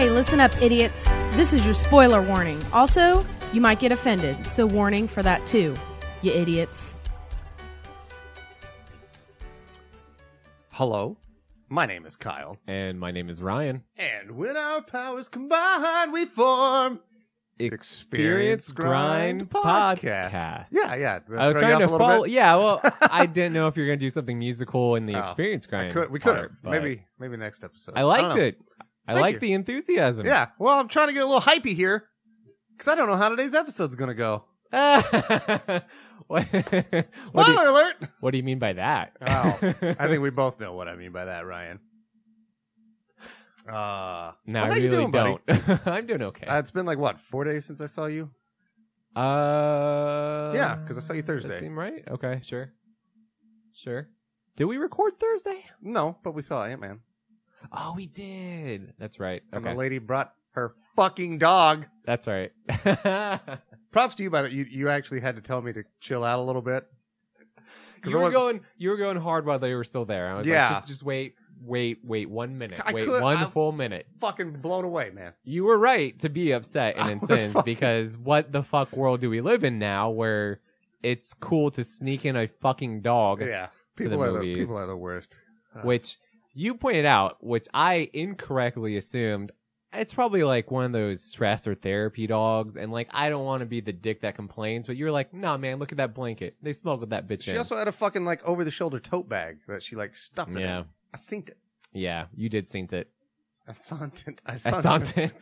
Hey, 0.00 0.08
listen 0.08 0.40
up, 0.40 0.50
idiots. 0.62 1.04
This 1.36 1.52
is 1.52 1.62
your 1.62 1.74
spoiler 1.74 2.22
warning. 2.22 2.58
Also, 2.72 3.22
you 3.52 3.60
might 3.60 3.80
get 3.80 3.92
offended, 3.92 4.46
so 4.46 4.64
warning 4.64 5.06
for 5.06 5.22
that 5.22 5.46
too, 5.46 5.74
you 6.22 6.32
idiots. 6.32 6.94
Hello, 10.72 11.18
my 11.68 11.84
name 11.84 12.06
is 12.06 12.16
Kyle, 12.16 12.56
And 12.66 12.98
my 12.98 13.10
name 13.10 13.28
is 13.28 13.42
Ryan. 13.42 13.84
and 13.98 14.38
when 14.38 14.56
our 14.56 14.80
powers 14.80 15.28
combine, 15.28 16.12
we 16.12 16.24
form 16.24 17.00
Experience 17.58 18.72
Grind 18.72 19.50
Podcast. 19.50 20.68
Yeah, 20.72 20.94
yeah. 20.94 21.18
Did 21.18 21.36
I 21.36 21.46
was 21.48 21.58
throw 21.58 21.68
you 21.68 21.76
trying 21.76 21.78
to 21.80 21.84
off 21.84 21.90
a 21.90 21.92
little 21.92 21.98
follow. 22.08 22.22
bit? 22.24 22.32
Yeah, 22.32 22.56
well, 22.56 22.80
I 23.10 23.26
didn't 23.26 23.52
know 23.52 23.66
if 23.66 23.76
you 23.76 23.82
were 23.82 23.88
going 23.88 23.98
to 23.98 24.04
do 24.06 24.08
something 24.08 24.38
musical 24.38 24.94
in 24.94 25.04
the 25.04 25.16
Oh, 25.16 25.18
Experience 25.18 25.66
I 25.66 25.68
Grind. 25.68 25.92
could, 25.92 26.10
we 26.10 26.20
could 26.20 26.32
part, 26.32 26.50
have 26.52 26.62
but 26.62 26.70
maybe 26.70 27.04
maybe 27.18 27.36
next 27.36 27.62
episode. 27.64 27.96
I 27.96 28.00
don't 28.00 28.08
liked 28.08 28.36
know. 28.36 28.42
it. 28.42 28.58
I 29.10 29.14
Thank 29.14 29.22
like 29.22 29.34
you. 29.34 29.40
the 29.40 29.52
enthusiasm. 29.54 30.24
Yeah. 30.24 30.50
Well, 30.60 30.78
I'm 30.78 30.86
trying 30.86 31.08
to 31.08 31.14
get 31.14 31.24
a 31.24 31.26
little 31.26 31.40
hypey 31.40 31.74
here 31.74 32.04
because 32.70 32.92
I 32.92 32.94
don't 32.94 33.10
know 33.10 33.16
how 33.16 33.28
today's 33.28 33.54
episode's 33.54 33.96
gonna 33.96 34.14
go. 34.14 34.44
what, 34.70 35.82
what, 36.28 36.52
do 36.52 37.04
Spoiler 37.24 37.64
you, 37.64 37.70
alert! 37.70 37.96
what 38.20 38.30
do 38.30 38.36
you 38.36 38.44
mean 38.44 38.60
by 38.60 38.74
that? 38.74 39.16
Oh, 39.20 39.58
I 39.98 40.06
think 40.06 40.22
we 40.22 40.30
both 40.30 40.60
know 40.60 40.74
what 40.74 40.86
I 40.86 40.94
mean 40.94 41.10
by 41.10 41.24
that, 41.24 41.44
Ryan. 41.44 41.80
Uh, 43.68 44.30
no, 44.46 44.62
I 44.62 44.68
really 44.68 44.88
doing, 44.90 45.10
don't. 45.10 45.42
I'm 45.86 46.06
doing 46.06 46.22
okay. 46.22 46.46
uh, 46.46 46.60
it's 46.60 46.70
been 46.70 46.86
like 46.86 46.98
what 46.98 47.18
four 47.18 47.42
days 47.42 47.66
since 47.66 47.80
I 47.80 47.86
saw 47.86 48.06
you. 48.06 48.30
Uh, 49.16 50.52
yeah, 50.54 50.76
because 50.76 50.98
I 50.98 51.00
saw 51.00 51.14
you 51.14 51.22
Thursday. 51.22 51.48
That 51.48 51.58
seem 51.58 51.76
right? 51.76 52.04
Okay, 52.08 52.38
sure, 52.44 52.72
sure. 53.72 54.08
Did 54.54 54.66
we 54.66 54.76
record 54.76 55.18
Thursday? 55.18 55.64
No, 55.82 56.16
but 56.22 56.32
we 56.32 56.42
saw 56.42 56.62
Ant 56.62 56.80
Man, 56.80 57.00
Oh, 57.72 57.92
we 57.96 58.06
did. 58.06 58.94
That's 58.98 59.20
right. 59.20 59.42
and 59.52 59.64
Okay, 59.64 59.72
the 59.74 59.78
lady 59.78 59.98
brought 59.98 60.32
her 60.52 60.72
fucking 60.96 61.38
dog. 61.38 61.86
that's 62.04 62.26
right. 62.26 62.52
Props 63.92 64.14
to 64.16 64.22
you 64.22 64.30
by 64.30 64.42
that. 64.42 64.52
You 64.52 64.64
you 64.68 64.88
actually 64.88 65.20
had 65.20 65.36
to 65.36 65.42
tell 65.42 65.60
me 65.62 65.72
to 65.72 65.84
chill 66.00 66.24
out 66.24 66.38
a 66.38 66.42
little 66.42 66.62
bit. 66.62 66.86
'Cause 68.02 68.12
you 68.12 68.18
were 68.18 68.30
going. 68.30 68.60
You 68.78 68.90
were 68.90 68.96
going 68.96 69.18
hard 69.18 69.44
while 69.46 69.58
they 69.58 69.74
were 69.74 69.84
still 69.84 70.04
there. 70.06 70.28
I 70.30 70.34
was 70.38 70.46
Yeah. 70.46 70.64
like, 70.68 70.72
just, 70.78 70.86
just 70.86 71.02
wait, 71.02 71.34
wait, 71.60 71.98
wait 72.02 72.30
one 72.30 72.56
minute. 72.56 72.80
I 72.84 72.92
wait 72.92 73.04
could- 73.06 73.22
one 73.22 73.36
I- 73.36 73.44
full 73.46 73.72
minute. 73.72 74.06
Fucking 74.20 74.52
blown 74.62 74.84
away, 74.84 75.10
man. 75.10 75.34
You 75.44 75.64
were 75.64 75.78
right 75.78 76.18
to 76.20 76.30
be 76.30 76.52
upset 76.52 76.94
I 76.98 77.10
and 77.10 77.20
was 77.20 77.28
incensed 77.30 77.54
fucking- 77.56 77.74
because 77.74 78.16
what 78.16 78.52
the 78.52 78.62
fuck 78.62 78.96
world 78.96 79.20
do 79.20 79.28
we 79.28 79.40
live 79.42 79.64
in 79.64 79.78
now 79.78 80.08
where 80.08 80.60
it's 81.02 81.34
cool 81.34 81.70
to 81.72 81.84
sneak 81.84 82.24
in 82.24 82.36
a 82.36 82.46
fucking 82.48 83.02
dog, 83.02 83.42
Yeah, 83.42 83.68
the 83.96 84.04
people 84.04 84.22
are 84.22 84.28
the 84.28 84.38
movies. 84.38 84.58
people 84.60 84.78
are 84.78 84.86
the 84.86 84.96
worst. 84.96 85.38
Uh, 85.74 85.82
which 85.82 86.16
you 86.54 86.74
pointed 86.74 87.04
out, 87.06 87.42
which 87.44 87.66
I 87.74 88.10
incorrectly 88.12 88.96
assumed. 88.96 89.52
It's 89.92 90.14
probably 90.14 90.44
like 90.44 90.70
one 90.70 90.84
of 90.84 90.92
those 90.92 91.20
stress 91.20 91.66
or 91.66 91.74
therapy 91.74 92.28
dogs, 92.28 92.76
and 92.76 92.92
like 92.92 93.08
I 93.10 93.28
don't 93.28 93.44
want 93.44 93.60
to 93.60 93.66
be 93.66 93.80
the 93.80 93.92
dick 93.92 94.20
that 94.20 94.36
complains, 94.36 94.86
but 94.86 94.96
you're 94.96 95.10
like, 95.10 95.34
nah, 95.34 95.56
man, 95.56 95.80
look 95.80 95.90
at 95.90 95.98
that 95.98 96.14
blanket. 96.14 96.54
They 96.62 96.72
smuggled 96.72 97.10
that 97.10 97.26
bitch 97.26 97.42
She 97.42 97.50
in. 97.50 97.54
She 97.54 97.58
also 97.58 97.76
had 97.76 97.88
a 97.88 97.92
fucking 97.92 98.24
like 98.24 98.46
over 98.46 98.64
the 98.64 98.70
shoulder 98.70 99.00
tote 99.00 99.28
bag 99.28 99.58
that 99.66 99.82
she 99.82 99.96
like 99.96 100.14
stuffed 100.14 100.52
it 100.52 100.60
Yeah. 100.60 100.78
in. 100.80 100.84
I 101.12 101.16
seen 101.16 101.44
it. 101.48 101.56
yeah, 101.92 102.26
you 102.36 102.48
did 102.48 102.68
sent 102.68 102.92
it. 102.92 103.08
I 103.66 103.72
saw 103.72 104.04
it. 104.04 104.40
I 104.46 104.56
sent 104.56 105.16
it. 105.18 105.34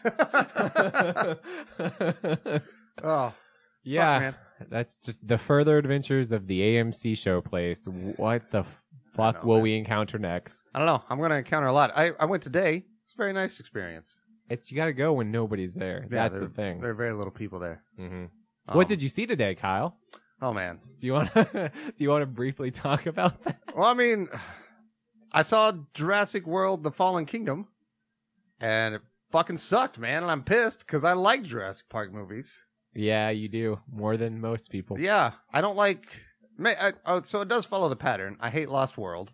oh, 3.02 3.34
yeah, 3.82 4.18
man. 4.18 4.34
that's 4.70 4.96
just 4.96 5.28
the 5.28 5.38
further 5.38 5.78
adventures 5.78 6.32
of 6.32 6.46
the 6.46 6.60
AMC 6.60 7.16
show 7.18 7.40
place. 7.40 7.86
What 7.86 8.50
the 8.50 8.64
fuck 9.18 9.42
know, 9.42 9.48
will 9.48 9.56
man. 9.56 9.62
we 9.64 9.76
encounter 9.76 10.18
next? 10.18 10.64
I 10.74 10.78
don't 10.78 10.86
know. 10.86 11.02
I'm 11.10 11.20
gonna 11.20 11.36
encounter 11.36 11.66
a 11.68 11.72
lot. 11.72 11.92
I, 11.94 12.12
I 12.18 12.24
went 12.24 12.42
today. 12.42 12.84
It's 13.04 13.14
a 13.14 13.16
very 13.16 13.32
nice 13.32 13.60
experience. 13.60 14.18
It's 14.48 14.70
you 14.70 14.76
got 14.76 14.86
to 14.86 14.94
go 14.94 15.12
when 15.12 15.30
nobody's 15.30 15.74
there. 15.74 16.06
Yeah, 16.10 16.28
That's 16.28 16.38
the 16.38 16.48
thing. 16.48 16.80
There 16.80 16.90
are 16.90 16.94
very 16.94 17.12
little 17.12 17.30
people 17.32 17.58
there. 17.58 17.82
hmm 17.96 18.24
Um, 18.66 18.76
what 18.76 18.88
did 18.88 19.02
you 19.02 19.10
see 19.10 19.26
today, 19.26 19.54
Kyle? 19.54 19.98
Oh 20.40 20.52
man. 20.54 20.80
Do 21.00 21.06
you 21.06 21.12
want 21.12 21.32
to 21.34 21.70
do 21.86 21.92
you 21.98 22.08
want 22.08 22.22
to 22.22 22.26
briefly 22.26 22.70
talk 22.70 23.06
about 23.06 23.42
that? 23.44 23.60
Well, 23.74 23.84
I 23.86 23.94
mean, 23.94 24.28
I 25.32 25.42
saw 25.42 25.72
Jurassic 25.94 26.46
World: 26.46 26.82
The 26.82 26.90
Fallen 26.90 27.26
Kingdom, 27.26 27.68
and 28.60 28.94
it 28.94 29.02
fucking 29.30 29.58
sucked, 29.58 29.98
man. 29.98 30.22
And 30.22 30.30
I'm 30.32 30.42
pissed 30.42 30.80
because 30.80 31.04
I 31.04 31.12
like 31.12 31.42
Jurassic 31.42 31.88
Park 31.88 32.12
movies. 32.12 32.64
Yeah, 32.94 33.28
you 33.30 33.48
do 33.48 33.80
more 33.90 34.16
than 34.16 34.40
most 34.40 34.70
people. 34.70 34.98
Yeah, 34.98 35.32
I 35.52 35.60
don't 35.60 35.76
like. 35.76 36.22
Ma- 36.58 36.70
I, 36.80 36.92
oh, 37.06 37.22
so 37.22 37.40
it 37.40 37.48
does 37.48 37.64
follow 37.64 37.88
the 37.88 37.96
pattern. 37.96 38.36
I 38.40 38.50
hate 38.50 38.68
Lost 38.68 38.98
World. 38.98 39.32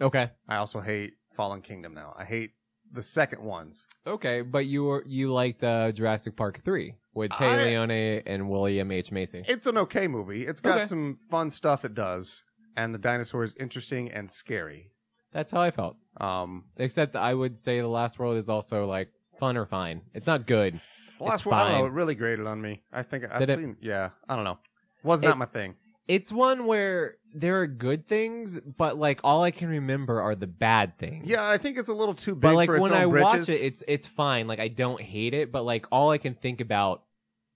Okay, 0.00 0.30
I 0.48 0.56
also 0.56 0.80
hate 0.80 1.14
Fallen 1.32 1.60
Kingdom. 1.60 1.94
Now 1.94 2.14
I 2.18 2.24
hate 2.24 2.52
the 2.90 3.02
second 3.02 3.42
ones. 3.42 3.86
okay, 4.06 4.42
but 4.42 4.66
you 4.66 4.84
were 4.84 5.04
you 5.06 5.32
liked 5.32 5.62
uh, 5.62 5.92
Jurassic 5.92 6.36
Park 6.36 6.62
three 6.64 6.94
with 7.14 7.30
Tay 7.32 7.46
I- 7.46 7.64
Leoni 7.64 8.22
and 8.26 8.48
William 8.48 8.90
H 8.90 9.12
Macy. 9.12 9.42
It's 9.46 9.66
an 9.66 9.76
okay 9.78 10.08
movie. 10.08 10.46
It's 10.46 10.60
got 10.60 10.78
Okay. 10.78 10.84
some 10.84 11.18
fun 11.30 11.50
stuff. 11.50 11.84
It 11.84 11.94
does, 11.94 12.42
and 12.76 12.94
the 12.94 12.98
dinosaur 12.98 13.42
is 13.44 13.54
interesting 13.60 14.10
and 14.10 14.30
scary. 14.30 14.90
That's 15.32 15.50
how 15.50 15.60
I 15.60 15.70
felt. 15.70 15.96
Um, 16.20 16.64
Except 16.76 17.16
I 17.16 17.32
would 17.34 17.56
say 17.58 17.80
the 17.80 17.88
Last 17.88 18.18
World 18.18 18.36
is 18.36 18.48
also 18.48 18.86
like 18.86 19.08
fun 19.38 19.56
or 19.56 19.64
fine. 19.66 20.02
It's 20.14 20.26
not 20.26 20.46
good. 20.46 20.80
Lost 21.20 21.34
It's 21.34 21.46
World. 21.46 21.54
I 21.60 21.62
don't 21.64 21.72
know. 21.72 21.78
fine. 21.78 21.86
It 21.86 21.92
really 21.94 22.14
grated 22.14 22.46
on 22.46 22.60
me. 22.60 22.82
I 22.92 23.02
think 23.02 23.24
I've 23.30 23.40
Did 23.40 23.50
it? 23.50 23.58
seen. 23.58 23.76
Yeah, 23.80 24.10
I 24.28 24.34
don't 24.36 24.44
know. 24.44 24.58
Was 25.02 25.22
It- 25.22 25.26
not 25.28 25.38
my 25.38 25.46
thing. 25.46 25.74
It's 26.08 26.32
one 26.32 26.66
where 26.66 27.16
there 27.34 27.60
are 27.60 27.66
good 27.66 28.06
things, 28.06 28.60
but 28.60 28.98
like 28.98 29.20
all 29.24 29.42
I 29.42 29.50
can 29.50 29.68
remember 29.68 30.20
are 30.20 30.34
the 30.34 30.46
bad 30.46 30.98
things. 30.98 31.28
Yeah, 31.28 31.48
I 31.48 31.58
think 31.58 31.78
it's 31.78 31.88
a 31.88 31.94
little 31.94 32.14
too 32.14 32.34
big 32.34 32.42
but 32.42 32.54
like 32.54 32.66
for 32.66 32.76
its 32.76 32.82
when 32.82 32.92
own 32.92 32.98
I 32.98 33.06
britches. 33.06 33.48
watch 33.48 33.48
it, 33.48 33.62
it's 33.62 33.84
it's 33.88 34.06
fine. 34.06 34.46
Like 34.46 34.58
I 34.60 34.68
don't 34.68 35.00
hate 35.00 35.32
it, 35.34 35.52
but 35.52 35.62
like 35.64 35.86
all 35.92 36.10
I 36.10 36.18
can 36.18 36.34
think 36.34 36.60
about 36.60 37.02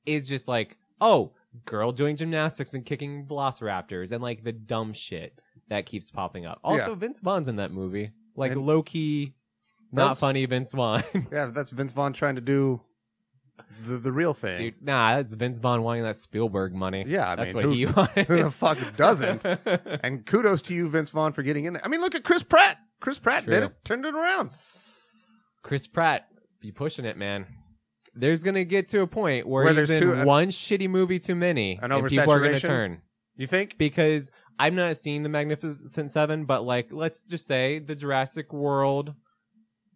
is 0.06 0.28
just 0.28 0.46
like, 0.48 0.76
oh, 1.00 1.32
girl 1.64 1.90
doing 1.92 2.16
gymnastics 2.16 2.72
and 2.74 2.84
kicking 2.86 3.26
velociraptors 3.26 4.12
and 4.12 4.22
like 4.22 4.44
the 4.44 4.52
dumb 4.52 4.92
shit 4.92 5.38
that 5.68 5.84
keeps 5.86 6.10
popping 6.10 6.46
up. 6.46 6.60
Also, 6.62 6.90
Yeah. 6.90 6.94
Vince 6.94 7.20
Vaughn's 7.20 7.48
in 7.48 7.56
that 7.56 7.72
movie, 7.72 8.12
like 8.36 8.52
And- 8.52 8.64
low 8.64 8.82
key, 8.82 9.34
not 9.92 10.16
funny 10.18 10.46
Vince 10.46 10.72
Vaughn. 10.72 11.02
yeah, 11.32 11.46
that's 11.46 11.70
Vince 11.70 11.92
Vaughn 11.92 12.12
trying 12.12 12.36
to 12.36 12.40
do 12.40 12.82
the 13.84 13.96
the 13.98 14.12
real 14.12 14.32
thing. 14.34 14.56
Dude, 14.58 14.74
nah, 14.82 15.16
that's 15.16 15.34
Vince 15.34 15.58
Vaughn 15.58 15.82
wanting 15.82 16.02
that 16.04 16.16
Spielberg 16.16 16.74
money. 16.74 17.04
Yeah, 17.06 17.30
I 17.30 17.34
that's 17.36 17.54
mean, 17.54 17.56
what 17.56 17.64
who- 17.64 17.72
he 17.72 17.86
wanted. 17.86 18.26
Who 18.26 18.42
the 18.44 18.50
fuck 18.50 18.78
doesn't? 18.96 19.44
and 20.02 20.24
kudos 20.26 20.62
to 20.62 20.74
you, 20.74 20.88
Vince 20.88 21.10
Vaughn, 21.10 21.32
for 21.32 21.42
getting 21.42 21.64
in 21.64 21.74
there. 21.74 21.84
I 21.84 21.88
mean, 21.88 22.00
look 22.00 22.14
at 22.14 22.24
Chris 22.24 22.42
Pratt. 22.42 22.78
Chris 23.00 23.18
Pratt 23.18 23.44
did 23.44 23.62
it, 23.62 23.72
turned 23.84 24.04
it 24.06 24.14
around. 24.14 24.50
Chris 25.62 25.86
Pratt, 25.86 26.26
be 26.60 26.72
pushing 26.72 27.04
it, 27.04 27.16
man. 27.16 27.46
There's 28.14 28.42
gonna 28.42 28.64
get 28.64 28.88
to 28.90 29.02
a 29.02 29.06
point 29.06 29.46
where, 29.46 29.64
Where 29.64 29.74
there's 29.74 29.90
in 29.90 30.00
two- 30.00 30.14
uh, 30.14 30.24
one 30.24 30.48
shitty 30.48 30.88
movie 30.88 31.18
too 31.18 31.34
many, 31.34 31.78
An 31.82 31.92
and 31.92 32.06
people 32.08 32.32
are 32.32 32.40
gonna 32.40 32.58
turn. 32.58 33.02
You 33.36 33.46
think? 33.46 33.76
because 33.76 34.30
I've 34.58 34.72
not 34.72 34.96
seen 34.96 35.22
the 35.22 35.28
Magnificent 35.28 36.10
Seven, 36.10 36.46
but 36.46 36.64
like, 36.64 36.88
let's 36.90 37.26
just 37.26 37.46
say 37.46 37.78
the 37.78 37.94
Jurassic 37.94 38.54
World 38.54 39.12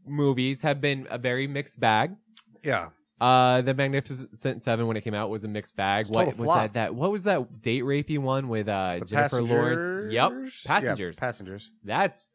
movies 0.06 0.60
have 0.62 0.80
been 0.82 1.06
a 1.10 1.16
very 1.16 1.46
mixed 1.46 1.80
bag. 1.80 2.16
Yeah. 2.62 2.88
Uh, 3.20 3.60
the 3.60 3.74
Magnificent 3.74 4.62
Seven 4.62 4.86
when 4.86 4.96
it 4.96 5.02
came 5.02 5.12
out 5.14 5.28
was 5.28 5.44
a 5.44 5.48
mixed 5.48 5.76
bag. 5.76 6.00
It's 6.02 6.08
a 6.10 6.12
What 6.12 6.24
total 6.24 6.38
was 6.38 6.44
flop. 6.44 6.58
that? 6.62 6.72
That 6.72 6.94
what 6.94 7.12
was 7.12 7.24
that 7.24 7.60
date 7.60 7.82
rapey 7.82 8.18
one 8.18 8.48
with 8.48 8.66
uh 8.68 8.96
The 9.00 9.04
Jennifer 9.04 9.42
Lawrence? 9.42 10.12
Yep, 10.12 10.30
Passengers? 10.32 10.66
Passengers. 10.66 11.16
Yeah, 11.16 11.20
passengers. 11.20 11.70
That's 11.84 12.28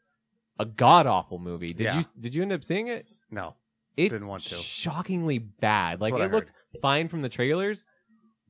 a 0.59 0.65
god 0.65 1.07
awful 1.07 1.39
movie. 1.39 1.69
Did 1.69 1.79
Yeah. 1.85 1.97
you 1.97 2.03
did 2.19 2.35
you 2.35 2.41
end 2.43 2.51
up 2.51 2.63
seeing 2.63 2.87
it? 2.87 3.07
No. 3.31 3.55
It's 3.97 4.11
Didn't 4.13 4.27
want 4.27 4.43
to. 4.43 4.55
shockingly 4.55 5.39
bad. 5.39 6.01
Like 6.01 6.11
what 6.13 6.21
I 6.21 6.25
it 6.25 6.31
looked 6.31 6.51
fine 6.81 7.07
from 7.07 7.21
the 7.23 7.29
trailers. 7.29 7.83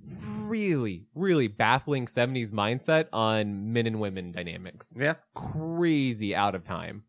Really, 0.07 1.07
really 1.15 1.47
baffling 1.47 2.05
'70s 2.05 2.51
mindset 2.51 3.07
on 3.13 3.71
men 3.73 3.87
and 3.87 3.99
women 3.99 4.31
dynamics. 4.31 4.93
Yeah. 4.95 5.15
Crazy 5.33 6.35
out 6.35 6.53
of 6.53 6.63
time. 6.63 7.03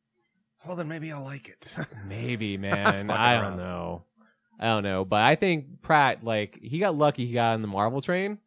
Well, 0.67 0.76
then 0.76 0.88
maybe 0.88 1.12
I'll 1.12 1.22
like 1.22 1.49
it. 1.49 1.76
Maybe, 2.08 2.56
man. 2.58 3.08
I 3.11 3.40
don't 3.40 3.56
know. 3.56 4.05
I 4.58 4.67
don't 4.67 4.82
know, 4.85 5.05
but 5.05 5.20
I 5.23 5.35
think 5.35 5.82
Pratt, 5.82 6.25
like, 6.25 6.58
he 6.62 6.79
got 6.79 6.97
lucky. 6.97 7.26
He 7.26 7.32
got 7.35 7.55
on 7.55 7.62
the 7.62 7.69
Marvel 7.69 8.00
train 8.00 8.38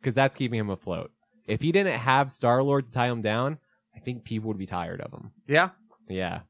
because 0.00 0.14
that's 0.14 0.34
keeping 0.36 0.58
him 0.58 0.70
afloat. 0.70 1.10
If 1.48 1.60
he 1.60 1.72
didn't 1.72 1.98
have 1.98 2.30
Star 2.30 2.62
Lord 2.62 2.86
to 2.86 2.92
tie 2.92 3.08
him 3.08 3.20
down, 3.22 3.58
I 3.94 3.98
think 4.00 4.24
people 4.24 4.48
would 4.48 4.58
be 4.58 4.66
tired 4.66 5.00
of 5.00 5.12
him. 5.12 5.32
yeah. 5.46 5.70
Yeah, 6.08 6.40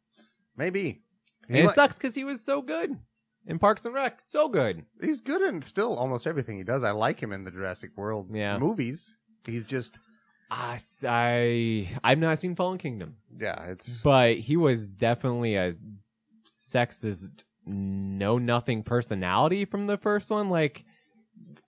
Maybe. 0.57 1.03
and 1.49 1.57
it 1.59 1.67
li- 1.67 1.73
sucks 1.73 1.97
because 1.97 2.15
he 2.15 2.25
was 2.25 2.41
so 2.45 2.63
good 2.63 2.99
in 3.47 3.59
Parks 3.59 3.85
and 3.85 3.95
Rec. 3.95 4.21
So 4.21 4.49
good. 4.49 4.87
He's 5.01 5.21
good 5.21 5.43
in 5.43 5.63
still 5.63 5.95
almost 5.97 6.27
everything 6.27 6.57
he 6.57 6.65
does. 6.65 6.83
I 6.83 6.91
like 6.93 7.21
him 7.21 7.33
in 7.33 7.45
the 7.45 7.51
Jurassic 7.51 7.91
World 7.97 8.29
Yeah. 8.33 8.59
movies. 8.59 9.17
He's 9.47 9.65
just 9.65 9.99
I, 10.51 10.79
I 11.07 11.89
I've 12.03 12.19
not 12.19 12.39
seen 12.41 12.57
Fallen 12.57 12.79
Kingdom, 12.79 13.17
yeah, 13.39 13.63
it's 13.67 14.01
but 14.03 14.39
he 14.39 14.57
was 14.57 14.87
definitely 14.89 15.55
a 15.55 15.75
sexist, 16.47 17.45
know 17.67 18.39
nothing 18.39 18.83
personality 18.83 19.65
from 19.65 19.87
the 19.87 19.97
first 19.97 20.31
one. 20.31 20.49
Like, 20.49 20.85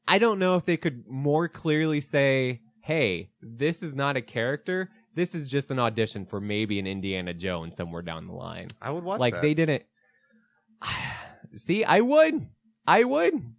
I 0.08 0.18
don't 0.18 0.38
know 0.38 0.56
if 0.56 0.64
they 0.64 0.76
could 0.76 1.04
more 1.08 1.48
clearly 1.48 2.00
say, 2.00 2.60
"Hey, 2.82 3.30
this 3.40 3.82
is 3.82 3.94
not 3.94 4.16
a 4.16 4.20
character. 4.22 4.90
This 5.14 5.34
is 5.34 5.48
just 5.48 5.70
an 5.70 5.78
audition 5.78 6.26
for 6.26 6.40
maybe 6.40 6.78
an 6.78 6.86
Indiana 6.86 7.32
Jones 7.34 7.76
somewhere 7.76 8.02
down 8.02 8.26
the 8.26 8.32
line." 8.34 8.68
I 8.82 8.90
would 8.90 9.04
watch 9.04 9.20
like 9.20 9.34
that. 9.34 9.42
they 9.42 9.54
didn't. 9.54 9.84
See, 11.56 11.84
I 11.84 12.00
would. 12.00 12.46
I 12.86 13.04
would. 13.04 13.54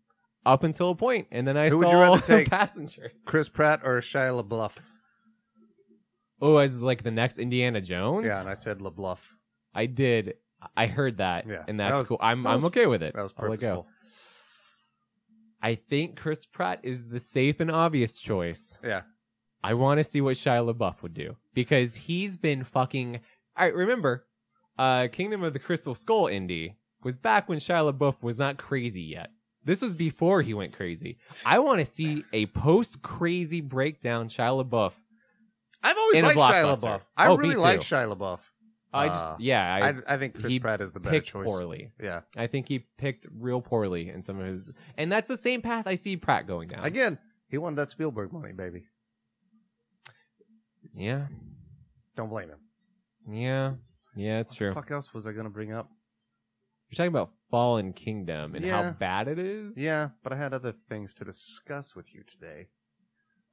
Up 0.46 0.64
until 0.64 0.92
a 0.92 0.96
point, 0.96 1.28
and 1.32 1.48
then 1.48 1.58
I 1.58 1.70
Who 1.70 1.80
would 1.80 1.88
saw 1.88 1.92
you 1.94 1.98
rather 1.98 2.22
take? 2.38 2.50
passengers. 2.52 3.12
Chris 3.26 3.50
Pratt 3.50 3.80
or 3.84 4.00
Shia 4.00 4.44
LaBeouf? 4.44 4.78
Oh, 6.40 6.58
as 6.58 6.82
like 6.84 7.02
the 7.02 7.10
next 7.10 7.40
Indiana 7.40 7.82
Jones. 7.82 8.28
Yeah, 8.28 8.42
and 8.42 8.50
I 8.50 8.54
said 8.54 8.78
LaBeouf. 8.80 9.30
I 9.74 9.88
did. 9.88 10.36
I 10.76 10.88
heard 10.88 11.18
that, 11.18 11.48
Yeah, 11.48 11.64
and 11.68 11.80
that 11.80 11.90
that's 11.90 12.00
was- 12.00 12.08
cool. 12.08 12.18
I'm 12.22 12.44
that 12.44 12.50
I'm 12.50 12.56
was- 12.56 12.66
okay 12.66 12.86
with 12.88 13.04
it. 13.04 13.14
That 13.14 13.24
was 13.24 13.34
I'll 13.38 13.50
let 13.50 13.60
go. 13.60 13.68
purposeful. 13.68 13.88
I 15.62 15.76
think 15.76 16.16
Chris 16.18 16.46
Pratt 16.46 16.80
is 16.84 17.10
the 17.10 17.20
safe 17.20 17.60
and 17.60 17.72
obvious 17.72 18.20
choice. 18.20 18.78
Yeah. 18.84 19.02
I 19.64 19.74
want 19.74 19.98
to 20.00 20.04
see 20.04 20.22
what 20.22 20.38
Shia 20.38 20.72
LaBeouf 20.72 21.02
would 21.02 21.14
do 21.16 21.38
because 21.54 21.96
he's 21.96 22.38
been 22.38 22.64
fucking. 22.64 23.22
I 23.56 23.68
remember, 23.68 24.28
uh, 24.78 25.08
Kingdom 25.12 25.44
of 25.44 25.54
the 25.54 25.60
Crystal 25.60 25.96
Skull 25.96 26.26
indie 26.26 26.76
was 27.04 27.18
back 27.18 27.50
when 27.50 27.58
Shia 27.58 27.92
LaBeouf 27.92 28.22
was 28.22 28.38
not 28.38 28.58
crazy 28.58 29.02
yet. 29.02 29.32
This 29.64 29.82
was 29.82 29.96
before 29.96 30.44
he 30.44 30.54
went 30.54 30.74
crazy. 30.74 31.18
I 31.48 31.58
want 31.60 31.80
to 31.80 31.86
see 31.86 32.24
a 32.32 32.46
post 32.48 33.02
crazy 33.02 33.62
breakdown 33.62 34.30
Shia 34.30 34.64
LaBeouf. 34.64 34.94
I've 35.82 35.98
always 35.98 36.24
liked 36.24 36.38
Shia. 36.40 36.76
LaBeouf. 36.76 37.02
I 37.18 37.28
Oh, 37.28 37.38
really 37.38 37.56
like 37.56 37.80
Shia 37.80 38.16
LaBeouf. 38.16 38.42
I 38.96 39.08
just 39.08 39.28
Uh, 39.30 39.36
yeah, 39.40 39.74
I, 39.76 39.90
I, 39.90 40.16
I 40.16 40.18
think 40.18 40.36
Chris 40.36 40.52
he 40.52 40.60
Pratt 40.60 40.82
is 40.82 40.92
the 40.94 41.00
better 41.00 41.16
picked 41.18 41.28
choice. 41.28 41.46
poorly. 41.46 41.92
Yeah. 42.02 42.22
I 42.38 42.48
think 42.48 42.68
he 42.68 42.80
picked 42.98 43.28
real 43.38 43.62
poorly 43.62 44.10
in 44.10 44.24
some 44.24 44.40
of 44.40 44.46
his, 44.48 44.72
and 44.98 45.12
that's 45.12 45.28
the 45.28 45.38
same 45.38 45.62
path 45.62 45.86
I 45.88 45.96
see 45.96 46.18
Pratt 46.18 46.48
going 46.48 46.68
down. 46.70 46.84
Again, 46.86 47.18
he 47.48 47.58
wanted 47.58 47.76
that 47.78 47.90
Spielberg 47.90 48.32
money, 48.34 48.54
baby. 48.54 48.86
yeah, 50.96 51.28
Don't 52.16 52.30
blame 52.30 52.50
him. 52.50 52.60
yeah, 53.30 53.74
yeah. 54.16 54.40
It's 54.40 54.54
true. 54.54 54.70
What 54.70 54.76
the 54.76 54.82
fuck 54.82 54.92
else 54.92 55.14
was 55.14 55.28
I 55.28 55.32
gonna 55.34 55.50
bring 55.50 55.72
up? 55.74 55.90
You're 56.90 56.98
talking 56.98 57.10
about 57.10 57.32
Fallen 57.50 57.94
Kingdom 57.94 58.56
and 58.56 58.64
how 58.64 58.92
bad 58.92 59.28
it 59.28 59.40
is. 59.40 59.78
Yeah, 59.78 60.10
but 60.24 60.32
I 60.32 60.38
had 60.38 60.54
other 60.54 60.72
things 60.72 61.14
to 61.16 61.26
discuss 61.26 61.96
with 61.96 62.14
you 62.14 62.24
today. 62.24 62.68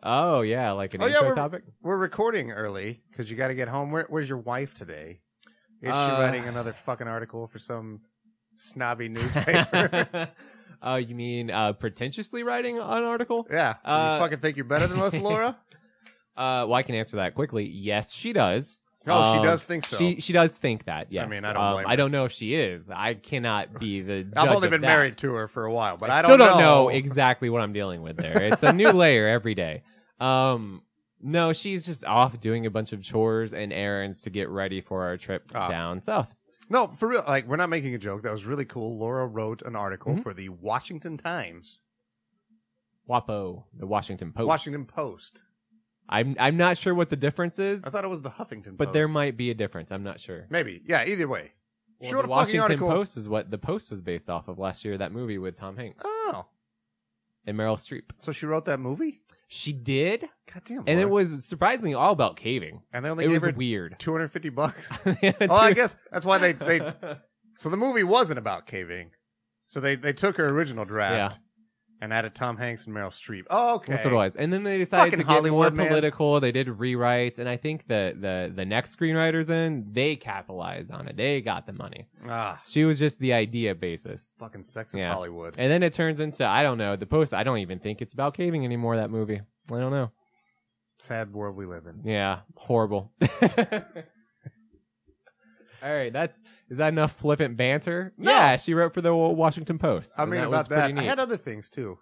Oh 0.03 0.43
yeah, 0.43 0.73
like 0.73 0.93
an 0.95 1.03
Oh, 1.03 1.07
yeah, 1.07 1.13
intro 1.15 1.29
we're- 1.29 1.37
topic. 1.37 1.63
We're 1.81 1.97
recording 1.97 2.51
early 2.53 3.03
because 3.11 3.31
you 3.31 3.37
got 3.37 3.49
to 3.49 3.55
get 3.55 3.69
home. 3.69 3.91
Where, 3.91 4.07
where's 4.09 4.29
your 4.29 4.39
wife 4.39 4.75
today? 4.75 5.21
Is 5.83 5.93
Uh, 5.93 6.07
she 6.17 6.23
writing 6.23 6.47
another 6.49 6.73
fucking 6.73 7.07
article 7.09 7.47
for 7.47 7.59
some 7.59 8.01
snobby 8.55 9.09
newspaper? 9.11 10.31
uh, 10.83 10.95
you 11.07 11.15
mean 11.15 11.51
uh, 11.51 11.73
pretentiously 11.75 12.43
writing 12.43 12.79
an 12.79 12.83
article? 13.05 13.47
yeah. 13.51 13.75
Uh, 13.85 14.15
you 14.19 14.25
fucking 14.25 14.39
think 14.39 14.57
you're 14.57 14.65
better 14.65 14.87
than 14.87 15.01
us, 15.01 15.17
Laura? 15.21 15.59
Uh, 16.37 16.65
well, 16.67 16.75
I 16.75 16.83
can 16.83 16.95
answer 16.95 17.17
that 17.19 17.35
quickly. 17.35 17.67
Yes, 17.67 18.13
she 18.15 18.33
does. 18.33 18.79
Oh, 19.07 19.33
she 19.33 19.39
Um, 19.39 19.45
does 19.45 19.65
think 19.65 19.85
so. 19.85 19.97
She 19.97 20.21
she 20.21 20.33
does 20.33 20.57
think 20.57 20.85
that. 20.85 21.09
Yes. 21.11 21.25
I 21.25 21.29
mean, 21.29 21.45
I 21.45 21.53
don't 21.53 21.63
Um, 21.63 21.73
blame 21.75 21.87
I 21.89 21.91
her. 21.91 21.97
don't 21.97 22.13
know 22.13 22.25
if 22.25 22.31
she 22.31 22.55
is. 22.55 22.89
I 22.89 23.15
cannot 23.15 23.81
be 23.81 24.01
the. 24.01 24.19
I've 24.37 24.45
judge 24.47 24.55
only 24.55 24.67
of 24.69 24.71
been 24.71 24.81
that. 24.83 24.87
married 24.87 25.17
to 25.19 25.35
her 25.35 25.49
for 25.49 25.65
a 25.65 25.73
while, 25.73 25.97
but 25.97 26.09
I, 26.09 26.23
still 26.23 26.39
don't, 26.39 26.47
don't 26.51 26.59
know. 26.59 26.85
know 26.85 26.89
exactly 26.89 27.51
what 27.51 27.61
I'm 27.63 27.73
dealing 27.73 28.03
with 28.03 28.17
there. 28.17 28.41
It's 28.41 28.63
a 28.63 28.73
new 28.73 28.93
layer 28.93 29.27
every 29.27 29.57
day. 29.57 29.83
Um, 30.21 30.83
no, 31.23 31.53
she's 31.53 31.87
just 31.87 32.05
off 32.05 32.39
doing 32.41 32.67
a 32.67 32.71
bunch 32.71 32.93
of 32.93 33.03
chores 33.03 33.55
and 33.55 33.73
errands 33.73 34.21
to 34.23 34.31
get 34.31 34.49
ready 34.49 34.81
for 34.81 35.03
our 35.05 35.17
trip 35.17 35.51
Ah. 35.55 35.69
down 35.69 36.03
south. 36.03 36.35
No, 36.69 36.89
for 36.89 37.09
real. 37.09 37.25
Like, 37.27 37.47
we're 37.47 37.57
not 37.57 37.69
making 37.69 37.95
a 37.95 37.99
joke. 37.99 38.23
That 38.23 38.33
was 38.33 38.45
really 38.47 38.65
cool. 38.65 38.97
Laura 38.99 39.27
wrote 39.27 39.63
an 39.63 39.77
article 39.77 40.15
Mhm. 40.15 40.23
for 40.23 40.33
the 40.35 40.49
Washington 40.49 41.17
Times, 41.19 41.81
WAPO, 43.09 43.65
the 43.77 43.87
Washington 43.87 44.33
Post. 44.33 44.47
Washington 44.47 44.85
Post. 44.87 45.43
I'm 46.09 46.37
I'm 46.39 46.57
not 46.57 46.77
sure 46.79 46.95
what 46.95 47.11
the 47.11 47.17
difference 47.17 47.59
is, 47.59 47.85
I 47.85 47.91
thought 47.91 48.05
it 48.05 48.09
was 48.09 48.23
the 48.23 48.31
Huffington 48.31 48.77
but 48.77 48.93
there 48.93 49.09
might 49.09 49.37
be 49.37 49.51
a 49.51 49.55
difference. 49.55 49.91
I'm 49.93 50.03
not 50.03 50.21
sure. 50.21 50.47
Maybe. 50.51 50.83
Yeah, 50.87 51.05
either 51.07 51.29
way. 51.29 51.53
Well, 52.01 52.09
she 52.09 52.15
wrote 52.15 52.23
the 52.27 52.33
a 52.33 52.37
fucking 52.37 52.37
Washington 52.37 52.61
article. 52.63 52.89
Post 52.91 53.17
is 53.17 53.29
what 53.29 53.51
the 53.51 53.59
Post 53.59 53.91
was 53.91 54.01
based 54.01 54.29
off 54.29 54.49
of 54.49 54.59
last 54.59 54.85
year. 54.85 54.99
That 54.99 55.13
movie 55.13 55.39
with 55.39 55.57
Tom 55.57 55.77
Hanks 55.77 56.05
Oh. 56.07 56.47
And 57.47 57.59
Meryl 57.59 57.77
Streep. 57.77 58.11
So 58.19 58.33
she 58.33 58.47
wrote 58.47 58.65
that 58.67 58.81
movie? 58.81 59.21
She 59.49 59.73
did, 59.75 60.25
God 60.53 60.63
damn. 60.65 60.85
and 60.87 60.99
it 60.99 61.11
was 61.11 61.45
surprisingly 61.45 61.93
all 61.93 62.13
about 62.13 62.37
caving. 62.37 62.83
And 62.93 63.05
they 63.05 63.11
only 63.11 63.25
It 63.25 63.29
gave 63.29 63.43
was 63.43 63.51
her 63.51 63.57
weird. 63.57 63.97
250 63.99 64.49
bucks. 64.49 64.91
Yeah, 65.23 65.33
oh, 65.43 65.47
well, 65.49 65.61
I 65.61 65.73
guess 65.75 65.97
that's 66.11 66.25
why 66.25 66.39
they, 66.39 66.53
they. 66.53 66.93
So 67.55 67.69
the 67.69 67.77
movie 67.77 68.03
wasn't 68.03 68.39
about 68.39 68.67
caving. 68.67 69.11
So 69.67 69.79
they, 69.79 69.95
they 69.95 70.15
took 70.15 70.39
her 70.39 70.49
original 70.49 70.87
draft 70.87 71.39
and 72.03 72.13
added 72.13 72.35
Tom 72.35 72.57
Hanks 72.59 72.87
and 72.87 72.95
Meryl 72.95 73.09
Streep. 73.09 73.45
Oh, 73.49 73.77
okay. 73.77 73.93
That's 73.93 74.05
what 74.05 74.13
it 74.13 74.17
was. 74.17 74.37
And 74.37 74.53
then 74.53 74.65
they 74.65 74.77
decided 74.77 75.13
Fucking 75.13 75.19
to 75.21 75.25
get 75.25 75.33
Hollywood, 75.33 75.73
more 75.73 75.85
man. 75.85 75.89
political. 75.89 76.41
They 76.41 76.53
did 76.53 76.67
rewrites, 76.67 77.39
and 77.39 77.49
I 77.49 77.57
think 77.57 77.87
the 77.89 78.15
the 78.19 78.53
the 78.55 78.67
next 78.67 78.99
screenwriters 78.99 79.49
in 79.49 79.87
they 79.93 80.17
capitalized 80.17 80.91
on 80.93 81.09
it. 81.09 81.17
They 81.17 81.41
got 81.41 81.67
the 81.67 81.73
money. 81.73 82.09
Ah, 82.29 82.61
She 82.67 82.85
was 82.85 82.99
just 82.99 83.21
the 83.21 83.33
idea 83.33 83.75
basis. 83.75 84.35
fucking 84.39 84.63
sexist 84.63 84.99
Yeah. 84.99 85.13
Hollywood. 85.15 85.55
And 85.57 85.71
then 85.73 85.83
it 85.83 85.93
turns 85.93 86.21
into 86.21 86.45
I 86.45 86.63
don't 86.63 86.77
know 86.79 86.97
the 86.97 87.07
post. 87.07 87.33
I 87.33 87.45
don't 87.45 87.59
even 87.59 87.79
think 87.79 88.03
it's 88.03 88.13
about 88.13 88.35
caving 88.35 88.65
anymore. 88.65 88.97
That 88.97 89.11
movie. 89.11 89.41
I 89.71 89.79
don't 89.79 89.93
know. 89.93 90.11
Sad 90.99 91.33
world 91.33 91.57
we 91.57 91.67
live 91.67 91.87
in. 91.87 92.03
Yeah, 92.05 92.41
horrible. 92.57 93.13
All 95.83 95.93
right, 95.93 96.13
that's 96.13 96.43
is 96.69 96.79
that 96.79 96.89
enough 96.89 97.13
flippant 97.17 97.57
banter? 97.57 98.13
No. 98.17 98.31
Yeah, 98.31 98.57
she 98.57 98.75
wrote 98.75 98.95
for 98.95 99.01
the 99.01 99.15
Washington 99.15 99.79
Post. 99.79 100.13
I 100.19 100.25
mean, 100.25 100.41
that 100.41 100.49
about 100.49 100.69
that, 100.69 100.97
I 100.97 101.03
had 101.03 101.19
other 101.19 101.37
things 101.37 101.69
too. 101.69 101.99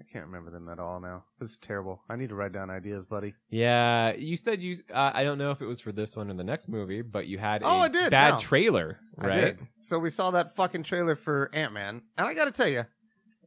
I 0.00 0.04
can't 0.10 0.24
remember 0.26 0.50
them 0.50 0.68
at 0.70 0.78
all 0.78 0.98
now. 0.98 1.24
This 1.38 1.50
is 1.50 1.58
terrible. 1.58 2.00
I 2.08 2.16
need 2.16 2.30
to 2.30 2.34
write 2.34 2.52
down 2.52 2.70
ideas, 2.70 3.04
buddy. 3.04 3.34
Yeah, 3.50 4.14
you 4.16 4.36
said 4.38 4.62
you. 4.62 4.76
Uh, 4.92 5.10
I 5.12 5.24
don't 5.24 5.36
know 5.36 5.50
if 5.50 5.60
it 5.60 5.66
was 5.66 5.80
for 5.80 5.92
this 5.92 6.16
one 6.16 6.30
or 6.30 6.34
the 6.34 6.44
next 6.44 6.68
movie, 6.68 7.02
but 7.02 7.26
you 7.26 7.36
had 7.38 7.62
Oh, 7.64 7.80
a 7.80 7.82
I 7.82 7.88
did, 7.88 8.10
bad 8.10 8.30
no. 8.34 8.38
trailer, 8.38 8.98
right? 9.16 9.30
I 9.32 9.40
did. 9.40 9.66
So 9.80 9.98
we 9.98 10.08
saw 10.08 10.30
that 10.30 10.54
fucking 10.56 10.84
trailer 10.84 11.16
for 11.16 11.50
Ant 11.52 11.74
Man, 11.74 12.02
and 12.16 12.26
I 12.26 12.32
got 12.32 12.46
to 12.46 12.50
tell 12.50 12.68
you, 12.68 12.86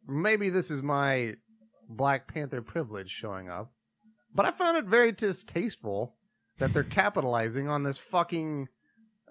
maybe 0.08 0.50
this 0.50 0.70
is 0.70 0.84
my 0.84 1.34
Black 1.90 2.28
Panther 2.32 2.62
privilege 2.62 3.10
showing 3.10 3.50
up, 3.50 3.72
but 4.34 4.46
I 4.46 4.52
found 4.52 4.78
it 4.78 4.86
very 4.86 5.12
distasteful 5.12 6.16
that 6.60 6.72
they're 6.72 6.84
capitalizing 6.84 7.68
on 7.68 7.82
this 7.82 7.98
fucking 7.98 8.68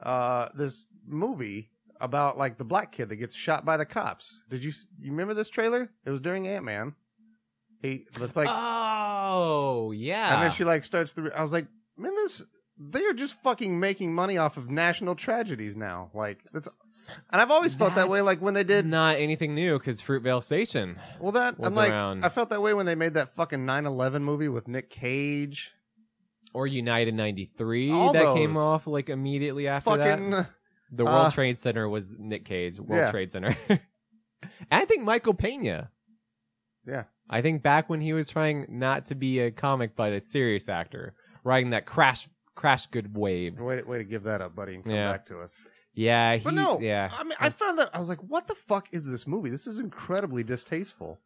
uh 0.02 0.48
this 0.54 0.86
movie 1.06 1.70
about 2.00 2.36
like 2.36 2.58
the 2.58 2.64
black 2.64 2.92
kid 2.92 3.08
that 3.08 3.16
gets 3.16 3.34
shot 3.34 3.64
by 3.64 3.76
the 3.76 3.86
cops. 3.86 4.42
Did 4.50 4.64
you 4.64 4.72
you 5.00 5.10
remember 5.10 5.34
this 5.34 5.48
trailer? 5.48 5.90
It 6.04 6.10
was 6.10 6.20
during 6.20 6.46
Ant 6.48 6.64
Man. 6.64 6.94
He 7.80 8.04
it's 8.20 8.36
like 8.36 8.48
oh 8.50 9.92
yeah, 9.92 10.34
and 10.34 10.42
then 10.42 10.50
she 10.50 10.64
like 10.64 10.84
starts 10.84 11.14
the. 11.14 11.32
I 11.36 11.42
was 11.42 11.52
like, 11.52 11.66
man, 11.96 12.14
this 12.14 12.44
they 12.78 13.04
are 13.04 13.12
just 13.12 13.40
fucking 13.42 13.78
making 13.78 14.14
money 14.14 14.38
off 14.38 14.56
of 14.56 14.70
national 14.70 15.14
tragedies 15.14 15.76
now. 15.76 16.10
Like 16.14 16.44
that's, 16.52 16.68
and 17.30 17.40
I've 17.40 17.50
always 17.50 17.74
felt 17.74 17.94
that 17.96 18.08
way. 18.08 18.20
Like 18.20 18.40
when 18.40 18.54
they 18.54 18.64
did, 18.64 18.86
not 18.86 19.16
anything 19.16 19.54
new 19.54 19.78
because 19.78 20.00
Fruitvale 20.00 20.42
Station. 20.42 20.96
well, 21.20 21.32
that 21.32 21.56
I'm 21.62 21.74
like, 21.74 21.92
around. 21.92 22.24
I 22.24 22.28
felt 22.28 22.50
that 22.50 22.62
way 22.62 22.74
when 22.74 22.86
they 22.86 22.94
made 22.94 23.14
that 23.14 23.28
fucking 23.34 23.66
9/11 23.66 24.22
movie 24.22 24.48
with 24.48 24.68
Nick 24.68 24.90
Cage. 24.90 25.72
Or 26.54 26.66
United 26.66 27.14
'93 27.14 27.90
All 27.92 28.12
that 28.12 28.34
came 28.34 28.56
off 28.56 28.86
like 28.86 29.08
immediately 29.08 29.68
after 29.68 29.90
Fucking 29.90 30.30
that. 30.30 30.50
The 30.90 31.04
World 31.04 31.26
uh, 31.26 31.30
Trade 31.30 31.56
Center 31.56 31.88
was 31.88 32.16
Nick 32.18 32.44
Cage. 32.44 32.78
World 32.78 33.04
Yeah. 33.06 33.10
Trade 33.10 33.32
Center. 33.32 33.56
I 34.70 34.84
think 34.84 35.02
Michael 35.02 35.34
Pena. 35.34 35.90
yeah, 36.86 37.04
I 37.30 37.40
think 37.42 37.62
back 37.62 37.88
when 37.88 38.00
he 38.00 38.12
was 38.12 38.28
trying 38.28 38.66
not 38.68 39.06
to 39.06 39.14
be 39.14 39.38
a 39.40 39.50
comic 39.50 39.96
but 39.96 40.12
a 40.12 40.20
serious 40.20 40.68
actor, 40.68 41.14
riding 41.44 41.70
that 41.70 41.86
crash 41.86 42.28
crash 42.54 42.86
good 42.88 43.16
wave. 43.16 43.58
way 43.58 43.76
to, 43.76 43.82
way 43.84 43.98
to 43.98 44.04
give 44.04 44.24
that 44.24 44.42
up, 44.42 44.54
buddy, 44.54 44.74
and 44.74 44.84
come 44.84 44.92
Yeah. 44.92 45.12
back 45.12 45.26
to 45.26 45.40
us. 45.40 45.66
Yeah, 45.94 46.36
he, 46.36 46.44
But 46.44 46.54
no, 46.54 46.80
yeah. 46.80 47.10
I 47.12 47.22
mean, 47.24 47.34
I 47.38 47.50
found 47.50 47.78
that 47.78 47.90
I 47.94 47.98
was 47.98 48.08
like, 48.08 48.20
what 48.20 48.46
the 48.48 48.54
fuck 48.54 48.88
is 48.92 49.06
this 49.10 49.26
movie? 49.26 49.50
This 49.50 49.66
is 49.66 49.78
incredibly 49.78 50.42
distasteful. 50.42 51.20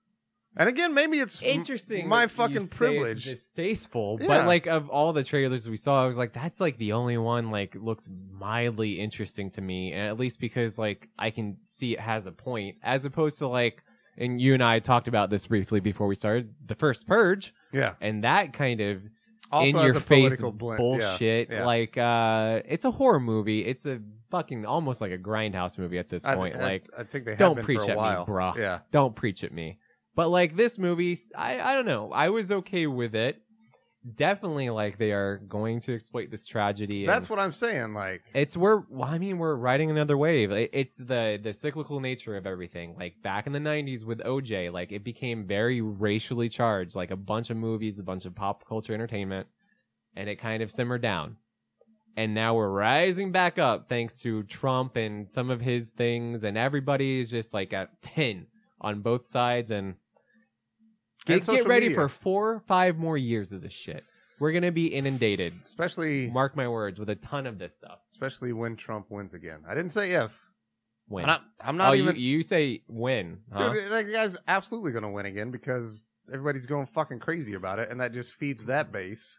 And 0.59 0.69
again, 0.71 0.95
maybe 0.95 1.19
it's 1.19 1.43
interesting. 1.43 2.09
my 2.09 2.27
fucking 2.29 2.69
privilege. 2.69 3.25
distasteful, 3.25 4.19
Yeah. 4.21 4.29
but 4.29 4.47
like 4.47 4.67
of 4.67 4.89
all 4.89 5.13
the 5.13 5.23
trailers 5.25 5.69
we 5.69 5.77
saw, 5.77 6.03
I 6.03 6.07
was 6.07 6.17
like, 6.17 6.33
that's 6.33 6.61
like 6.61 6.79
the 6.79 6.93
only 6.93 7.19
one 7.19 7.51
like 7.51 7.75
looks 7.75 8.09
mildly 8.33 8.99
interesting 9.01 9.51
to 9.51 9.61
me, 9.61 9.93
and 9.93 10.07
at 10.09 10.19
least 10.19 10.41
because 10.41 10.79
like 10.79 11.09
I 11.19 11.31
can 11.31 11.59
see 11.67 11.93
it 11.95 12.01
has 12.01 12.27
a 12.27 12.33
point, 12.33 12.77
as 12.83 13.05
opposed 13.05 13.39
to 13.41 13.49
like, 13.49 13.83
and 14.17 14.41
you 14.41 14.55
and 14.55 14.63
I 14.63 14.79
talked 14.79 15.09
about 15.09 15.29
this 15.29 15.47
briefly 15.47 15.81
before 15.81 16.07
we 16.07 16.15
started 16.15 16.55
the 16.65 16.75
first 16.75 17.07
Purge, 17.07 17.53
yeah, 17.73 17.95
and 18.01 18.25
that 18.25 18.55
kind 18.55 18.81
of 18.81 19.03
also 19.53 19.79
in 19.79 19.85
your 19.85 19.97
a 19.97 20.01
face 20.01 20.23
political 20.23 20.53
blend. 20.53 20.79
Yeah, 20.81 21.09
bullshit. 21.09 21.51
yeah. 21.51 21.67
Like, 21.67 21.99
uh, 21.99 22.63
it's 22.67 22.85
a 22.87 22.91
horror 22.91 23.21
movie. 23.21 23.65
It's 23.65 23.85
a 23.87 24.01
fucking 24.31 24.65
almost 24.65 25.01
like 25.01 25.13
a 25.13 25.19
grindhouse 25.19 25.79
movie 25.79 25.99
at 25.99 26.09
this 26.09 26.25
point. 26.25 26.57
I, 26.57 26.61
like, 26.63 26.91
I 26.99 27.03
think 27.05 27.27
they 27.27 27.33
have 27.33 27.39
don't 27.39 27.57
been 27.57 27.65
preach 27.65 27.79
for 27.85 27.93
a 27.93 28.11
at 28.13 28.19
me, 28.27 28.33
bruh. 28.35 28.57
Yeah, 28.57 28.79
don't 28.91 29.15
preach 29.15 29.45
at 29.45 29.53
me. 29.53 29.79
But 30.17 30.31
like 30.31 30.57
this 30.57 30.79
movie, 30.79 31.17
I 31.37 31.61
I 31.61 31.75
don't 31.75 31.87
know. 31.87 32.11
I 32.11 32.31
was 32.31 32.51
okay 32.51 32.87
with 32.89 33.15
it. 33.15 33.41
Definitely, 34.15 34.71
like 34.71 34.99
they 34.99 35.11
are 35.11 35.39
going 35.49 35.81
to 35.81 35.95
exploit 35.95 36.31
this 36.31 36.47
tragedy. 36.47 37.01
and 37.05 37.09
that's 37.09 37.29
what 37.29 37.41
I'm 37.41 37.51
saying. 37.51 37.93
Like, 37.93 38.23
it's 38.35 38.57
we're. 38.57 38.85
Well, 38.89 39.09
I 39.11 39.19
mean, 39.19 39.39
we're 39.39 39.57
riding 39.57 39.91
another 39.91 40.17
wave. 40.17 40.53
It- 40.53 40.71
It's 40.73 40.97
the 40.99 41.41
the 41.43 41.53
cyclical 41.53 41.99
nature 41.99 42.37
of 42.37 42.47
everything. 42.47 42.95
Like 42.97 43.21
back 43.23 43.49
in 43.49 43.53
the 43.53 43.59
'90s 43.59 44.05
with 44.05 44.21
OJ, 44.21 44.71
like 44.73 44.93
it 44.93 45.03
became 45.03 45.45
very 45.45 45.81
racially 45.81 46.49
charged. 46.49 46.95
Like 46.95 47.11
a 47.11 47.17
bunch 47.17 47.51
of 47.51 47.57
movies, 47.57 47.99
a 47.99 48.05
bunch 48.05 48.27
of 48.27 48.35
pop 48.37 48.65
culture 48.69 48.95
entertainment, 48.95 49.49
and 50.15 50.29
it 50.29 50.37
kind 50.37 50.63
of 50.63 50.71
simmered 50.71 51.03
down. 51.03 51.37
and 52.17 52.33
now 52.33 52.55
we're 52.55 52.71
rising 52.71 53.31
back 53.33 53.59
up 53.59 53.89
thanks 53.91 54.21
to 54.23 54.43
Trump 54.45 54.97
and 54.97 55.31
some 55.33 55.51
of 55.51 55.61
his 55.63 55.91
things, 55.91 56.45
and 56.45 56.57
everybody 56.57 57.19
is 57.21 57.29
just 57.31 57.53
like 57.53 57.73
at 57.73 58.01
ten 58.03 58.47
on 58.81 59.01
both 59.01 59.27
sides, 59.27 59.71
and 59.73 59.97
get, 61.27 61.47
get 61.47 61.67
ready 61.67 61.87
media. 61.89 61.97
for 61.97 62.09
four, 62.09 62.55
or 62.55 62.61
five 62.61 62.97
more 62.97 63.19
years 63.19 63.53
of 63.53 63.63
this 63.63 63.73
shit. 63.73 64.05
We're 64.39 64.53
gonna 64.53 64.73
be 64.73 64.87
inundated. 64.87 65.55
Especially, 65.65 66.31
Mark 66.31 66.57
my 66.57 66.69
words, 66.69 66.99
with 66.99 67.09
a 67.09 67.15
ton 67.15 67.47
of 67.47 67.59
this 67.59 67.77
stuff. 67.79 68.01
especially 68.11 68.53
when 68.53 68.77
Trump 68.77 69.07
wins 69.11 69.35
again. 69.35 69.61
I 69.69 69.75
didn't 69.75 69.93
say 69.93 70.13
if. 70.13 70.43
When? 71.09 71.25
I'm 71.25 71.29
not, 71.29 71.45
I'm 71.61 71.77
not 71.77 71.91
oh, 71.93 71.95
even. 71.95 72.17
you, 72.17 72.39
you 72.39 72.43
say 72.43 72.83
when? 72.89 73.39
Huh? 73.53 73.73
Dude, 73.73 73.87
that 73.87 74.13
guy's 74.13 74.37
absolutely 74.49 74.91
going 74.91 75.05
to 75.05 75.09
win 75.09 75.25
again 75.25 75.53
because 75.53 76.05
everybody's 76.33 76.67
going 76.67 76.87
fucking 76.87 77.21
crazy 77.21 77.55
about 77.55 77.79
it, 77.79 77.91
and 77.91 78.01
that 78.01 78.13
just 78.13 78.35
feeds 78.35 78.65
that 78.65 78.91
base. 78.91 79.39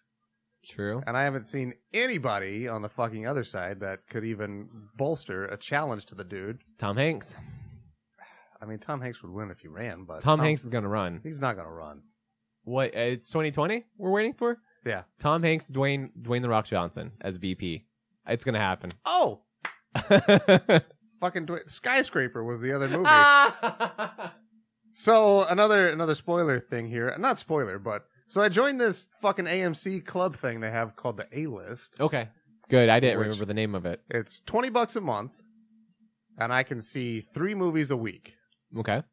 True. 0.66 1.02
And 1.06 1.16
I 1.16 1.24
haven't 1.24 1.44
seen 1.44 1.74
anybody 1.94 2.68
on 2.68 2.82
the 2.82 2.90
fucking 2.90 3.28
other 3.28 3.44
side 3.44 3.80
that 3.82 4.08
could 4.10 4.26
even 4.26 4.70
bolster 4.96 5.46
a 5.46 5.58
challenge 5.58 6.06
to 6.08 6.16
the 6.16 6.24
dude. 6.24 6.60
Tom 6.78 6.98
Hanks. 6.98 7.36
I 8.62 8.66
mean, 8.66 8.80
Tom 8.80 9.02
Hanks 9.02 9.22
would 9.24 9.32
win 9.32 9.52
if 9.52 9.60
he 9.60 9.68
ran, 9.68 10.04
but 10.06 10.22
Tom 10.22 10.40
Hanks 10.40 10.64
is 10.64 10.70
gonna 10.70 10.88
run. 10.90 11.20
he's 11.24 11.40
not 11.42 11.56
going 11.56 11.68
to 11.68 11.74
run. 11.74 12.02
What? 12.64 12.96
uh, 12.96 13.00
It's 13.00 13.30
2020. 13.30 13.86
We're 13.98 14.12
waiting 14.12 14.34
for. 14.34 14.60
Yeah. 14.86 15.04
Tom 15.20 15.44
Hanks, 15.44 15.70
Dwayne, 15.72 16.10
Dwayne 16.22 16.42
the 16.42 16.50
Rock 16.50 16.66
Johnson 16.66 17.12
as 17.22 17.38
VP. 17.38 17.86
It's 18.28 18.44
gonna 18.44 18.60
happen. 18.60 18.90
Oh, 19.06 19.42
fucking 21.20 21.46
Dwayne- 21.46 21.70
skyscraper 21.70 22.44
was 22.44 22.62
the 22.62 22.74
other 22.74 22.88
movie. 22.88 23.10
So 25.00 25.44
another 25.44 25.88
another 25.90 26.16
spoiler 26.16 26.60
thing 26.60 26.88
here. 26.88 27.16
Not 27.20 27.38
spoiler, 27.38 27.78
but 27.78 28.06
so 28.28 28.42
I 28.42 28.50
joined 28.50 28.82
this 28.82 29.08
fucking 29.22 29.46
AMC 29.46 30.04
club 30.06 30.36
thing 30.36 30.60
they 30.60 30.72
have 30.72 30.96
called 30.96 31.18
the 31.18 31.28
A 31.32 31.46
List. 31.46 32.02
okay. 32.02 32.30
Good. 32.70 32.90
I 32.90 33.00
didn't 33.00 33.20
Which- 33.20 33.26
remember 33.28 33.46
the 33.46 33.54
name 33.54 33.76
of 33.76 33.86
it. 33.86 34.02
It's 34.10 34.40
twenty 34.40 34.70
bucks 34.72 34.96
a 34.96 35.02
month, 35.02 35.34
and 36.40 36.52
I 36.52 36.64
can 36.64 36.82
see 36.82 37.22
three 37.22 37.54
movies 37.54 37.92
a 37.92 37.96
week 37.98 38.37
Okay. 38.78 39.04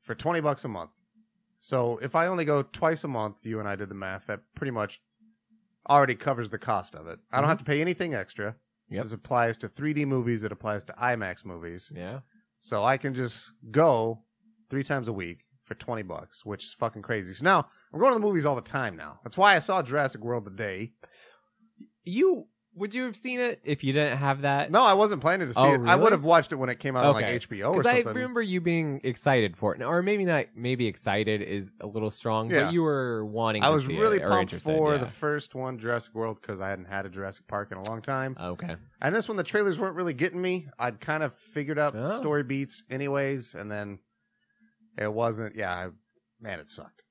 for 0.00 0.14
twenty 0.14 0.40
bucks 0.40 0.64
a 0.64 0.68
month. 0.68 0.90
So 1.58 1.98
if 1.98 2.14
I 2.16 2.26
only 2.26 2.44
go 2.44 2.62
twice 2.62 3.04
a 3.04 3.08
month, 3.08 3.46
you 3.46 3.60
and 3.60 3.68
I 3.68 3.76
did 3.76 3.88
the 3.88 3.94
math. 3.94 4.26
That 4.26 4.40
pretty 4.54 4.72
much 4.72 5.00
already 5.88 6.14
covers 6.16 6.50
the 6.50 6.58
cost 6.58 6.94
of 6.94 7.06
it. 7.06 7.18
I 7.30 7.36
don't 7.38 7.46
Mhm. 7.46 7.48
have 7.50 7.58
to 7.58 7.64
pay 7.64 7.80
anything 7.80 8.14
extra. 8.14 8.56
Yep. 8.88 9.02
This 9.04 9.12
applies 9.12 9.56
to 9.58 9.68
3D 9.68 10.04
movies. 10.04 10.42
It 10.44 10.52
applies 10.52 10.84
to 10.84 10.92
IMAX 10.94 11.44
movies. 11.44 11.92
Yeah. 11.94 12.20
So 12.60 12.84
I 12.84 12.96
can 12.96 13.14
just 13.14 13.52
go 13.70 14.24
three 14.70 14.84
times 14.84 15.08
a 15.08 15.12
week 15.12 15.44
for 15.62 15.74
20 15.74 16.02
bucks, 16.02 16.44
which 16.44 16.64
is 16.64 16.72
fucking 16.74 17.02
crazy. 17.02 17.32
So 17.34 17.44
now 17.44 17.68
I'm 17.92 18.00
going 18.00 18.12
to 18.12 18.18
the 18.18 18.24
movies 18.26 18.44
all 18.46 18.54
the 18.56 18.60
time 18.60 18.96
now. 18.96 19.20
That's 19.22 19.38
why 19.38 19.54
I 19.54 19.60
saw 19.60 19.82
Jurassic 19.82 20.20
World 20.22 20.44
today. 20.44 20.94
You 22.04 22.48
would 22.74 22.94
you 22.94 23.04
have 23.04 23.16
seen 23.16 23.38
it 23.40 23.60
if 23.64 23.84
you 23.84 23.92
didn't 23.92 24.16
have 24.18 24.42
that? 24.42 24.70
No, 24.70 24.82
I 24.82 24.94
wasn't 24.94 25.20
planning 25.20 25.46
to 25.48 25.52
see 25.54 25.60
Oh, 25.60 25.72
it. 25.74 25.80
I 25.80 25.92
really? 25.92 26.02
would 26.02 26.12
have 26.12 26.24
watched 26.24 26.52
it 26.52 26.56
when 26.56 26.68
it 26.70 26.78
came 26.78 26.96
out 26.96 27.04
on 27.04 27.14
like. 27.14 27.26
HBO 27.26 27.70
or 27.74 27.82
Because 27.82 27.92
I 27.92 28.08
remember 28.08 28.40
you 28.40 28.60
being 28.60 29.00
excited 29.04 29.56
for 29.56 29.74
it, 29.74 29.82
or 29.82 30.02
maybe 30.02 30.24
not. 30.24 30.46
Maybe 30.56 30.86
excited 30.86 31.42
is 31.42 31.72
a 31.80 31.86
little 31.86 32.10
strong, 32.10 32.50
Yeah. 32.50 32.64
but 32.64 32.72
you 32.72 32.82
were 32.82 33.24
wanting. 33.26 33.62
I 33.62 33.66
to 33.66 33.72
was 33.72 33.86
see 33.86 33.98
really 33.98 34.16
it, 34.18 34.22
or 34.24 34.30
pumped 34.30 34.52
interested, 34.52 34.74
for 34.74 34.92
yeah. 34.94 34.98
the 35.00 35.06
first 35.06 35.54
one, 35.54 35.78
Jurassic 35.78 36.14
World, 36.14 36.38
because 36.40 36.60
I 36.60 36.68
hadn't 36.70 36.86
had 36.86 37.04
a 37.04 37.08
Jurassic 37.08 37.46
Park 37.46 37.72
in 37.72 37.78
a 37.78 37.82
long 37.88 38.00
time. 38.00 38.36
Okay. 38.40 38.76
And 39.00 39.14
this 39.14 39.28
one, 39.28 39.36
the 39.36 39.42
trailers 39.44 39.78
weren't 39.78 39.96
really 39.96 40.14
getting 40.14 40.40
me. 40.40 40.68
I'd 40.78 41.00
kind 41.00 41.22
of 41.22 41.34
figured 41.34 41.78
out 41.78 41.94
Oh. 41.96 42.08
story 42.08 42.42
beats 42.42 42.84
anyways, 42.90 43.54
and 43.54 43.70
then 43.70 43.98
it 44.98 45.12
wasn't. 45.12 45.56
Yeah, 45.56 45.74
I, 45.74 45.88
man, 46.40 46.58
it 46.60 46.68
sucked. 46.68 47.02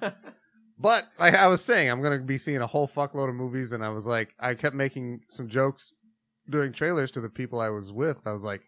But 0.78 1.08
like 1.18 1.34
I 1.34 1.46
was 1.46 1.64
saying, 1.64 1.90
I'm 1.90 2.02
gonna 2.02 2.18
be 2.20 2.38
seeing 2.38 2.60
a 2.60 2.66
whole 2.66 2.86
fuckload 2.88 3.28
of 3.28 3.34
movies, 3.34 3.72
and 3.72 3.84
I 3.84 3.88
was 3.88 4.06
like, 4.06 4.34
I 4.38 4.54
kept 4.54 4.76
making 4.76 5.20
some 5.28 5.48
jokes 5.48 5.92
doing 6.48 6.72
trailers 6.72 7.10
to 7.12 7.20
the 7.20 7.30
people 7.30 7.60
I 7.60 7.70
was 7.70 7.92
with. 7.92 8.26
I 8.26 8.32
was 8.32 8.44
like, 8.44 8.62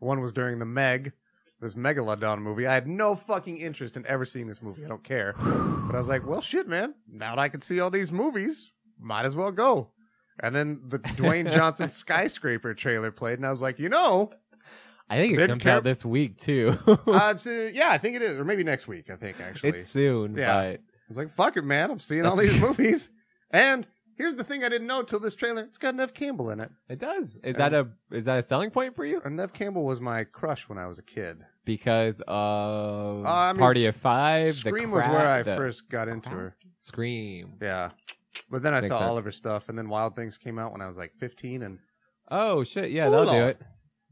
one 0.00 0.20
was 0.20 0.32
during 0.32 0.58
the 0.58 0.64
Meg, 0.66 1.12
this 1.60 1.74
Megalodon 1.76 2.40
movie. 2.42 2.66
I 2.66 2.74
had 2.74 2.88
no 2.88 3.14
fucking 3.14 3.56
interest 3.58 3.96
in 3.96 4.04
ever 4.06 4.24
seeing 4.24 4.48
this 4.48 4.60
movie. 4.60 4.84
I 4.84 4.88
don't 4.88 5.04
care. 5.04 5.34
But 5.38 5.94
I 5.94 5.98
was 5.98 6.08
like, 6.08 6.26
well, 6.26 6.40
shit, 6.40 6.66
man. 6.66 6.94
Now 7.08 7.36
that 7.36 7.40
I 7.40 7.48
can 7.48 7.60
see 7.60 7.78
all 7.80 7.90
these 7.90 8.10
movies, 8.10 8.72
might 8.98 9.24
as 9.24 9.36
well 9.36 9.52
go. 9.52 9.92
And 10.40 10.54
then 10.56 10.80
the 10.88 10.98
Dwayne 11.20 11.50
Johnson 11.52 11.88
skyscraper 11.88 12.74
trailer 12.74 13.12
played, 13.12 13.38
and 13.38 13.46
I 13.46 13.50
was 13.52 13.62
like, 13.62 13.78
you 13.78 13.88
know, 13.88 14.32
I 15.08 15.16
think 15.18 15.34
it 15.34 15.36
Didn't 15.36 15.50
comes 15.50 15.62
care- 15.62 15.76
out 15.76 15.84
this 15.84 16.04
week 16.04 16.38
too. 16.38 16.76
uh, 16.86 16.96
uh, 17.06 17.34
yeah, 17.72 17.90
I 17.90 17.98
think 17.98 18.16
it 18.16 18.22
is, 18.22 18.40
or 18.40 18.44
maybe 18.44 18.64
next 18.64 18.88
week. 18.88 19.10
I 19.10 19.16
think 19.16 19.40
actually, 19.40 19.70
it's 19.70 19.88
soon, 19.88 20.34
Yeah. 20.36 20.72
but 20.72 20.80
was 21.16 21.16
like, 21.16 21.28
fuck 21.28 21.56
it, 21.56 21.64
man. 21.64 21.90
I'm 21.90 21.98
seeing 21.98 22.26
all 22.26 22.36
these 22.36 22.54
movies. 22.60 23.10
And 23.50 23.86
here's 24.16 24.36
the 24.36 24.44
thing 24.44 24.64
I 24.64 24.68
didn't 24.68 24.86
know 24.86 25.02
till 25.02 25.20
this 25.20 25.34
trailer. 25.34 25.62
It's 25.62 25.78
got 25.78 25.94
Neve 25.94 26.14
Campbell 26.14 26.50
in 26.50 26.60
it. 26.60 26.70
it 26.88 26.98
does. 26.98 27.38
Is 27.44 27.56
that 27.56 27.72
a 27.74 27.88
is 28.10 28.24
that 28.26 28.38
a 28.38 28.42
selling 28.42 28.70
point 28.70 28.94
for 28.94 29.04
you? 29.04 29.20
And 29.24 29.36
Neve 29.36 29.52
Campbell 29.52 29.84
was 29.84 30.00
my 30.00 30.24
crush 30.24 30.68
when 30.68 30.78
I 30.78 30.86
was 30.86 30.98
a 30.98 31.02
kid. 31.02 31.44
Because 31.64 32.20
of 32.26 33.24
Uh, 33.26 33.28
I 33.30 33.52
mean, 33.52 33.60
Party 33.60 33.86
of 33.86 33.94
Five, 33.96 34.48
the 34.48 34.52
Scream 34.54 34.90
was 34.90 35.04
where 35.06 35.28
I 35.30 35.42
the- 35.42 35.56
first 35.56 35.88
got 35.88 36.08
into 36.08 36.30
her. 36.30 36.56
Scream. 36.78 37.54
Yeah. 37.60 37.90
But 38.50 38.62
then 38.62 38.72
I 38.74 38.78
Makes 38.80 38.88
saw 38.88 38.98
sense. 38.98 39.08
all 39.10 39.18
of 39.18 39.24
her 39.24 39.30
stuff. 39.30 39.68
And 39.68 39.78
then 39.78 39.88
Wild 39.88 40.16
Things 40.16 40.36
came 40.38 40.58
out 40.58 40.72
when 40.72 40.80
I 40.80 40.86
was 40.88 40.98
like 40.98 41.12
15. 41.14 41.62
And 41.62 41.78
Oh 42.30 42.64
shit! 42.64 42.90
Yeah, 42.90 43.10
that'll 43.10 43.26
do 43.26 43.46
it. 43.46 43.60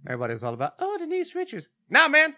everybody 0.07 0.33
was 0.35 0.45
all 0.45 0.53
about, 0.55 0.75
oh, 0.79 0.97
Denise 0.99 1.35
Richards. 1.35 1.69
Nah, 1.89 2.07
man. 2.09 2.37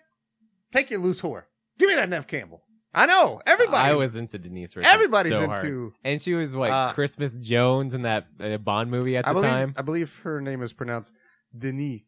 Take 0.71 0.91
your 0.91 1.01
loose 1.01 1.21
whore. 1.21 1.45
Give 1.79 1.89
me 1.89 1.97
that 1.97 2.09
Neve 2.09 2.27
Campbell. 2.27 2.63
I 2.95 3.07
know. 3.07 3.41
Everybody. 3.47 3.91
I 3.91 3.95
was 3.95 4.17
into 4.17 4.39
Denise 4.39 4.77
Richards. 4.77 4.93
Everybody's 4.93 5.33
so 5.33 5.41
into. 5.43 5.51
hard. 5.57 5.93
and 6.05 6.21
she 6.21 6.35
was 6.35 6.55
like 6.55 6.71
Uh, 6.73 6.93
Christmas 6.93 7.37
Jones 7.39 7.95
in 7.95 8.03
that 8.03 8.27
uh, 8.39 8.59
Bond 8.59 8.91
movie 8.91 9.17
at 9.17 9.25
the 9.25 9.33
believe, 9.33 9.51
time. 9.51 9.75
I 9.79 9.83
believe 9.83 10.21
her 10.25 10.41
name 10.43 10.61
is 10.63 10.73
pronounced 10.75 11.15
Denise 11.57 12.05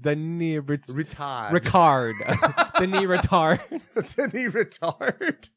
Denis 0.00 0.62
Rich- 0.66 0.86
Retard. 0.86 1.50
Ricard. 1.50 2.14
Denis 2.78 3.00
Retard. 3.02 3.60
Denise 4.32 4.52
Retard. 4.54 5.50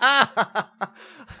Ah! 0.00 0.70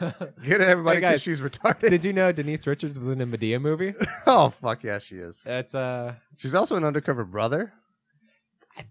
Get 0.44 0.60
it, 0.60 0.68
everybody, 0.68 0.98
because 1.00 1.12
guys, 1.14 1.22
she's 1.22 1.40
retarded. 1.40 1.90
Did 1.90 2.04
you 2.04 2.12
know 2.12 2.32
Denise 2.32 2.66
Richards 2.66 2.98
was 2.98 3.08
in 3.08 3.20
a 3.20 3.26
Madea 3.26 3.60
movie? 3.60 3.94
Oh 4.26 4.48
fuck 4.50 4.82
yeah, 4.84 4.98
she 5.00 5.16
is. 5.16 5.42
That's 5.44 5.74
uh 5.74 6.14
She's 6.36 6.54
also 6.54 6.76
an 6.76 6.84
undercover 6.84 7.24
brother. 7.24 7.72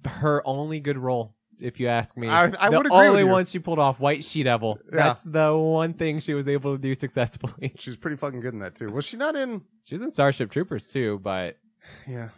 her 0.05 0.45
only 0.45 0.79
good 0.81 0.97
role, 0.97 1.35
if 1.59 1.79
you 1.79 1.87
ask 1.87 2.15
me. 2.17 2.27
I- 2.27 2.43
I 2.43 2.47
the 2.47 2.77
would 2.77 2.85
agree 2.87 2.97
with 2.99 3.07
only 3.09 3.19
you. 3.21 3.27
one 3.27 3.45
she 3.45 3.59
pulled 3.59 3.79
off, 3.79 3.99
White 3.99 4.23
She 4.23 4.43
Devil. 4.43 4.79
Yeah. 4.91 4.97
That's 5.07 5.23
the 5.23 5.55
one 5.57 5.93
thing 5.93 6.19
she 6.19 6.33
was 6.33 6.47
able 6.47 6.75
to 6.75 6.81
do 6.81 6.93
successfully. 6.95 7.73
She's 7.79 7.97
pretty 7.97 8.17
fucking 8.17 8.39
good 8.41 8.53
in 8.53 8.59
that 8.59 8.75
too. 8.75 8.89
Was 8.91 9.05
she 9.05 9.17
not 9.17 9.35
in? 9.35 9.61
She 9.83 9.95
was 9.95 10.01
in 10.01 10.11
Starship 10.11 10.51
Troopers 10.51 10.89
too, 10.89 11.19
but 11.23 11.57
Yeah, 12.07 12.29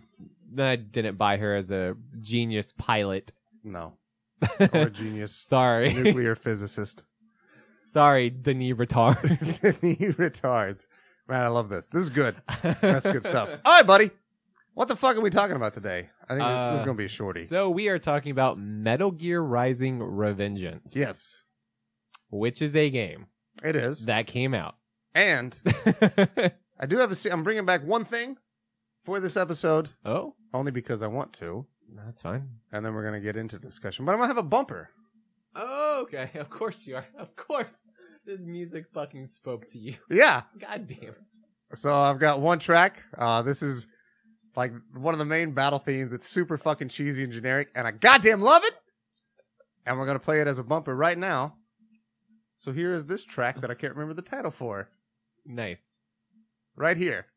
I 0.57 0.75
didn't 0.77 1.17
buy 1.17 1.37
her 1.37 1.55
as 1.55 1.71
a 1.71 1.95
genius 2.21 2.71
pilot. 2.71 3.31
no. 3.63 3.93
Or 4.59 4.83
a 4.83 4.89
genius 4.89 5.35
Sorry, 5.35 5.93
nuclear 5.93 6.33
physicist. 6.45 7.03
sorry, 7.91 8.29
Denis 8.29 8.77
Retard. 8.77 9.21
Denise 9.61 10.15
retards. 10.15 10.85
Man, 11.27 11.43
I 11.43 11.47
love 11.49 11.67
this. 11.69 11.89
This 11.89 12.03
is 12.03 12.09
good. 12.09 12.35
That's 12.81 13.05
good 13.05 13.23
stuff. 13.23 13.49
All 13.65 13.73
right, 13.73 13.85
buddy. 13.85 14.11
What 14.79 14.87
the 14.87 14.95
fuck 14.95 15.17
are 15.17 15.19
we 15.19 15.29
talking 15.29 15.57
about 15.57 15.73
today? 15.73 16.09
I 16.29 16.35
think 16.35 16.39
this- 16.47 16.57
this 16.57 16.73
is 16.75 16.81
Uh, 16.81 16.85
gonna 16.85 16.97
be 16.97 17.03
a 17.03 17.09
shorty. 17.09 17.43
So 17.43 17.69
we 17.69 17.89
are 17.89 17.99
talking 17.99 18.31
about 18.31 18.57
Metal 18.57 19.11
Gear 19.11 19.41
Rising: 19.41 19.99
Revengeance. 19.99 20.95
yes, 20.95 21.43
which 22.29 22.61
is 22.61 22.77
a 22.77 22.89
game 22.89 23.27
it 23.61 23.75
is. 23.75 24.05
that 24.05 24.25
came 24.25 24.53
out. 24.53 24.77
And 25.13 25.59
I 26.79 26.85
do 26.87 26.95
have 26.99 27.11
a. 27.11 27.29
I'm 27.33 27.43
bringing 27.43 27.65
back 27.65 27.83
one 27.83 28.05
thing 28.05 28.37
for 29.01 29.19
this 29.19 29.35
episode, 29.35 29.89
oh, 30.05 30.35
only 30.53 30.71
because 30.71 31.01
I 31.01 31.07
want 31.07 31.33
to, 31.33 31.65
that's 31.93 32.21
fine. 32.21 32.47
and 32.71 32.85
then 32.85 32.93
we're 32.93 33.03
gonna 33.03 33.19
get 33.19 33.35
into 33.35 33.59
discussion. 33.59 34.05
But 34.05 34.13
I'm 34.13 34.19
gonna 34.19 34.29
have 34.29 34.37
a 34.37 34.43
bumper. 34.43 34.91
Oh, 35.55 36.03
okay. 36.03 36.31
Of 36.35 36.49
course 36.49 36.87
you 36.87 36.95
are. 36.95 37.07
Of 37.17 37.35
course. 37.35 37.83
This 38.25 38.45
music 38.45 38.85
fucking 38.93 39.27
spoke 39.27 39.67
to 39.71 39.77
you. 39.77 39.95
Yeah. 40.09 40.43
God 40.57 40.87
damn 40.87 41.09
it. 41.09 41.77
So 41.77 41.93
I've 41.93 42.19
got 42.19 42.39
one 42.39 42.59
track. 42.59 43.03
Uh, 43.17 43.41
this 43.41 43.61
is 43.61 43.85
like 44.55 44.71
one 44.93 45.13
of 45.13 45.19
the 45.19 45.25
main 45.25 45.51
battle 45.51 45.79
themes. 45.79 46.13
It's 46.13 46.27
super 46.27 46.57
fucking 46.57 46.89
cheesy 46.89 47.23
and 47.23 47.33
generic, 47.33 47.69
and 47.75 47.87
I 47.87 47.91
goddamn 47.91 48.41
love 48.41 48.63
it. 48.63 48.73
And 49.85 49.97
we're 49.97 50.05
gonna 50.05 50.19
play 50.19 50.41
it 50.41 50.47
as 50.47 50.59
a 50.59 50.63
bumper 50.63 50.95
right 50.95 51.17
now. 51.17 51.55
So 52.55 52.71
here 52.73 52.93
is 52.93 53.05
this 53.05 53.23
track 53.23 53.61
that 53.61 53.71
I 53.71 53.73
can't 53.73 53.93
remember 53.95 54.13
the 54.13 54.21
title 54.21 54.51
for. 54.51 54.89
Nice. 55.45 55.93
Right 56.75 56.97
here. 56.97 57.27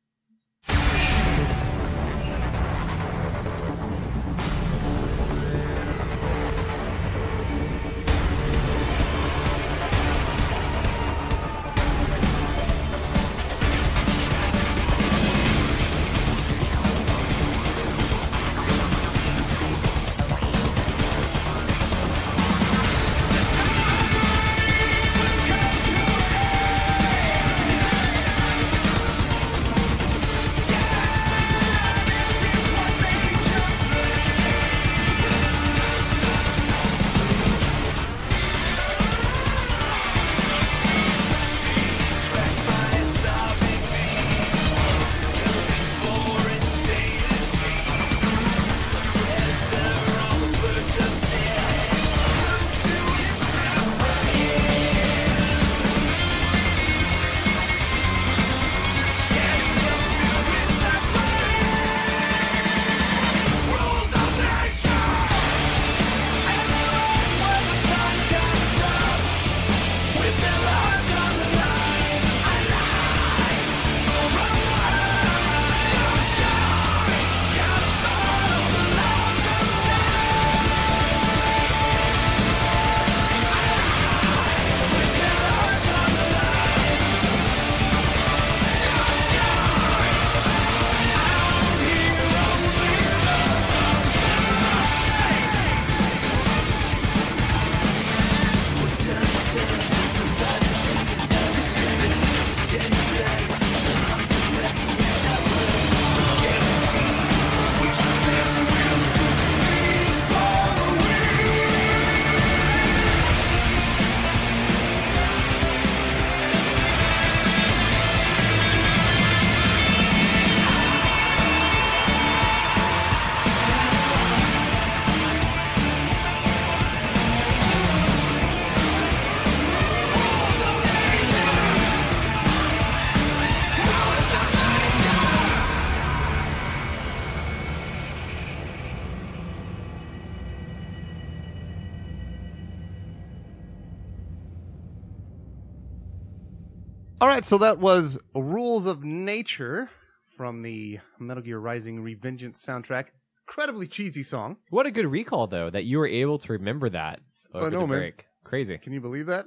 Right, 147.33 147.45
so 147.45 147.59
that 147.59 147.79
was 147.79 148.19
Rules 148.35 148.87
of 148.87 149.05
Nature 149.05 149.91
from 150.37 150.63
the 150.63 150.99
Metal 151.19 151.43
Gear 151.43 151.59
Rising 151.59 152.03
Revengeance 152.05 152.65
soundtrack. 152.65 153.07
Incredibly 153.49 153.87
cheesy 153.87 154.23
song. 154.23 154.59
What 154.71 154.87
a 154.87 154.91
good 154.91 155.07
recall, 155.07 155.47
though, 155.47 155.71
that 155.71 155.85
you 155.85 155.99
were 155.99 156.07
able 156.07 156.39
to 156.39 156.53
remember 156.53 156.89
that 156.91 157.21
over 157.55 157.71
know, 157.71 157.81
the 157.81 157.87
man. 157.87 157.99
break. 157.99 158.27
Crazy. 158.45 158.79
Can 158.79 158.93
you 158.93 159.01
believe 159.01 159.27
that? 159.27 159.47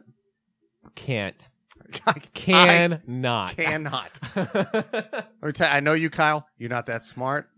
Can't. 0.95 1.47
I 2.07 2.13
Can 2.33 3.01
not. 3.05 3.55
cannot. 3.55 4.19
Let 4.35 5.43
me 5.43 5.51
tell 5.51 5.69
you, 5.69 5.75
I 5.75 5.79
know 5.79 5.93
you, 5.93 6.09
Kyle. 6.09 6.47
You're 6.57 6.69
not 6.69 6.87
that 6.87 7.03
smart. 7.03 7.49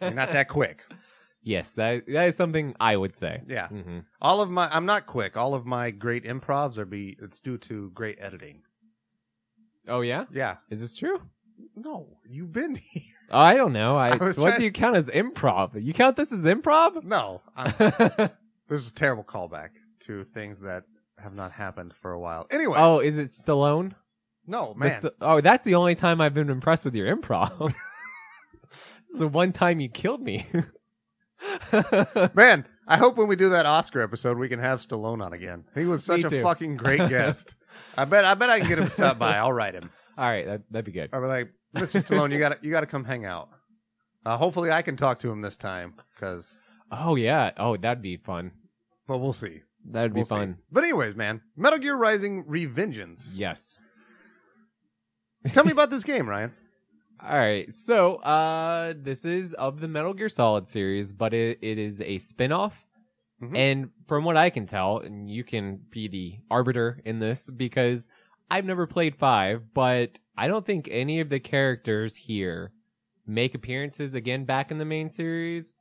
You're 0.00 0.12
not 0.12 0.30
that 0.30 0.46
quick. 0.48 0.84
yes, 1.42 1.72
that 1.74 2.04
that 2.06 2.28
is 2.28 2.36
something 2.36 2.74
I 2.78 2.96
would 2.96 3.16
say. 3.16 3.42
Yeah. 3.46 3.68
hmm 3.68 4.00
All 4.20 4.40
of 4.40 4.50
my, 4.50 4.68
I'm 4.70 4.86
not 4.86 5.06
quick. 5.06 5.36
All 5.36 5.54
of 5.54 5.66
my 5.66 5.90
great 5.90 6.24
improvs 6.24 6.78
are 6.78 6.84
be, 6.84 7.16
it's 7.20 7.40
due 7.40 7.58
to 7.58 7.90
great 7.90 8.18
editing. 8.20 8.62
Oh 9.88 10.00
yeah, 10.02 10.24
Yeah. 10.32 10.56
is 10.70 10.80
this 10.80 10.96
true? 10.96 11.20
No, 11.76 12.18
you've 12.28 12.52
been 12.52 12.74
here. 12.92 13.02
Oh, 13.30 13.38
I 13.38 13.54
don't 13.54 13.72
know. 13.72 13.96
I, 13.96 14.10
I 14.12 14.16
what 14.16 14.56
do 14.58 14.64
you 14.64 14.72
count 14.72 14.96
as 14.96 15.08
improv? 15.08 15.82
You 15.82 15.92
count 15.94 16.16
this 16.16 16.32
as 16.32 16.42
improv? 16.44 17.02
No, 17.04 17.42
this 18.68 18.80
is 18.80 18.90
a 18.90 18.94
terrible 18.94 19.24
callback 19.24 19.70
to 20.00 20.24
things 20.24 20.60
that 20.60 20.84
have 21.18 21.34
not 21.34 21.52
happened 21.52 21.94
for 21.94 22.12
a 22.12 22.18
while. 22.20 22.46
Anyway, 22.50 22.76
oh, 22.78 22.98
is 23.00 23.18
it 23.18 23.30
Stallone? 23.30 23.92
no, 24.46 24.74
man. 24.74 25.00
Oh, 25.20 25.40
that's 25.40 25.64
the 25.64 25.74
only 25.76 25.94
time 25.94 26.20
I've 26.20 26.34
been 26.34 26.50
impressed 26.50 26.84
with 26.84 26.94
your 26.94 27.14
improv. 27.14 27.58
this 27.58 29.12
is 29.14 29.18
the 29.20 29.28
one 29.28 29.52
time 29.52 29.80
you 29.80 29.88
killed 29.88 30.22
me. 30.22 30.46
Man, 32.34 32.66
I 32.86 32.96
hope 32.96 33.16
when 33.16 33.28
we 33.28 33.36
do 33.36 33.50
that 33.50 33.66
Oscar 33.66 34.00
episode, 34.02 34.36
we 34.38 34.48
can 34.48 34.58
have 34.58 34.80
Stallone 34.80 35.24
on 35.24 35.32
again. 35.32 35.64
He 35.74 35.84
was 35.84 36.02
such 36.04 36.22
Me 36.22 36.24
a 36.24 36.30
too. 36.30 36.42
fucking 36.42 36.76
great 36.76 36.98
guest. 37.08 37.54
I 37.96 38.04
bet, 38.04 38.24
I 38.24 38.34
bet 38.34 38.50
I 38.50 38.58
can 38.58 38.68
get 38.68 38.78
him 38.78 38.84
to 38.84 38.90
stop 38.90 39.18
by. 39.18 39.36
I'll 39.36 39.52
write 39.52 39.74
him. 39.74 39.90
All 40.18 40.28
right, 40.28 40.44
that, 40.46 40.62
that'd 40.70 40.84
be 40.84 40.92
good. 40.92 41.10
I'll 41.12 41.20
be 41.20 41.26
like, 41.28 41.52
Mr. 41.76 42.02
Stallone, 42.04 42.32
you 42.32 42.38
got 42.38 42.60
to 42.60 42.66
you 42.66 42.70
got 42.72 42.80
to 42.80 42.86
come 42.86 43.04
hang 43.04 43.24
out. 43.24 43.48
Uh, 44.26 44.36
hopefully, 44.36 44.70
I 44.70 44.82
can 44.82 44.96
talk 44.96 45.20
to 45.20 45.30
him 45.30 45.40
this 45.40 45.56
time 45.56 45.94
because, 46.14 46.56
Oh 46.90 47.14
yeah. 47.14 47.52
Oh, 47.56 47.76
that'd 47.76 48.02
be 48.02 48.16
fun. 48.16 48.50
well, 49.06 49.20
we'll 49.20 49.32
see. 49.32 49.62
That'd 49.88 50.12
be 50.12 50.18
We'll 50.18 50.24
see. 50.26 50.34
fun. 50.34 50.58
But 50.70 50.82
anyways, 50.84 51.14
man, 51.16 51.40
Metal 51.56 51.78
Gear 51.78 51.94
Rising: 51.96 52.44
Revengeance. 52.44 53.38
Yes. 53.38 53.80
Tell 55.52 55.64
me 55.64 55.72
about 55.72 55.88
this 55.90 56.04
game, 56.04 56.28
Ryan. 56.28 56.52
All 57.22 57.36
right. 57.36 57.72
So, 57.72 58.16
uh, 58.16 58.94
this 58.96 59.24
is 59.24 59.52
of 59.54 59.80
the 59.80 59.88
Metal 59.88 60.14
Gear 60.14 60.28
Solid 60.28 60.66
series, 60.66 61.12
but 61.12 61.34
it, 61.34 61.58
it 61.60 61.78
is 61.78 62.00
a 62.00 62.18
spin-off. 62.18 62.86
Mhm. 63.42 63.56
And 63.56 63.90
from 64.06 64.24
what 64.24 64.36
I 64.36 64.50
can 64.50 64.66
tell, 64.66 64.98
and 64.98 65.30
you 65.30 65.44
can 65.44 65.80
be 65.90 66.08
the 66.08 66.38
arbiter 66.50 67.00
in 67.04 67.18
this 67.18 67.48
because 67.50 68.08
I've 68.50 68.64
never 68.64 68.86
played 68.86 69.16
five, 69.16 69.72
but 69.74 70.18
I 70.36 70.46
don't 70.48 70.64
think 70.66 70.88
any 70.90 71.20
of 71.20 71.28
the 71.30 71.40
characters 71.40 72.16
here 72.16 72.72
make 73.26 73.54
appearances 73.54 74.14
again 74.14 74.44
back 74.44 74.70
in 74.70 74.78
the 74.78 74.84
main 74.84 75.10
series. 75.10 75.74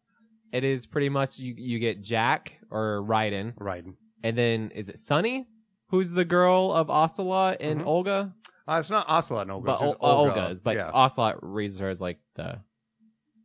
It 0.52 0.64
is 0.64 0.86
pretty 0.86 1.10
much 1.10 1.38
you, 1.40 1.54
you 1.58 1.80
get 1.80 2.02
Jack 2.02 2.60
or 2.70 3.04
Raiden, 3.06 3.54
Raiden. 3.56 3.96
and 4.24 4.38
then 4.38 4.72
is 4.72 4.90
it 4.90 4.98
Sunny? 4.98 5.48
Who's 5.90 6.14
the 6.14 6.26
girl 6.26 6.72
of 6.72 6.90
Ocelot 6.90 7.58
and 7.62 7.82
Mhm. 7.82 7.86
Olga? 7.86 8.36
Uh, 8.70 8.78
it's 8.80 8.90
not 8.92 9.06
Ocelot 9.10 9.44
and 9.44 9.52
Olga. 9.52 9.66
but 9.66 9.72
it's 9.74 9.82
just 9.82 9.96
Ol- 10.00 10.10
Olga. 10.12 10.42
Olga's, 10.44 10.60
but 10.60 10.76
yeah. 10.76 10.92
Ocelot 10.94 11.38
raises 11.42 11.80
her 11.80 11.90
as 11.90 12.00
like 12.02 12.20
the 12.36 12.60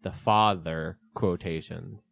the 0.02 0.12
father 0.12 0.98
quotations. 1.14 2.06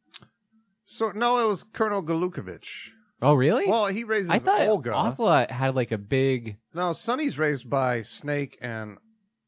So 0.85 1.11
no, 1.15 1.39
it 1.45 1.49
was 1.49 1.63
Colonel 1.65 2.03
Gurlukovich. 2.03 2.91
Oh, 3.21 3.35
really? 3.35 3.69
Well, 3.69 3.87
he 3.87 4.03
raises 4.05 4.31
I 4.31 4.39
thought 4.39 4.63
Olga. 4.63 4.95
Ocelot 4.95 5.51
had 5.51 5.75
like 5.77 5.93
a 5.93 5.99
big 5.99 6.57
No, 6.75 6.93
Sunny's 6.93 7.39
raised 7.39 7.69
by 7.71 8.03
Snake 8.03 8.59
and 8.61 8.99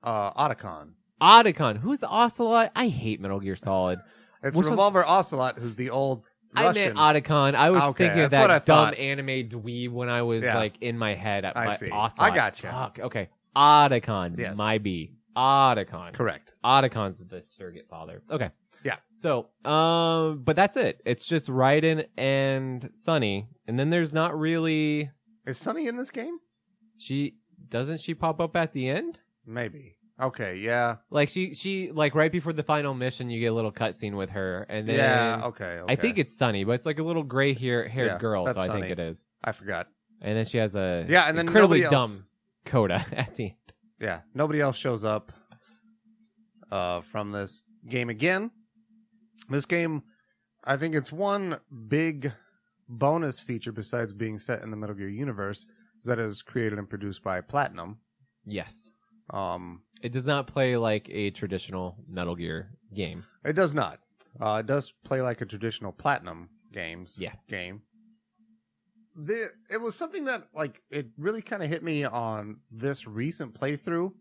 uh, 0.02 0.30
Otacon. 0.32 0.90
Otacon. 1.20 1.78
Who's 1.78 2.04
Ocelot? 2.04 2.70
I 2.76 2.88
hate 2.88 3.20
Metal 3.20 3.40
Gear 3.40 3.56
Solid. 3.56 3.98
It's 4.42 4.56
Which 4.56 4.66
one's- 4.66 4.70
Revolver 4.76 5.04
Ocelot, 5.06 5.58
who's 5.58 5.74
the 5.74 5.90
old 5.90 6.26
I 6.54 6.66
Russian. 6.66 6.94
meant 6.94 6.98
Otacon. 6.98 7.54
I 7.56 7.70
was 7.70 7.82
Okay, 7.82 8.04
thinking 8.04 8.20
of 8.24 8.32
I 8.34 8.46
that 8.46 8.66
dumb 8.66 8.76
thought. 8.90 8.94
anime 8.98 9.48
dweeb 9.48 9.90
when 9.90 10.08
I 10.08 10.22
was 10.22 10.44
Yeah. 10.44 10.56
like 10.56 10.74
in 10.80 10.96
my 10.98 11.14
head. 11.14 11.44
I 11.44 11.52
but 11.66 11.78
see. 11.78 11.90
Ocelot. 11.90 12.32
I 12.32 12.34
gotcha. 12.34 12.70
Fuck. 12.70 12.98
Okay. 13.00 13.28
Otacon. 13.56 14.38
Yes. 14.38 14.56
My 14.56 14.78
B. 14.78 15.12
Otacon. 15.36 16.12
Correct. 16.12 16.52
Otacon's 16.64 17.18
the 17.18 17.42
surrogate 17.44 17.88
father. 17.88 18.22
Okay. 18.30 18.50
Yeah. 18.84 18.96
So, 19.10 19.48
um, 19.64 20.42
but 20.44 20.56
that's 20.56 20.76
it. 20.76 21.00
It's 21.04 21.26
just 21.26 21.48
Raiden 21.48 22.06
and 22.18 22.88
Sunny, 22.92 23.48
and 23.66 23.78
then 23.78 23.90
there's 23.90 24.12
not 24.12 24.38
really. 24.38 25.10
Is 25.46 25.58
Sunny 25.58 25.86
in 25.86 25.96
this 25.96 26.10
game? 26.10 26.38
She 26.98 27.36
doesn't 27.68 28.00
she 28.00 28.14
pop 28.14 28.40
up 28.40 28.54
at 28.56 28.72
the 28.72 28.88
end? 28.88 29.18
Maybe. 29.46 29.96
Okay. 30.20 30.56
Yeah. 30.58 30.96
Like 31.10 31.28
she 31.28 31.54
she 31.54 31.90
like 31.90 32.14
right 32.14 32.30
before 32.30 32.52
the 32.52 32.62
final 32.62 32.94
mission, 32.94 33.30
you 33.30 33.40
get 33.40 33.46
a 33.46 33.54
little 33.54 33.72
cutscene 33.72 34.16
with 34.16 34.30
her, 34.30 34.64
and 34.68 34.88
then 34.88 34.96
yeah. 34.96 35.42
Okay, 35.46 35.64
okay. 35.80 35.92
I 35.92 35.96
think 35.96 36.18
it's 36.18 36.36
Sunny, 36.36 36.62
but 36.64 36.72
it's 36.72 36.86
like 36.86 36.98
a 36.98 37.02
little 37.02 37.24
gray 37.24 37.52
hair 37.54 37.88
haired 37.88 38.06
Yeah, 38.06 38.18
girl, 38.18 38.46
so 38.52 38.60
I 38.60 38.66
Sunny. 38.66 38.82
think 38.82 38.92
it 38.92 38.98
is. 39.00 39.24
I 39.42 39.52
forgot. 39.52 39.88
And 40.20 40.36
then 40.38 40.44
she 40.44 40.58
has 40.58 40.76
a 40.76 41.04
Yeah, 41.08 41.24
and 41.28 41.36
then 41.36 41.46
incredibly 41.46 41.82
else- 41.84 41.90
dumb 41.92 42.26
coda 42.64 43.04
at 43.12 43.34
the 43.34 43.44
end. 43.44 43.54
Yeah. 44.00 44.20
Nobody 44.34 44.60
else 44.60 44.76
shows 44.76 45.04
up 45.04 45.32
uh, 46.70 47.00
from 47.00 47.32
this 47.32 47.64
game 47.88 48.08
again. 48.10 48.50
This 49.48 49.66
game, 49.66 50.02
I 50.64 50.76
think 50.76 50.94
it's 50.94 51.12
one 51.12 51.58
big 51.88 52.32
bonus 52.88 53.40
feature 53.40 53.72
besides 53.72 54.12
being 54.12 54.38
set 54.38 54.62
in 54.62 54.70
the 54.70 54.76
Metal 54.76 54.94
Gear 54.94 55.08
universe 55.08 55.66
is 56.00 56.06
that 56.06 56.18
it 56.18 56.24
was 56.24 56.42
created 56.42 56.78
and 56.78 56.88
produced 56.88 57.22
by 57.22 57.40
Platinum. 57.40 57.98
Yes, 58.46 58.90
Um, 59.30 59.82
it 60.02 60.12
does 60.12 60.26
not 60.26 60.46
play 60.46 60.76
like 60.76 61.08
a 61.10 61.30
traditional 61.30 61.96
Metal 62.08 62.36
Gear 62.36 62.70
game. 62.92 63.24
It 63.44 63.54
does 63.54 63.74
not. 63.74 64.00
Uh, 64.38 64.58
it 64.60 64.66
does 64.66 64.92
play 65.04 65.22
like 65.22 65.40
a 65.40 65.46
traditional 65.46 65.92
platinum 65.92 66.50
games 66.72 67.16
Yeah. 67.18 67.32
game. 67.48 67.82
The 69.16 69.50
it 69.70 69.80
was 69.80 69.94
something 69.94 70.24
that 70.24 70.48
like 70.54 70.82
it 70.90 71.08
really 71.16 71.42
kind 71.42 71.62
of 71.62 71.68
hit 71.68 71.82
me 71.82 72.04
on 72.04 72.60
this 72.70 73.06
recent 73.06 73.54
playthrough. 73.58 74.12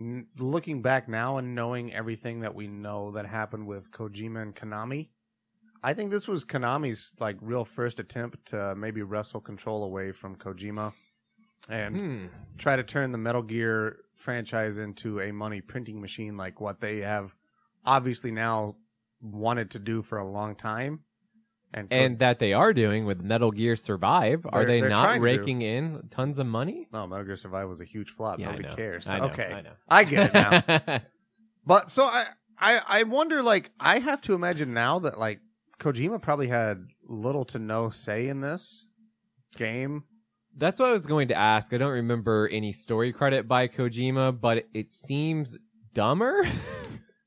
N- 0.00 0.26
looking 0.38 0.80
back 0.82 1.08
now 1.08 1.36
and 1.38 1.54
knowing 1.54 1.92
everything 1.92 2.40
that 2.40 2.54
we 2.54 2.66
know 2.66 3.10
that 3.12 3.26
happened 3.26 3.66
with 3.66 3.90
Kojima 3.90 4.40
and 4.42 4.54
Konami, 4.56 5.08
I 5.82 5.92
think 5.94 6.10
this 6.10 6.26
was 6.28 6.44
Konami's 6.44 7.14
like 7.20 7.36
real 7.40 7.64
first 7.64 8.00
attempt 8.00 8.46
to 8.46 8.74
maybe 8.76 9.02
wrestle 9.02 9.40
control 9.40 9.84
away 9.84 10.12
from 10.12 10.36
Kojima 10.36 10.92
and 11.68 11.96
Hmm. 11.96 12.26
try 12.58 12.76
to 12.76 12.82
turn 12.82 13.12
the 13.12 13.18
Metal 13.18 13.42
Gear 13.42 13.98
franchise 14.14 14.78
into 14.78 15.20
a 15.20 15.32
money 15.32 15.60
printing 15.60 16.00
machine 16.00 16.36
like 16.36 16.60
what 16.60 16.80
they 16.80 16.98
have 16.98 17.34
obviously 17.84 18.30
now 18.30 18.76
wanted 19.20 19.70
to 19.72 19.78
do 19.78 20.02
for 20.02 20.18
a 20.18 20.24
long 20.24 20.54
time. 20.56 21.00
And, 21.74 21.90
And 21.90 22.18
that 22.18 22.38
they 22.38 22.52
are 22.52 22.72
doing 22.74 23.06
with 23.06 23.22
Metal 23.22 23.50
Gear 23.50 23.76
Survive. 23.76 24.44
Are 24.46 24.60
They're- 24.60 24.66
they 24.66 24.80
they're 24.80 24.90
not 24.90 25.02
trying 25.02 25.20
to 25.20 25.24
raking 25.24 25.62
in 25.62 26.08
tons 26.10 26.38
of 26.38 26.46
money? 26.46 26.86
no, 26.92 27.06
Metal 27.06 27.24
Gear 27.24 27.36
Survive 27.36 27.68
was 27.68 27.80
a 27.80 27.84
huge 27.84 28.10
flop. 28.10 28.38
Yeah, 28.38 28.48
I 28.48 28.50
Nobody 28.52 28.68
know. 28.68 28.74
cares. 28.76 29.08
I 29.08 29.18
know, 29.18 29.24
okay, 29.26 29.52
I 29.52 29.60
know. 29.62 29.72
I 29.88 30.04
get 30.04 30.34
it 30.34 30.34
now. 30.34 31.00
but 31.66 31.88
so 31.90 32.04
I, 32.04 32.26
I, 32.58 32.80
I 32.86 33.02
wonder. 33.04 33.42
Like, 33.42 33.70
I 33.80 34.00
have 34.00 34.20
to 34.22 34.34
imagine 34.34 34.74
now 34.74 34.98
that 35.00 35.18
like 35.18 35.40
Kojima 35.80 36.20
probably 36.20 36.48
had 36.48 36.86
little 37.08 37.44
to 37.46 37.58
no 37.58 37.88
say 37.90 38.28
in 38.28 38.40
this 38.42 38.88
game. 39.56 40.04
That's 40.54 40.78
what 40.78 40.90
I 40.90 40.92
was 40.92 41.06
going 41.06 41.28
to 41.28 41.34
ask. 41.34 41.72
I 41.72 41.78
don't 41.78 41.92
remember 41.92 42.46
any 42.52 42.72
story 42.72 43.12
credit 43.14 43.48
by 43.48 43.68
Kojima, 43.68 44.38
but 44.38 44.66
it 44.74 44.90
seems 44.90 45.56
dumber. 45.94 46.44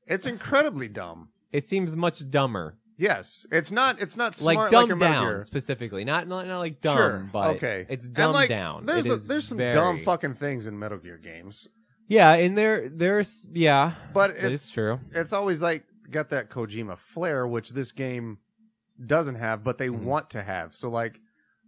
It's 0.08 0.24
incredibly 0.24 0.86
dumb. 0.86 1.30
it 1.50 1.66
seems 1.66 1.96
much 1.96 2.30
dumber. 2.30 2.78
Yes, 2.98 3.44
it's 3.52 3.70
not. 3.70 4.00
It's 4.00 4.16
not 4.16 4.34
smart 4.34 4.56
like 4.56 4.72
like, 4.72 4.84
a 4.84 4.88
dumbed 4.88 5.00
Metal 5.00 5.32
down 5.34 5.44
specifically. 5.44 6.04
Not, 6.04 6.26
not 6.28 6.46
not 6.46 6.58
like 6.58 6.80
dumb, 6.80 6.96
sure. 6.96 7.28
but 7.30 7.56
okay. 7.56 7.84
it's 7.90 8.08
dumbed 8.08 8.34
like, 8.34 8.48
down. 8.48 8.86
There's 8.86 9.08
a, 9.10 9.16
there's 9.16 9.46
some 9.46 9.58
very- 9.58 9.74
dumb 9.74 9.98
fucking 10.00 10.34
things 10.34 10.66
in 10.66 10.78
Metal 10.78 10.96
Gear 10.98 11.18
games, 11.18 11.68
Yeah, 12.08 12.32
and 12.32 12.56
there 12.56 12.88
there's 12.88 13.46
yeah, 13.52 13.92
but 14.14 14.30
it's 14.30 14.70
true. 14.72 15.00
it's 15.12 15.34
always 15.34 15.62
like 15.62 15.84
got 16.10 16.30
that 16.30 16.48
Kojima 16.48 16.96
flair, 16.96 17.46
which 17.46 17.70
this 17.70 17.92
game 17.92 18.38
doesn't 19.04 19.34
have, 19.34 19.62
but 19.62 19.76
they 19.76 19.88
Mhm. 19.88 20.04
want 20.04 20.30
to 20.30 20.42
have. 20.42 20.74
So 20.74 20.88
like, 20.88 21.20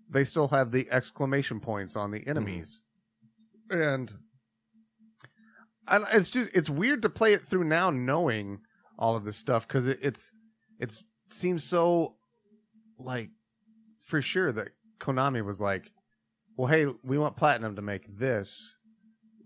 they 0.08 0.24
still 0.24 0.48
have 0.48 0.72
the 0.72 0.88
exclamation 0.90 1.60
points 1.60 1.94
on 1.94 2.10
the 2.10 2.26
enemies, 2.26 2.80
and 3.70 4.14
and 5.88 6.06
it's 6.12 6.30
just 6.30 6.50
it's 6.56 6.70
weird 6.70 7.02
to 7.02 7.10
play 7.10 7.34
it 7.34 7.44
through 7.46 7.64
now, 7.64 7.90
knowing 7.90 8.60
all 8.98 9.14
of 9.14 9.24
this 9.24 9.36
stuff 9.36 9.68
because 9.68 9.88
it, 9.88 9.98
it's 10.00 10.30
it's 10.78 11.04
seems 11.30 11.64
so 11.64 12.16
like 12.98 13.30
for 14.00 14.20
sure 14.22 14.52
that 14.52 14.68
Konami 14.98 15.44
was 15.44 15.60
like, 15.60 15.92
well, 16.56 16.68
hey, 16.68 16.86
we 17.04 17.18
want 17.18 17.36
Platinum 17.36 17.76
to 17.76 17.82
make 17.82 18.06
this. 18.18 18.74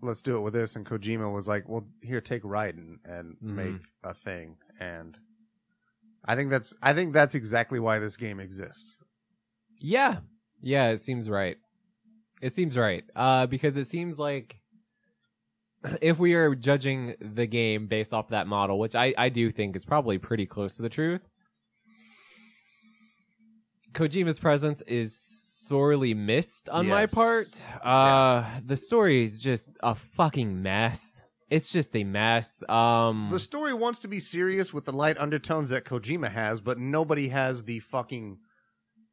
Let's 0.01 0.21
do 0.21 0.35
it 0.37 0.41
with 0.41 0.53
this. 0.53 0.75
And 0.75 0.85
Kojima 0.85 1.31
was 1.31 1.47
like, 1.47 1.69
well, 1.69 1.85
here, 2.01 2.19
take 2.21 2.43
Raiden 2.43 2.97
and 3.05 3.37
Mhm. 3.37 3.55
make 3.55 3.81
a 4.03 4.13
thing. 4.13 4.57
And 4.79 5.17
I 6.25 6.35
think 6.35 6.49
that's 6.49 6.75
I 6.81 6.93
think 6.93 7.13
that's 7.13 7.35
exactly 7.35 7.79
why 7.79 7.99
this 7.99 8.17
game 8.17 8.39
exists. 8.39 9.01
Yeah. 9.79 10.19
Yeah, 10.61 10.89
it 10.89 10.97
seems 10.99 11.29
right. 11.29 11.57
It 12.41 12.53
seems 12.53 12.77
right. 12.77 13.03
Uh 13.15 13.45
because 13.47 13.77
it 13.77 13.85
seems 13.85 14.17
like 14.17 14.59
if 16.01 16.17
we 16.19 16.33
are 16.33 16.55
judging 16.55 17.15
the 17.21 17.45
game 17.45 17.87
based 17.87 18.13
off 18.13 18.29
that 18.29 18.47
model, 18.47 18.79
which 18.79 18.95
I, 18.95 19.13
I 19.17 19.29
do 19.29 19.51
think 19.51 19.75
is 19.75 19.85
probably 19.85 20.17
pretty 20.17 20.45
close 20.45 20.75
to 20.77 20.81
the 20.81 20.89
truth, 20.89 21.21
Kojima's 23.93 24.39
presence 24.39 24.81
is 24.83 25.15
sorely 25.17 26.13
missed 26.13 26.67
on 26.69 26.87
my 26.87 27.01
Yes. 27.01 27.13
part. 27.13 27.61
Uh, 27.85 28.43
the 28.65 28.75
story 28.75 29.23
is 29.23 29.41
just 29.41 29.69
a 29.81 29.95
fucking 29.95 30.61
mess. 30.61 31.25
It's 31.49 31.71
just 31.71 31.95
a 31.95 32.03
mess. 32.03 32.63
Um, 32.67 33.29
The 33.31 33.39
story 33.39 33.73
wants 33.73 33.99
to 33.99 34.07
be 34.07 34.19
serious 34.19 34.73
with 34.73 34.85
the 34.85 34.91
light 34.93 35.17
undertones 35.19 35.69
that 35.69 35.85
Kojima 35.85 36.31
has, 36.31 36.61
but 36.61 36.79
nobody 36.79 37.27
has 37.29 37.63
the 37.65 37.79
fucking 37.79 38.39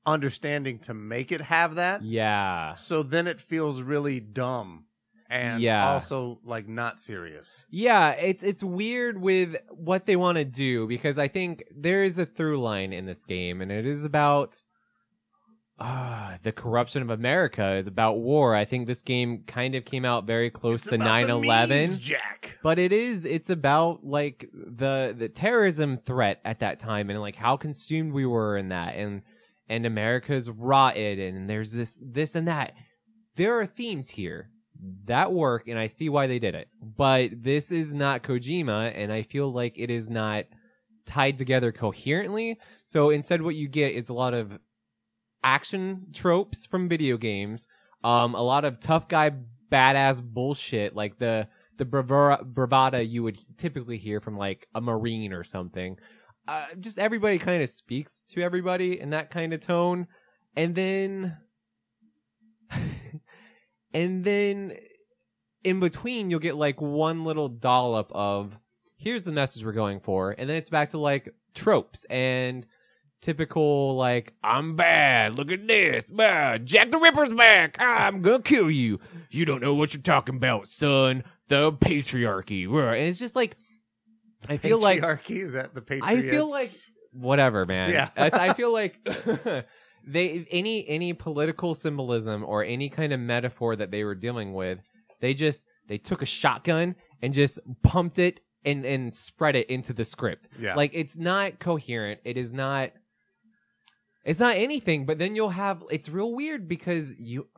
understanding 0.06 0.78
to 0.80 0.94
make 0.94 1.30
it 1.30 1.40
have 1.42 1.74
that. 1.74 2.02
yeah. 2.02 2.74
So 2.74 3.02
then 3.02 3.26
it 3.26 3.40
feels 3.40 3.82
really 3.82 4.18
dumb 4.20 4.86
and 5.28 5.60
Yeah. 5.62 5.86
also 5.92 6.40
like 6.42 6.66
not 6.66 6.98
serious. 6.98 7.66
Yeah, 7.70 8.10
it's 8.12 8.42
it's 8.42 8.64
weird 8.64 9.20
with 9.20 9.56
what 9.68 10.06
they 10.06 10.16
want 10.16 10.38
to 10.38 10.44
do 10.44 10.86
because 10.88 11.18
I 11.18 11.28
think 11.28 11.64
there 11.70 12.02
is 12.02 12.18
a 12.18 12.24
through 12.26 12.60
line 12.60 12.92
in 12.94 13.04
this 13.04 13.24
game, 13.26 13.60
and 13.60 13.70
it 13.70 13.84
is 13.86 14.04
about 14.04 14.62
uh, 15.80 16.36
the 16.42 16.52
corruption 16.52 17.02
of 17.02 17.10
America. 17.10 17.76
is 17.76 17.86
about 17.86 18.18
war. 18.18 18.54
I 18.54 18.64
think 18.64 18.86
this 18.86 19.02
game 19.02 19.44
kind 19.46 19.74
of 19.74 19.84
came 19.84 20.04
out 20.04 20.26
very 20.26 20.50
close 20.50 20.84
to 20.84 20.98
9-11. 20.98 21.98
Jack. 21.98 22.58
but 22.62 22.78
it 22.78 22.92
is 22.92 23.24
it's 23.24 23.50
about 23.50 24.04
like 24.04 24.48
the 24.52 25.14
the 25.16 25.28
terrorism 25.28 25.96
threat 25.96 26.40
at 26.44 26.60
that 26.60 26.80
time 26.80 27.08
and 27.08 27.20
like 27.20 27.36
how 27.36 27.56
consumed 27.56 28.12
we 28.12 28.26
were 28.26 28.56
in 28.56 28.68
that 28.68 28.94
and 28.94 29.22
and 29.68 29.86
America's 29.86 30.50
rotted 30.50 31.18
and 31.18 31.48
there's 31.48 31.72
this 31.72 32.02
this 32.04 32.34
and 32.34 32.46
that. 32.46 32.74
There 33.36 33.58
are 33.58 33.66
themes 33.66 34.10
here 34.10 34.50
that 35.06 35.32
work 35.32 35.66
and 35.66 35.78
I 35.78 35.86
see 35.86 36.08
why 36.10 36.26
they 36.26 36.38
did 36.38 36.54
it. 36.54 36.68
But 36.82 37.42
this 37.42 37.72
is 37.72 37.94
not 37.94 38.22
Kojima 38.22 38.92
and 38.94 39.10
I 39.10 39.22
feel 39.22 39.50
like 39.50 39.78
it 39.78 39.90
is 39.90 40.10
not 40.10 40.44
tied 41.06 41.38
together 41.38 41.72
coherently. 41.72 42.58
So 42.84 43.08
instead 43.08 43.40
what 43.40 43.54
you 43.54 43.66
get 43.66 43.94
is 43.94 44.10
a 44.10 44.14
lot 44.14 44.34
of 44.34 44.58
action 45.42 46.06
tropes 46.12 46.66
from 46.66 46.88
video 46.88 47.16
games, 47.16 47.66
um 48.04 48.34
a 48.34 48.42
lot 48.42 48.64
of 48.64 48.80
tough 48.80 49.08
guy 49.08 49.32
badass 49.70 50.22
bullshit 50.22 50.94
like 50.94 51.18
the 51.18 51.48
the 51.80 51.84
bravura, 51.86 52.44
bravada 52.44 53.08
you 53.08 53.22
would 53.22 53.38
typically 53.56 53.96
hear 53.96 54.20
from 54.20 54.36
like 54.36 54.68
a 54.74 54.82
marine 54.82 55.32
or 55.32 55.42
something. 55.42 55.96
Uh, 56.46 56.66
just 56.78 56.98
everybody 56.98 57.38
kind 57.38 57.62
of 57.62 57.70
speaks 57.70 58.22
to 58.28 58.42
everybody 58.42 59.00
in 59.00 59.10
that 59.10 59.30
kind 59.30 59.54
of 59.54 59.60
tone, 59.60 60.06
and 60.54 60.74
then, 60.74 61.38
and 63.94 64.24
then 64.24 64.76
in 65.64 65.80
between 65.80 66.28
you'll 66.28 66.38
get 66.38 66.56
like 66.56 66.82
one 66.82 67.24
little 67.24 67.48
dollop 67.48 68.12
of 68.12 68.58
here's 68.98 69.24
the 69.24 69.32
message 69.32 69.64
we're 69.64 69.72
going 69.72 70.00
for, 70.00 70.34
and 70.36 70.50
then 70.50 70.56
it's 70.56 70.70
back 70.70 70.90
to 70.90 70.98
like 70.98 71.34
tropes. 71.54 72.04
And 72.10 72.66
typical 73.20 73.96
like 73.96 74.32
I'm 74.42 74.76
bad. 74.76 75.36
Look 75.36 75.50
at 75.50 75.66
this, 75.66 76.10
bah, 76.10 76.58
Jack 76.58 76.90
the 76.90 76.98
Ripper's 76.98 77.32
back. 77.32 77.76
I'm 77.80 78.22
gonna 78.22 78.42
kill 78.42 78.70
you. 78.70 79.00
You 79.30 79.44
don't 79.44 79.60
know 79.60 79.74
what 79.74 79.94
you're 79.94 80.02
talking 80.02 80.36
about, 80.36 80.68
son. 80.68 81.24
The 81.48 81.72
patriarchy, 81.72 82.66
and 82.66 83.08
it's 83.08 83.18
just 83.18 83.34
like 83.34 83.56
I 84.48 84.56
feel 84.56 84.80
like 84.80 85.00
Patriarchy 85.02 85.42
is 85.42 85.52
that 85.52 85.74
the 85.74 85.82
patriarchy. 85.82 86.02
I 86.02 86.22
feel 86.22 86.48
like 86.50 86.70
whatever, 87.12 87.66
man. 87.66 87.90
Yeah. 87.90 88.08
I, 88.16 88.48
I 88.48 88.52
feel 88.54 88.72
like 88.72 88.96
they 90.06 90.46
any 90.50 90.88
any 90.88 91.12
political 91.12 91.74
symbolism 91.74 92.44
or 92.44 92.64
any 92.64 92.88
kind 92.88 93.12
of 93.12 93.20
metaphor 93.20 93.76
that 93.76 93.90
they 93.90 94.04
were 94.04 94.14
dealing 94.14 94.54
with, 94.54 94.80
they 95.20 95.34
just 95.34 95.66
they 95.88 95.98
took 95.98 96.22
a 96.22 96.26
shotgun 96.26 96.94
and 97.20 97.34
just 97.34 97.58
pumped 97.82 98.18
it 98.18 98.40
and 98.64 98.84
and 98.84 99.14
spread 99.14 99.56
it 99.56 99.68
into 99.68 99.92
the 99.92 100.04
script. 100.04 100.48
Yeah. 100.58 100.74
Like 100.74 100.92
it's 100.94 101.18
not 101.18 101.58
coherent. 101.58 102.20
It 102.24 102.36
is 102.36 102.52
not. 102.52 102.90
It's 104.24 104.40
not 104.40 104.56
anything. 104.56 105.06
But 105.06 105.18
then 105.18 105.34
you'll 105.34 105.50
have. 105.50 105.82
It's 105.90 106.08
real 106.08 106.34
weird 106.34 106.68
because 106.68 107.14
you. 107.18 107.48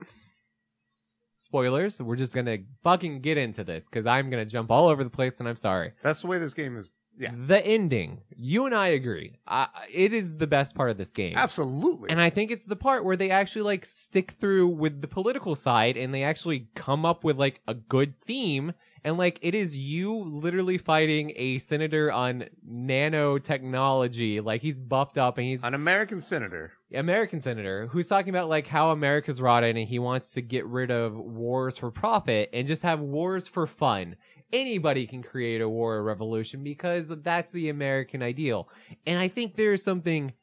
Spoilers. 1.35 2.01
We're 2.01 2.16
just 2.16 2.35
gonna 2.35 2.59
fucking 2.85 3.20
get 3.20 3.38
into 3.38 3.64
this 3.64 3.85
because 3.85 4.07
I'm 4.07 4.29
gonna 4.31 4.44
jump 4.44 4.70
all 4.70 4.88
over 4.88 5.03
the 5.03 5.11
place 5.11 5.40
and 5.40 5.48
I'm 5.48 5.57
sorry. 5.57 5.92
that's 6.03 6.20
the 6.20 6.27
way 6.27 6.38
this 6.38 6.53
game 6.55 6.77
is. 6.77 6.90
Yeah, 7.18 7.33
The 7.46 7.64
ending. 7.66 8.22
You 8.37 8.64
and 8.64 8.75
I 8.75 8.88
agree. 8.88 9.38
Uh, 9.46 9.66
it 9.92 10.14
is 10.14 10.38
the 10.38 10.46
best 10.46 10.75
part 10.75 10.90
of 10.90 10.96
this 10.96 11.12
game. 11.12 11.37
absolutely. 11.37 12.09
And 12.09 12.20
I 12.22 12.31
think 12.31 12.51
it's 12.51 12.64
the 12.64 12.77
part 12.77 13.05
where 13.05 13.16
they 13.16 13.31
actually 13.31 13.62
like 13.62 13.85
stick 13.85 14.31
through 14.33 14.68
with 14.68 15.03
the 15.03 15.09
political 15.09 15.55
side 15.55 15.98
and 15.98 16.14
they 16.14 16.22
actually 16.22 16.68
come 16.75 17.05
up 17.05 17.22
with 17.22 17.38
like 17.38 17.61
a 17.68 17.75
good 17.75 18.18
theme. 18.22 18.72
And 19.05 19.19
like 19.19 19.38
it 19.43 19.55
is 19.55 19.77
you 19.77 20.15
literally 20.15 20.79
fighting 20.79 21.33
a 21.37 21.59
senator 21.59 22.12
on 22.12 22.45
nanotechnology. 22.69 24.43
Like 24.43 24.62
he's 24.62 24.81
buffed 24.81 25.19
up 25.19 25.38
and 25.38 25.47
he's 25.47 25.65
An 25.65 25.75
American 25.75 26.21
senator. 26.21 26.73
American 26.95 27.41
senator 27.41 27.88
who's 27.88 28.09
talking 28.09 28.31
about 28.31 28.49
like 28.49 28.67
how 28.67 28.91
America's 28.91 29.41
rotted 29.41 29.77
and 29.77 29.88
he 29.88 29.99
wants 29.99 30.33
to 30.33 30.43
get 30.43 30.67
rid 30.67 30.91
of 30.91 31.17
wars 31.17 31.79
for 31.79 31.91
profit 31.91 32.51
and 32.53 32.67
just 32.69 32.83
have 32.83 33.01
wars 33.01 33.49
for 33.49 33.67
fun. 33.67 34.17
Anybody 34.53 35.07
can 35.07 35.23
create 35.23 35.61
a 35.61 35.69
war 35.69 35.97
or 35.97 36.03
revolution 36.03 36.62
because 36.62 37.09
that's 37.09 37.53
the 37.53 37.71
American 37.71 38.23
ideal. 38.23 38.69
And 39.07 39.19
I 39.19 39.29
think 39.29 39.57
there's 39.57 39.83
something 39.83 40.35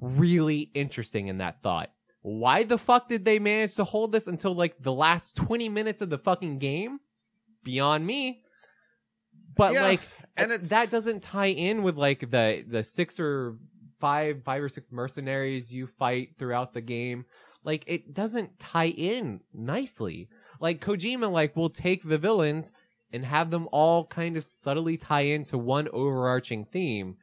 really 0.00 0.70
interesting 0.74 1.26
in 1.28 1.38
that 1.38 1.62
thought. 1.62 1.90
Why 2.22 2.62
the 2.62 2.78
fuck 2.78 3.08
did 3.08 3.24
they 3.24 3.38
manage 3.38 3.74
to 3.76 3.84
hold 3.84 4.12
this 4.12 4.26
until 4.26 4.54
like 4.54 4.82
the 4.82 4.92
last 4.92 5.36
20 5.36 5.68
minutes 5.68 6.00
of 6.00 6.10
the 6.10 6.18
fucking 6.18 6.58
game? 6.58 7.00
Beyond 7.66 8.06
me. 8.06 8.42
But 9.56 9.74
Yeah, 9.74 9.82
like 9.82 10.00
and 10.36 10.52
it's- 10.52 10.68
that 10.70 10.88
doesn't 10.90 11.22
tie 11.24 11.46
in 11.46 11.82
with 11.82 11.96
like 11.96 12.30
the 12.30 12.64
the 12.66 12.82
six 12.84 13.18
or 13.18 13.56
five 14.00 14.42
five 14.44 14.62
or 14.62 14.68
six 14.68 14.92
mercenaries 14.92 15.74
you 15.74 15.86
fight 15.88 16.36
throughout 16.38 16.74
the 16.74 16.80
game. 16.80 17.24
Like 17.64 17.82
it 17.88 18.14
doesn't 18.14 18.60
tie 18.60 18.88
in 18.88 19.40
nicely. 19.52 20.28
Like 20.60 20.80
kojima 20.80 21.30
like 21.30 21.56
will 21.56 21.70
take 21.70 22.04
the 22.08 22.18
villains 22.18 22.70
and 23.12 23.24
have 23.24 23.50
them 23.50 23.68
all 23.72 24.06
kind 24.06 24.36
of 24.36 24.44
subtly 24.44 24.96
tie 24.96 25.22
into 25.22 25.58
one 25.58 25.88
overarching 25.92 26.64
theme. 26.66 27.16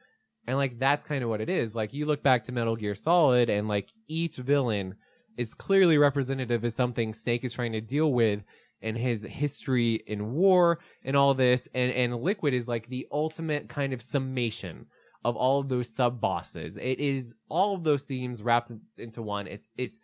And 0.46 0.58
like 0.58 0.78
that's 0.78 1.06
kind 1.06 1.24
of 1.24 1.30
what 1.30 1.40
it 1.40 1.48
is. 1.48 1.74
Like 1.74 1.94
you 1.94 2.04
look 2.04 2.22
back 2.22 2.44
to 2.44 2.52
metal 2.52 2.76
gear 2.76 2.94
solid 2.94 3.48
and 3.48 3.66
like 3.66 3.92
each 4.08 4.36
villain 4.36 4.96
is 5.38 5.54
clearly 5.54 5.96
representative 5.96 6.62
of 6.64 6.72
something 6.72 7.14
snake 7.14 7.44
is 7.44 7.54
trying 7.54 7.72
to 7.72 7.80
deal 7.80 8.12
with 8.12 8.42
and 8.84 8.96
his 8.98 9.22
history 9.24 9.94
in 10.06 10.32
war 10.32 10.78
and 11.02 11.16
all 11.16 11.34
this 11.34 11.68
and 11.74 11.90
and 11.92 12.14
liquid 12.22 12.54
is 12.54 12.68
like 12.68 12.88
the 12.88 13.06
ultimate 13.10 13.68
kind 13.68 13.92
of 13.92 14.00
summation 14.00 14.86
of 15.24 15.36
all 15.36 15.58
of 15.60 15.68
those 15.68 15.88
sub 15.88 16.20
bosses. 16.20 16.76
It 16.76 17.00
is 17.00 17.34
all 17.48 17.74
of 17.74 17.82
those 17.82 18.04
themes 18.04 18.42
wrapped 18.42 18.70
in- 18.70 18.82
into 18.98 19.22
one. 19.22 19.46
It's 19.46 19.70
it's 19.76 19.98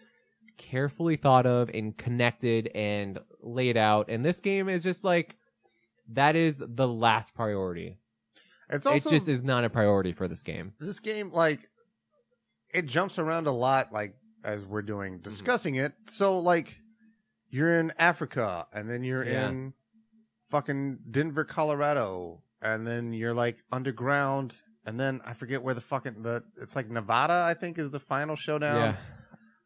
carefully 0.57 1.17
thought 1.17 1.47
of 1.47 1.71
and 1.73 1.97
connected 1.97 2.69
and 2.75 3.19
laid 3.41 3.77
out. 3.77 4.09
And 4.09 4.25
this 4.25 4.41
game 4.41 4.69
is 4.69 4.83
just 4.83 5.05
like 5.05 5.37
that 6.13 6.37
is 6.37 6.57
the 6.59 6.89
last 6.89 7.35
priority. 7.35 7.99
It's 8.69 8.87
also 8.87 9.09
it 9.09 9.13
just 9.13 9.29
is 9.29 9.43
not 9.43 9.65
a 9.65 9.71
priority 9.71 10.13
for 10.13 10.27
this 10.29 10.43
game. 10.43 10.73
This 10.81 11.01
game 11.01 11.31
like 11.33 11.69
it 12.73 12.87
jumps 12.87 13.19
around 13.19 13.47
a 13.47 13.53
lot 13.53 13.93
like 13.93 14.15
as 14.45 14.65
we're 14.65 14.83
doing 14.83 15.15
Mm-hmm. 15.15 15.23
discussing 15.23 15.75
it. 15.77 15.93
So 16.09 16.39
like 16.39 16.79
you're 17.51 17.79
in 17.81 17.93
africa 17.99 18.67
and 18.73 18.89
then 18.89 19.03
you're 19.05 19.25
Yeah. 19.25 19.49
in 19.49 19.75
fucking 20.49 20.99
denver 21.11 21.45
colorado 21.45 22.43
and 22.63 22.87
then 22.87 23.13
you're 23.13 23.35
like 23.35 23.63
underground 23.71 24.57
and 24.85 24.99
then 24.99 25.21
i 25.25 25.33
forget 25.33 25.63
where 25.63 25.75
the 25.75 25.81
fucking 25.81 26.23
the 26.23 26.43
it's 26.61 26.75
like 26.75 26.91
nevada 26.91 27.45
i 27.47 27.55
think 27.55 27.79
is 27.79 27.91
the 27.91 28.01
final 28.01 28.37
showdown 28.37 28.77
yeah 28.77 28.97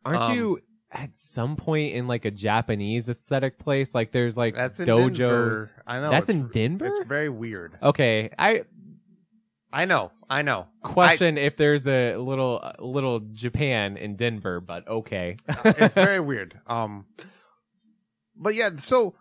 aren't 0.04 0.22
um, 0.24 0.32
you 0.34 0.58
at 0.90 1.16
some 1.16 1.56
point 1.56 1.94
in 1.94 2.06
like 2.06 2.24
a 2.24 2.30
japanese 2.30 3.08
aesthetic 3.08 3.58
place 3.58 3.94
like 3.94 4.12
there's 4.12 4.36
like 4.36 4.54
that's 4.54 4.78
in 4.80 4.86
dojos 4.86 5.16
denver 5.16 5.70
i 5.86 6.00
know 6.00 6.10
That's 6.10 6.30
in 6.30 6.48
Denver? 6.48 6.86
it's 6.86 7.00
very 7.04 7.28
weird 7.30 7.78
okay 7.82 8.30
i 8.38 8.62
i 9.72 9.86
know 9.86 10.12
i 10.30 10.42
know 10.42 10.68
question 10.82 11.36
if 11.38 11.56
there's 11.56 11.88
a 11.88 12.16
little 12.16 12.62
little 12.78 13.20
Japan 13.32 13.96
in 13.96 14.14
Denver, 14.16 14.60
but 14.60 14.86
okay. 14.86 15.36
it's 15.64 15.94
very 15.94 16.20
weird. 16.30 16.60
Um, 16.66 17.06
but 18.36 18.54
yeah, 18.54 18.70
so 18.78 19.14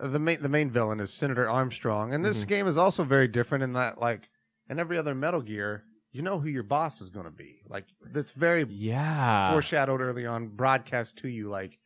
uh, 0.00 0.08
the 0.08 0.18
main 0.18 0.42
the 0.42 0.48
main 0.48 0.70
villain 0.70 1.00
is 1.00 1.12
Senator 1.12 1.48
Armstrong, 1.48 2.12
and 2.12 2.24
this 2.24 2.44
Mhm. 2.44 2.48
game 2.48 2.66
is 2.66 2.76
also 2.78 3.04
very 3.04 3.28
different 3.28 3.64
in 3.64 3.72
that, 3.74 4.00
like, 4.00 4.28
in 4.68 4.78
every 4.78 4.98
other 4.98 5.14
Metal 5.14 5.40
Gear, 5.42 5.84
you 6.12 6.22
know 6.22 6.38
who 6.40 6.48
your 6.48 6.62
boss 6.62 7.00
is 7.00 7.10
going 7.10 7.26
to 7.26 7.30
be. 7.32 7.62
Like, 7.68 7.86
it's 8.14 8.32
very 8.32 8.64
yeah. 8.68 9.50
foreshadowed 9.52 10.00
early 10.00 10.26
on, 10.26 10.48
broadcast 10.48 11.18
to 11.18 11.28
you. 11.28 11.48
Like, 11.48 11.78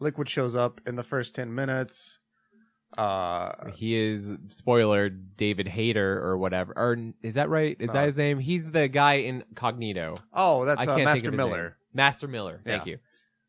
Liquid 0.00 0.28
shows 0.28 0.54
up 0.54 0.80
in 0.86 0.96
the 0.96 1.02
first 1.02 1.34
ten 1.34 1.54
minutes. 1.54 2.18
Uh, 2.96 3.70
He 3.72 3.94
is 3.94 4.34
spoiler 4.48 5.08
David 5.08 5.68
Hayter 5.68 6.18
or 6.22 6.38
whatever. 6.38 6.72
Or 6.76 6.96
is 7.22 7.34
that 7.34 7.48
right? 7.48 7.76
Is 7.80 7.90
that 7.90 8.06
his 8.06 8.16
name? 8.16 8.38
He's 8.38 8.70
the 8.70 8.88
guy 8.88 9.14
in 9.14 9.44
Cognito. 9.54 10.16
oh, 10.32 10.64
that's 10.64 10.86
uh, 10.86 10.96
Master 10.96 11.04
think 11.04 11.26
of 11.26 11.32
his 11.32 11.36
Miller. 11.36 11.76
Master 11.92 12.28
Miller. 12.28 12.60
Thank 12.64 12.86
Yeah. 12.86 12.92
you. 12.92 12.98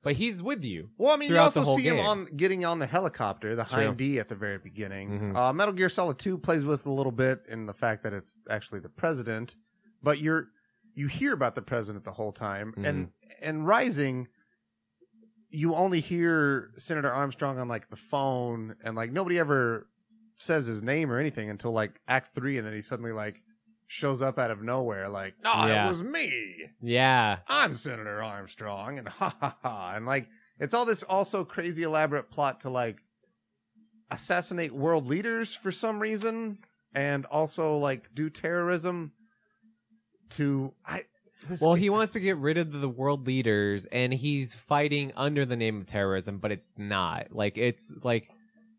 But 0.08 0.15
he's 0.15 0.41
with 0.41 0.63
you. 0.63 0.89
Well, 0.98 1.13
I 1.13 1.17
mean, 1.17 1.30
you 1.30 1.38
also 1.38 1.63
see 1.65 1.84
him 1.84 2.00
on 2.00 2.28
getting 2.38 2.63
on 2.63 2.80
the 2.80 2.88
helicopter, 2.88 3.56
the 3.56 3.65
True. 3.65 3.84
Hind 3.84 3.98
D 3.98 4.20
at 4.20 4.30
the 4.30 4.36
very 4.36 4.58
beginning. 4.58 5.34
Mhm. 5.34 5.36
Uh, 5.36 5.52
Metal 5.52 5.74
Gear 5.74 5.89
Solid 5.89 6.17
Two 6.17 6.38
plays 6.38 6.63
with 6.63 6.86
a 6.86 6.89
little 6.91 7.12
bit 7.12 7.43
in 7.50 7.65
the 7.65 7.74
fact 7.74 8.04
that 8.04 8.13
it's 8.13 8.39
actually 8.50 8.80
the 8.80 8.88
president, 8.88 9.56
but 10.02 10.22
you're 10.22 10.48
you 10.93 11.08
hear 11.08 11.34
about 11.34 11.56
the 11.56 11.62
president 11.62 12.06
the 12.06 12.13
whole 12.13 12.32
time, 12.32 12.74
and 12.78 13.08
Mm-hmm. 13.08 13.32
and 13.41 13.67
Rising, 13.67 14.30
you 15.50 15.74
only 15.76 16.00
hear 16.00 16.72
Senator 16.78 17.12
Armstrong 17.12 17.60
on 17.60 17.67
like 17.67 17.89
the 17.89 17.98
phone, 17.98 18.76
and 18.84 18.96
like 18.96 19.12
nobody 19.12 19.38
ever 19.39 19.89
says 20.38 20.67
his 20.67 20.82
name 20.82 21.12
or 21.12 21.20
anything 21.20 21.50
until 21.50 21.72
like 21.74 22.00
Act 22.08 22.30
Three, 22.34 22.58
and 22.58 22.65
then 22.65 22.74
he 22.74 22.82
suddenly 22.82 23.12
like 23.12 23.41
shows 23.88 24.21
up 24.21 24.38
out 24.38 24.52
of 24.52 24.62
nowhere, 24.62 25.08
like, 25.10 25.36
"No, 25.43 25.52
Yeah. 25.65 25.86
it 25.86 25.89
was 25.89 26.04
me." 26.04 26.65
Yeah. 26.82 27.39
I'm 27.47 27.76
Senator 27.76 28.21
Armstrong, 28.21 29.00
and 29.00 29.08
ha 29.08 29.36
ha 29.39 29.58
ha, 29.63 29.93
and 29.95 30.06
like 30.06 30.28
it's 30.60 30.73
all 30.73 30.86
this 30.86 31.04
also 31.04 31.43
crazy 31.45 31.84
elaborate 31.84 32.30
plot 32.30 32.62
to 32.62 32.69
like 32.69 32.97
assassinate 34.12 34.73
world 34.73 35.08
leaders 35.08 35.54
for 35.56 35.71
some 35.71 36.00
reason, 36.00 36.60
and 36.93 37.26
also 37.26 37.76
like 37.78 38.13
do 38.13 38.30
terrorism 38.30 39.12
to 40.32 40.73
I. 40.86 41.04
This 41.47 41.62
Well, 41.62 41.76
ga- 41.76 41.82
he 41.82 41.89
wants 41.89 42.13
to 42.13 42.19
get 42.19 42.36
rid 42.38 42.58
of 42.58 42.73
the 42.73 42.89
world 42.89 43.26
leaders, 43.26 43.86
and 43.88 44.13
he's 44.13 44.54
fighting 44.56 45.13
under 45.15 45.45
the 45.45 45.56
name 45.56 45.80
of 45.80 45.88
terrorism, 45.88 46.39
but 46.39 46.52
it's 46.52 46.78
not. 46.78 47.28
Like 47.32 47.58
it's 47.58 47.93
like 48.04 48.30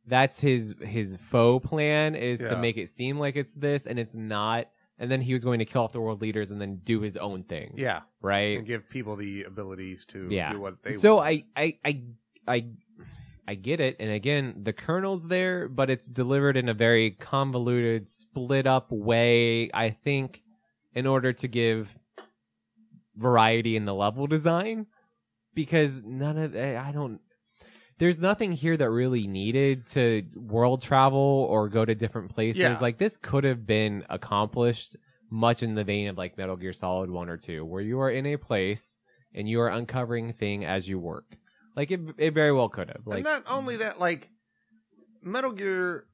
that's 0.06 0.40
his 0.40 0.74
his 0.82 1.16
faux 1.16 1.66
plan 1.66 2.14
is 2.14 2.40
Yeah. 2.40 2.50
to 2.50 2.58
make 2.58 2.76
it 2.76 2.90
seem 2.90 3.18
like 3.18 3.36
it's 3.36 3.54
this, 3.54 3.86
and 3.86 3.98
it's 3.98 4.14
not. 4.14 4.66
And 4.98 5.10
then 5.10 5.20
he 5.20 5.32
was 5.32 5.44
going 5.44 5.60
to 5.60 5.64
kill 5.64 5.82
off 5.84 5.92
the 5.92 6.00
world 6.00 6.20
leaders 6.20 6.50
and 6.50 6.60
then 6.60 6.80
do 6.82 7.00
his 7.00 7.16
own 7.16 7.44
thing. 7.44 7.74
yeah, 7.76 8.00
Right. 8.20 8.58
and 8.58 8.66
give 8.66 8.88
people 8.90 9.14
the 9.16 9.44
abilities 9.44 10.04
to 10.06 10.28
Yeah. 10.30 10.52
do 10.52 10.60
what 10.60 10.82
they. 10.82 10.90
Want. 10.90 11.00
So 11.00 11.16
want. 11.16 11.28
I, 11.56 11.62
I 11.62 11.78
I 11.84 12.02
I 12.48 12.66
I 13.46 13.54
get 13.54 13.80
it, 13.80 13.96
and 14.00 14.10
again, 14.10 14.60
the 14.64 14.72
kernel's 14.74 15.28
there, 15.28 15.68
but 15.68 15.88
it's 15.88 16.06
delivered 16.06 16.56
in 16.56 16.68
a 16.68 16.74
very 16.74 17.12
convoluted, 17.12 18.06
split 18.06 18.66
up 18.66 18.90
way. 18.92 19.70
I 19.72 19.88
think 19.90 20.42
in 20.94 21.06
order 21.06 21.32
to 21.32 21.48
give 21.48 21.96
variety 23.16 23.76
in 23.76 23.84
the 23.84 23.94
level 23.94 24.26
design, 24.26 24.86
because 25.54 26.02
none 26.02 26.36
of 26.38 26.54
I 26.56 26.90
don't. 26.92 27.20
There's 27.98 28.18
nothing 28.18 28.52
here 28.52 28.76
that 28.76 28.90
really 28.90 29.26
needed 29.26 29.86
to 29.88 30.24
world 30.36 30.82
travel 30.82 31.46
or 31.50 31.68
go 31.68 31.84
to 31.84 31.94
different 31.94 32.30
places. 32.30 32.60
Yeah. 32.62 32.78
Like 32.80 32.98
this 32.98 33.16
could 33.16 33.44
have 33.44 33.66
been 33.66 34.04
accomplished 34.08 34.96
much 35.30 35.62
in 35.62 35.74
the 35.74 35.84
vein 35.84 36.08
of 36.08 36.16
like 36.16 36.38
Metal 36.38 36.56
Gear 36.56 36.72
Solid 36.72 37.10
1 37.10 37.28
or 37.28 37.36
2, 37.36 37.64
where 37.64 37.82
you 37.82 38.00
are 38.00 38.10
in 38.10 38.24
a 38.26 38.36
place 38.36 38.98
and 39.34 39.48
you 39.48 39.60
are 39.60 39.68
uncovering 39.68 40.32
thing 40.32 40.64
as 40.64 40.88
you 40.88 40.98
work. 40.98 41.36
Like 41.76 41.90
it, 41.90 42.00
it 42.16 42.34
very 42.34 42.52
well 42.52 42.68
could 42.68 42.88
have. 42.88 43.02
Like 43.04 43.18
and 43.18 43.24
not 43.24 43.44
only 43.50 43.76
that, 43.78 43.98
like 44.00 44.30
Metal 45.22 45.52
Gear, 45.52 46.06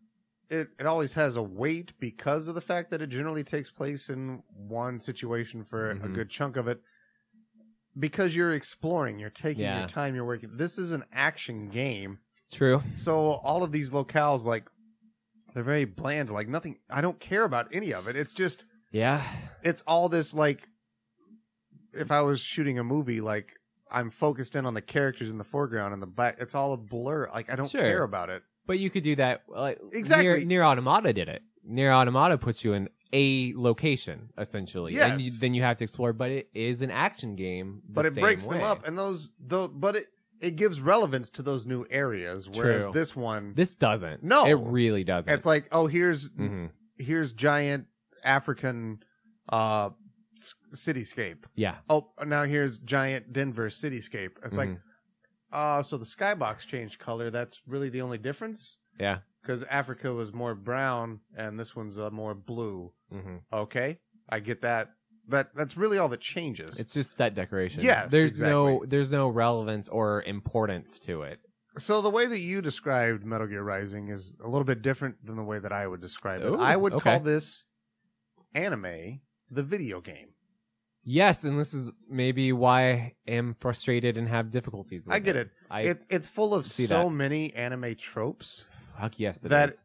it 0.50 0.68
it 0.78 0.86
always 0.86 1.12
has 1.14 1.36
a 1.36 1.42
weight 1.42 1.92
because 2.00 2.48
of 2.48 2.54
the 2.54 2.60
fact 2.60 2.90
that 2.90 3.00
it 3.02 3.06
generally 3.08 3.44
takes 3.44 3.70
place 3.70 4.08
in 4.10 4.42
one 4.48 4.98
situation 4.98 5.64
for 5.64 5.90
a 5.90 5.94
Mhm. 5.96 6.12
good 6.14 6.30
chunk 6.30 6.56
of 6.56 6.66
it. 6.68 6.82
Because 7.98 8.34
you're 8.34 8.52
exploring, 8.54 9.18
you're 9.18 9.30
taking 9.30 9.62
Yeah. 9.64 9.78
your 9.80 9.88
time, 9.88 10.14
you're 10.14 10.24
working. 10.24 10.56
This 10.56 10.78
is 10.78 10.92
an 10.92 11.04
action 11.12 11.68
game, 11.68 12.18
true. 12.50 12.82
so 12.94 13.16
all 13.44 13.62
of 13.62 13.70
these 13.72 13.90
locales, 13.92 14.44
like, 14.44 14.64
they're 15.54 15.62
very 15.62 15.84
bland. 15.84 16.30
Like 16.30 16.48
nothing. 16.48 16.78
I 16.90 17.00
don't 17.00 17.20
care 17.20 17.44
about 17.44 17.68
any 17.72 17.94
of 17.94 18.08
it. 18.08 18.16
It's 18.16 18.32
just 18.32 18.64
Yeah. 18.90 19.22
it's 19.62 19.82
all 19.86 20.08
this 20.08 20.34
like 20.34 20.68
if 21.92 22.10
I 22.10 22.22
was 22.22 22.40
shooting 22.40 22.76
a 22.78 22.82
movie, 22.84 23.20
like 23.20 23.52
I'm 23.90 24.10
focused 24.10 24.56
in 24.56 24.66
on 24.66 24.74
the 24.74 24.82
characters 24.82 25.30
in 25.30 25.38
the 25.38 25.44
foreground 25.44 25.92
and 25.94 26.02
the 26.02 26.08
back. 26.08 26.38
It's 26.40 26.56
all 26.56 26.72
a 26.72 26.76
blur. 26.76 27.30
Like 27.32 27.52
I 27.52 27.54
don't 27.54 27.70
Sure. 27.70 27.80
care 27.82 28.02
about 28.02 28.30
it. 28.30 28.42
But 28.66 28.80
you 28.80 28.90
could 28.90 29.04
do 29.04 29.14
that. 29.16 29.42
Like, 29.48 29.78
Exactly. 29.92 30.24
Nier, 30.38 30.44
Nier 30.44 30.62
Automata 30.64 31.12
did 31.12 31.28
it. 31.28 31.42
Nier 31.62 31.92
Automata 31.92 32.36
puts 32.36 32.64
you 32.64 32.72
in 32.72 32.88
a 33.14 33.54
location 33.56 34.30
essentially, 34.36 34.98
and 34.98 35.20
you, 35.20 35.26
Yes. 35.28 35.38
then 35.38 35.54
you 35.54 35.62
have 35.62 35.76
to 35.76 35.84
explore. 35.84 36.12
But 36.12 36.30
it 36.32 36.50
is 36.52 36.82
an 36.82 36.90
action 36.90 37.36
game. 37.36 37.80
the 37.86 37.92
But 37.94 38.06
it 38.06 38.14
breaks 38.16 38.46
them 38.46 38.62
up, 38.62 38.86
and 38.86 38.98
those 38.98 39.30
though. 39.38 39.68
But 39.68 39.96
it 39.96 40.06
it 40.40 40.56
gives 40.56 40.80
relevance 40.80 41.30
to 41.30 41.42
those 41.42 41.64
new 41.64 41.86
areas. 41.90 42.50
Whereas 42.50 42.84
True. 42.84 42.92
this 42.92 43.14
one, 43.16 43.54
This 43.54 43.76
doesn't. 43.76 44.22
No. 44.24 44.44
it 44.44 44.54
really 44.54 45.04
doesn't. 45.04 45.32
it's 45.32 45.46
like 45.46 45.68
oh 45.72 45.86
here's 45.86 46.28
Mhm. 46.30 46.70
here's 46.98 47.32
giant 47.32 47.86
African 48.24 48.98
uh 49.48 49.90
s- 50.36 50.54
cityscape. 50.74 51.44
yeah. 51.54 51.76
Oh 51.88 52.10
now 52.26 52.42
here's 52.44 52.78
giant 52.78 53.32
Denver 53.32 53.68
cityscape. 53.68 54.32
It's 54.44 54.56
like 54.56 54.70
Mhm. 54.70 54.80
uh 55.52 55.82
so 55.82 55.96
the 55.98 56.04
skybox 56.04 56.66
changed 56.66 56.98
color. 56.98 57.30
That's 57.30 57.62
really 57.66 57.88
the 57.90 58.02
only 58.02 58.18
difference. 58.18 58.78
yeah. 58.98 59.18
Because 59.44 59.62
Africa 59.64 60.12
was 60.12 60.32
more 60.32 60.54
brown 60.54 61.20
and 61.36 61.58
this 61.60 61.76
one's 61.76 61.98
uh, 61.98 62.10
more 62.10 62.34
blue. 62.34 62.92
hmm 63.12 63.36
Okay, 63.52 63.98
I 64.28 64.40
get 64.40 64.62
that. 64.62 64.90
That 65.28 65.54
that's 65.54 65.76
really 65.76 65.98
all 65.98 66.08
that 66.08 66.20
changes. 66.20 66.78
It's 66.78 66.92
just 66.92 67.14
set 67.16 67.34
decoration. 67.34 67.82
Yes, 67.82 68.10
There's 68.10 68.40
no 68.40 68.84
there's 68.86 69.10
no 69.10 69.28
relevance 69.28 69.88
or 69.88 70.22
importance 70.22 70.98
to 71.00 71.22
it. 71.22 71.40
so 71.78 72.00
the 72.02 72.10
way 72.10 72.26
that 72.26 72.40
you 72.40 72.60
described 72.60 73.24
Metal 73.24 73.46
Gear 73.46 73.62
Rising 73.62 74.08
is 74.08 74.36
a 74.44 74.48
little 74.48 74.64
bit 74.64 74.82
different 74.82 75.24
than 75.24 75.36
the 75.36 75.42
way 75.42 75.58
that 75.58 75.72
I 75.72 75.86
would 75.86 76.00
describe 76.02 76.42
it. 76.42 76.46
Ooh, 76.46 76.60
I 76.60 76.76
would 76.76 76.92
okay. 76.94 77.10
call 77.12 77.20
this 77.20 77.64
anime 78.54 79.20
the 79.50 79.62
video 79.62 80.00
game. 80.00 80.28
Yes, 81.06 81.44
and 81.44 81.58
this 81.58 81.74
is 81.74 81.92
maybe 82.08 82.50
why 82.52 82.90
I 82.90 83.14
am 83.26 83.54
frustrated 83.58 84.16
and 84.16 84.26
have 84.28 84.50
difficulties. 84.50 85.06
With 85.06 85.14
I 85.14 85.18
get 85.18 85.36
it. 85.36 85.50
I 85.70 85.82
it's 85.82 86.06
it's 86.08 86.26
full 86.26 86.54
of 86.54 86.66
so 86.66 86.86
that. 86.86 87.10
many 87.10 87.52
anime 87.54 87.94
tropes. 87.94 88.66
Fuck 89.00 89.18
yes 89.18 89.44
it 89.44 89.48
that- 89.48 89.70
is. 89.70 89.82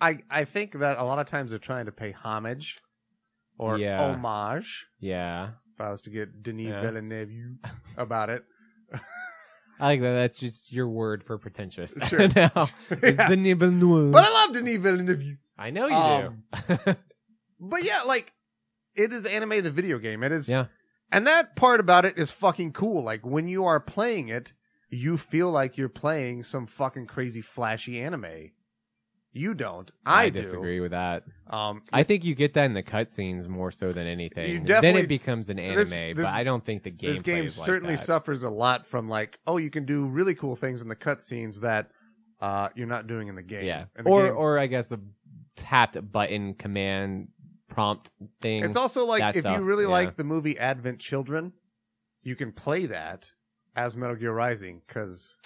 I 0.00 0.18
I 0.30 0.44
think 0.44 0.72
that 0.72 0.98
a 0.98 1.04
lot 1.04 1.18
of 1.18 1.26
times 1.26 1.50
they're 1.50 1.58
trying 1.58 1.86
to 1.86 1.92
pay 1.92 2.10
homage 2.12 2.78
or 3.58 3.78
Yeah. 3.78 4.00
homage. 4.12 4.86
Yeah. 4.98 5.50
If 5.72 5.80
I 5.80 5.90
was 5.90 6.02
to 6.02 6.10
get 6.10 6.42
Denis 6.42 6.66
Yeah. 6.68 6.80
Villeneuve 6.82 7.30
about 7.96 8.28
it, 8.30 8.44
I 9.80 9.86
like 9.86 10.00
that. 10.02 10.14
That's 10.14 10.38
just 10.38 10.72
your 10.72 10.88
word 10.88 11.22
for 11.24 11.38
pretentious. 11.38 11.96
Sure. 12.08 12.28
now 12.36 12.50
it's 12.90 13.18
Yeah. 13.18 13.28
the 13.28 14.10
but 14.12 14.24
I 14.24 14.30
love 14.44 14.52
Denis 14.54 14.76
Villeneuve. 14.78 15.38
I 15.58 15.70
know 15.70 15.86
you 15.88 15.94
Um, 15.94 16.42
do. 16.68 16.96
But 17.60 17.84
yeah, 17.84 18.02
like 18.06 18.32
it 18.94 19.12
is 19.12 19.24
anime 19.26 19.62
the 19.62 19.70
video 19.70 19.98
game. 19.98 20.22
It 20.22 20.32
is 20.32 20.48
yeah. 20.48 20.66
and 21.10 21.26
that 21.26 21.56
part 21.56 21.80
about 21.80 22.04
it 22.04 22.18
is 22.18 22.30
fucking 22.30 22.72
cool. 22.72 23.02
Like 23.02 23.24
when 23.24 23.48
you 23.48 23.64
are 23.64 23.80
playing 23.80 24.28
it, 24.28 24.52
you 24.94 25.16
feel 25.16 25.50
like 25.50 25.76
you're 25.76 25.88
playing 25.88 26.42
some 26.42 26.66
fucking 26.66 27.06
crazy 27.06 27.40
flashy 27.40 28.00
anime. 28.00 28.50
You 29.36 29.52
don't. 29.54 29.90
I, 30.06 30.28
do. 30.28 30.38
disagree 30.38 30.78
with 30.78 30.92
that. 30.92 31.24
Um 31.48 31.82
I 31.92 32.04
think 32.04 32.24
you 32.24 32.36
get 32.36 32.54
that 32.54 32.66
in 32.66 32.74
the 32.74 32.84
cutscenes 32.84 33.48
more 33.48 33.72
so 33.72 33.90
than 33.90 34.06
anything. 34.06 34.64
Then 34.64 34.94
it 34.96 35.08
becomes 35.08 35.50
an 35.50 35.58
anime, 35.58 35.76
this- 35.76 35.90
this- 35.90 36.14
but 36.16 36.26
I 36.26 36.44
don't 36.44 36.64
think 36.64 36.84
the 36.84 36.90
game 36.90 37.10
this 37.10 37.22
game 37.22 37.44
is 37.46 37.58
like 37.58 37.66
certainly 37.66 37.94
that. 37.96 38.00
suffers 38.02 38.44
a 38.44 38.50
lot 38.50 38.86
from 38.86 39.08
like, 39.08 39.38
oh, 39.46 39.56
you 39.56 39.70
can 39.70 39.84
do 39.84 40.06
really 40.06 40.34
cool 40.36 40.54
things 40.54 40.82
in 40.82 40.88
the 40.88 40.96
cutscenes 40.96 41.60
that 41.62 41.90
uh 42.40 42.68
you're 42.76 42.86
not 42.86 43.06
doing 43.08 43.26
in 43.28 43.34
the 43.34 43.42
game. 43.42 43.64
Yeah. 43.64 43.86
The 43.96 44.04
Or 44.04 44.26
game- 44.28 44.36
or 44.36 44.58
I 44.58 44.68
guess 44.68 44.92
a 44.92 45.00
tapped 45.56 46.12
button 46.12 46.54
command 46.54 47.28
prompt 47.68 48.12
thing. 48.40 48.62
It's 48.64 48.76
also 48.76 49.04
like 49.04 49.34
if 49.34 49.40
stuff, 49.42 49.58
you 49.58 49.64
really 49.64 49.84
yeah. 49.84 49.90
like 49.90 50.16
the 50.16 50.24
movie 50.24 50.56
Advent 50.58 51.00
Children, 51.00 51.52
you 52.22 52.36
can 52.36 52.52
play 52.52 52.86
that 52.86 53.32
as 53.76 53.96
Metal 53.96 54.16
Gear 54.16 54.32
Rising 54.32 54.82
because 54.86 55.38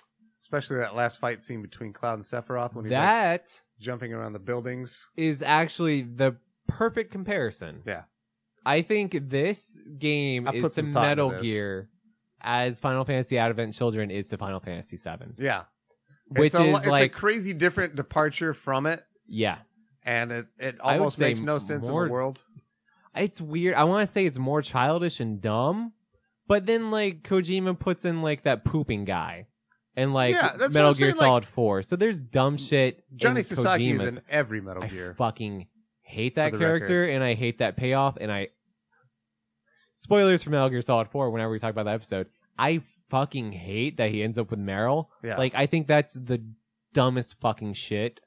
especially 0.43 0.77
that 0.79 0.95
last 0.95 1.19
fight 1.21 1.43
scene 1.43 1.63
between 1.63 1.93
Cloud 1.93 2.15
and 2.15 2.23
Sephiroth 2.23 2.75
when 2.75 2.85
he's 2.85 2.93
like 2.93 3.49
jumping 3.79 4.13
around 4.13 4.33
the 4.33 4.39
buildings. 4.39 5.07
is 5.17 5.43
actually 5.43 6.03
the 6.03 6.37
perfect 6.67 7.11
comparison. 7.13 7.83
Yeah. 7.87 8.03
I 8.65 8.83
think 8.83 9.31
this 9.31 9.81
game 9.99 10.49
I 10.49 10.53
is 10.53 10.63
to 10.63 10.69
some 10.71 10.93
Metal. 10.93 11.31
Gear 11.41 11.89
as 12.41 12.79
Final 12.81 13.05
Fantasy 13.05 13.39
Advent 13.39 13.75
Children 13.75 14.11
is 14.11 14.29
to 14.29 14.37
Final 14.39 14.61
Fantasy 14.61 14.97
VII. 14.97 15.43
Yeah, 15.43 15.65
Which 16.29 16.47
it's 16.53 16.55
a, 16.59 16.65
is 16.65 16.79
it's 16.79 16.87
like 16.87 17.05
a 17.05 17.09
crazy 17.09 17.53
different 17.55 17.95
departure 17.97 18.53
from 18.53 18.87
it, 18.87 19.01
yeah. 19.27 19.59
and 20.05 20.31
it 20.33 20.47
it 20.59 20.81
almost 20.81 21.19
makes 21.19 21.41
no 21.41 21.59
sense 21.59 21.89
more- 21.89 22.03
in 22.05 22.09
the 22.09 22.13
world. 22.13 22.43
It's 23.17 23.41
weird. 23.41 23.75
I 23.75 23.85
want 23.85 24.03
to 24.03 24.07
say 24.07 24.27
it's 24.27 24.39
more 24.39 24.63
childish 24.63 25.19
and 25.19 25.41
dumb, 25.41 25.93
but 26.49 26.67
then 26.67 26.91
like 26.91 27.23
Kojima 27.23 27.79
puts 27.79 28.05
in 28.05 28.23
like 28.23 28.43
that 28.43 28.65
pooping 28.65 29.05
guy 29.05 29.47
and 29.97 30.13
like 30.13 30.35
Yeah, 30.35 30.43
that's 30.49 30.61
what 30.61 30.73
Metal 30.73 30.91
I'm 30.91 30.97
Gear 30.97 31.09
saying, 31.11 31.17
like- 31.19 31.27
Solid 31.27 31.45
4. 31.47 31.83
So 31.85 31.95
there's 31.97 32.23
dumb 32.23 32.57
shit. 32.57 33.05
Johnny 33.15 33.41
in 33.41 33.45
Sasaki 33.45 33.91
is 33.91 34.17
in 34.17 34.23
every 34.29 34.61
Metal 34.61 34.83
I 34.83 34.89
Gear. 34.89 35.15
fucking 35.17 35.67
hate 36.03 36.35
that 36.37 36.53
the 36.53 36.59
character 36.59 37.05
and 37.05 37.23
I 37.23 37.35
hate 37.35 37.59
that 37.59 37.77
payoff 37.77 38.17
and 38.21 38.33
I 38.33 38.49
spoilers 39.93 40.43
for 40.43 40.51
Metal 40.51 40.69
Gear 40.71 40.83
Solid 40.83 41.09
4 41.09 41.31
whenever 41.31 41.53
we 41.53 41.59
talk 41.59 41.71
about 41.71 41.85
that 41.85 41.95
episode. 41.95 42.29
I 42.59 42.83
fucking 43.11 43.53
hate 43.53 43.97
that 43.97 44.11
he 44.11 44.23
ends 44.23 44.39
up 44.39 44.51
with 44.51 44.61
Meryl. 44.61 45.07
Yeah. 45.23 45.37
Like 45.37 45.55
I 45.55 45.67
think 45.67 45.87
that's 45.87 46.15
the 46.15 46.43
dumbest 46.93 47.41
fucking 47.41 47.75
shit. 47.75 48.21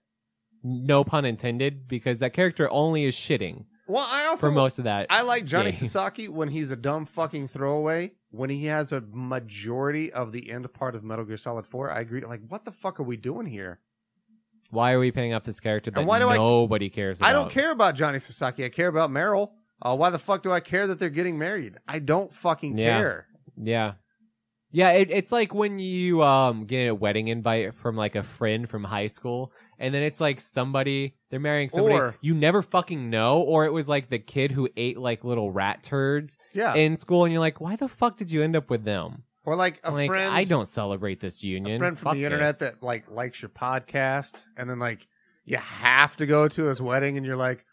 No 0.64 1.04
pun 1.04 1.26
intended 1.26 1.88
because 1.88 2.20
that 2.20 2.34
character 2.34 2.70
only 2.72 3.06
is 3.06 3.16
shitting 3.16 3.66
well, 3.88 4.06
I 4.10 4.28
also 4.28 4.48
for 4.48 4.52
most 4.52 4.78
of 4.80 4.86
that. 4.86 5.08
I 5.10 5.22
like 5.24 5.46
Johnny 5.46 5.72
game. 5.72 5.80
Sasaki 5.80 6.28
when 6.28 6.50
he's 6.50 6.72
a 6.72 6.76
dumb 6.76 7.06
fucking 7.06 7.48
throwaway, 7.50 8.13
when 8.30 8.50
he 8.50 8.65
has 8.65 8.91
a 8.91 9.02
majority 9.12 10.12
of 10.12 10.32
the 10.32 10.52
end 10.52 10.72
part 10.74 10.96
of 10.96 11.04
Metal 11.04 11.26
Gear 11.26 11.38
Solid 11.38 11.65
4, 11.65 11.91
I 11.91 12.00
agree. 12.00 12.22
Like, 12.22 12.41
what 12.48 12.65
the 12.65 12.72
fuck 12.72 13.00
are 13.00 13.04
we 13.04 13.17
doing 13.17 13.46
here? 13.48 13.80
Why 14.70 14.94
are 14.94 15.00
we 15.00 15.12
paying 15.12 15.34
up 15.34 15.44
this 15.44 15.60
character 15.60 15.91
that 15.91 16.06
why 16.06 16.20
do 16.20 16.30
I- 16.30 16.38
nobody 16.38 16.89
cares 16.89 17.20
about? 17.20 17.30
I 17.30 17.34
don't 17.34 17.50
care 17.52 17.72
about 17.72 17.96
Johnny 17.96 18.20
Sasaki. 18.20 18.63
I 18.63 18.70
care 18.70 18.88
about 18.88 19.10
Meryl. 19.10 19.52
Uh, 19.82 19.96
why 19.98 20.10
the 20.10 20.20
fuck 20.20 20.44
do 20.44 20.52
I 20.54 20.60
care 20.62 20.88
that 20.88 21.00
they're 21.00 21.10
getting 21.10 21.38
married? 21.38 21.76
I 21.88 22.00
don't 22.00 22.32
fucking 22.34 22.78
Yeah. 22.78 22.98
care. 23.00 23.28
Yeah. 23.62 23.94
Yeah, 24.74 24.91
it, 24.91 25.12
it's 25.12 25.34
like 25.34 25.54
when 25.54 25.80
you 25.80 26.24
um 26.24 26.63
get 26.65 26.88
a 26.88 26.96
wedding 26.96 27.28
invite 27.28 27.74
from 27.74 27.98
like 27.98 28.15
a 28.15 28.24
friend 28.24 28.70
from 28.70 28.86
high 28.86 29.08
school, 29.08 29.52
and 29.82 29.94
then 29.94 30.02
it's 30.04 30.22
like 30.22 30.39
somebody 30.39 31.15
they're 31.30 31.39
marrying 31.39 31.70
somebody 31.70 31.96
Or- 31.96 32.15
you 32.22 32.34
never 32.34 32.62
fucking 32.62 33.10
know, 33.10 33.41
or 33.41 33.65
it 33.65 33.74
was 33.74 33.89
like 33.89 34.08
the 34.10 34.20
kid 34.20 34.52
who 34.54 34.70
ate 34.78 34.98
like 34.98 35.24
little 35.26 35.52
rat 35.52 35.84
turds 35.84 36.38
Yeah. 36.54 36.74
in 36.76 36.96
school, 36.98 37.26
and 37.26 37.34
you're 37.34 37.39
like, 37.41 37.60
why 37.60 37.76
the 37.76 37.88
fuck 37.89 38.15
did 38.17 38.32
you 38.32 38.41
end 38.44 38.56
up 38.56 38.70
with 38.70 38.86
them? 38.86 39.24
or 39.44 39.56
like 39.56 39.80
a 39.84 39.91
like, 39.91 40.08
friend. 40.08 40.32
I 40.34 40.44
don't 40.44 40.67
celebrate 40.67 41.20
this 41.20 41.44
union. 41.44 41.78
a 41.78 41.80
friend 41.80 41.98
from 41.98 42.10
Fuck 42.10 42.13
the 42.13 42.26
internet 42.26 42.60
this. 42.60 42.70
that 42.70 42.84
like 42.84 43.10
likes 43.10 43.41
your 43.41 43.50
podcast, 43.50 44.46
and 44.56 44.70
then 44.70 44.78
like 44.80 45.08
you 45.46 45.58
have 45.58 46.15
to 46.17 46.28
go 46.28 46.48
to 46.48 46.65
his 46.65 46.80
wedding, 46.80 47.17
and 47.17 47.26
you're 47.26 47.36
like, 47.36 47.65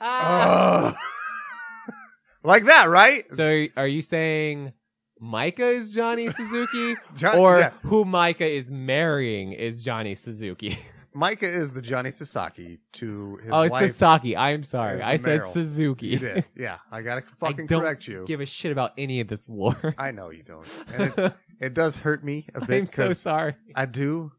ah. 0.00 0.88
Ugh. 0.88 0.96
like 2.42 2.64
that, 2.64 2.88
right? 2.88 3.30
So 3.30 3.66
are 3.76 3.86
you 3.86 4.00
saying 4.00 4.72
Micah 5.20 5.68
is 5.68 5.92
Johnny 5.92 6.30
Suzuki, 6.38 6.94
John- 7.14 7.36
or 7.36 7.58
yeah. 7.58 7.70
who 7.82 8.06
Micah 8.06 8.46
is 8.48 8.70
marrying 8.70 9.52
is 9.52 9.82
Johnny 9.82 10.14
Suzuki? 10.14 10.78
Micah 11.12 11.48
is 11.48 11.72
the 11.72 11.82
Johnny 11.82 12.10
Sasaki 12.10 12.78
to 12.92 13.36
his 13.42 13.50
oh, 13.52 13.62
it's 13.62 13.72
wife. 13.72 13.90
Sasaki. 13.90 14.36
I'm 14.36 14.62
sorry, 14.62 14.94
is 14.94 15.00
the 15.00 15.08
I 15.08 15.16
said 15.16 15.40
Meryl. 15.40 15.52
Suzuki. 15.52 16.06
You 16.08 16.18
did, 16.18 16.44
yeah. 16.56 16.78
I 16.90 17.02
gotta 17.02 17.22
fucking 17.38 17.64
I 17.64 17.66
don't 17.66 17.80
correct 17.80 18.06
you. 18.06 18.24
give 18.26 18.40
a 18.40 18.46
shit 18.46 18.72
about 18.72 18.92
any 18.96 19.20
of 19.20 19.28
this 19.28 19.48
lore. 19.48 19.94
I 19.98 20.12
know 20.12 20.30
you 20.30 20.42
don't, 20.42 20.66
and 20.92 21.12
it, 21.16 21.34
it 21.60 21.74
does 21.74 21.98
hurt 21.98 22.24
me 22.24 22.46
a 22.54 22.64
bit 22.64 22.80
I'm 22.80 22.86
so 22.86 23.02
because 23.04 23.20
sorry. 23.20 23.56
I 23.74 23.86
do. 23.86 24.32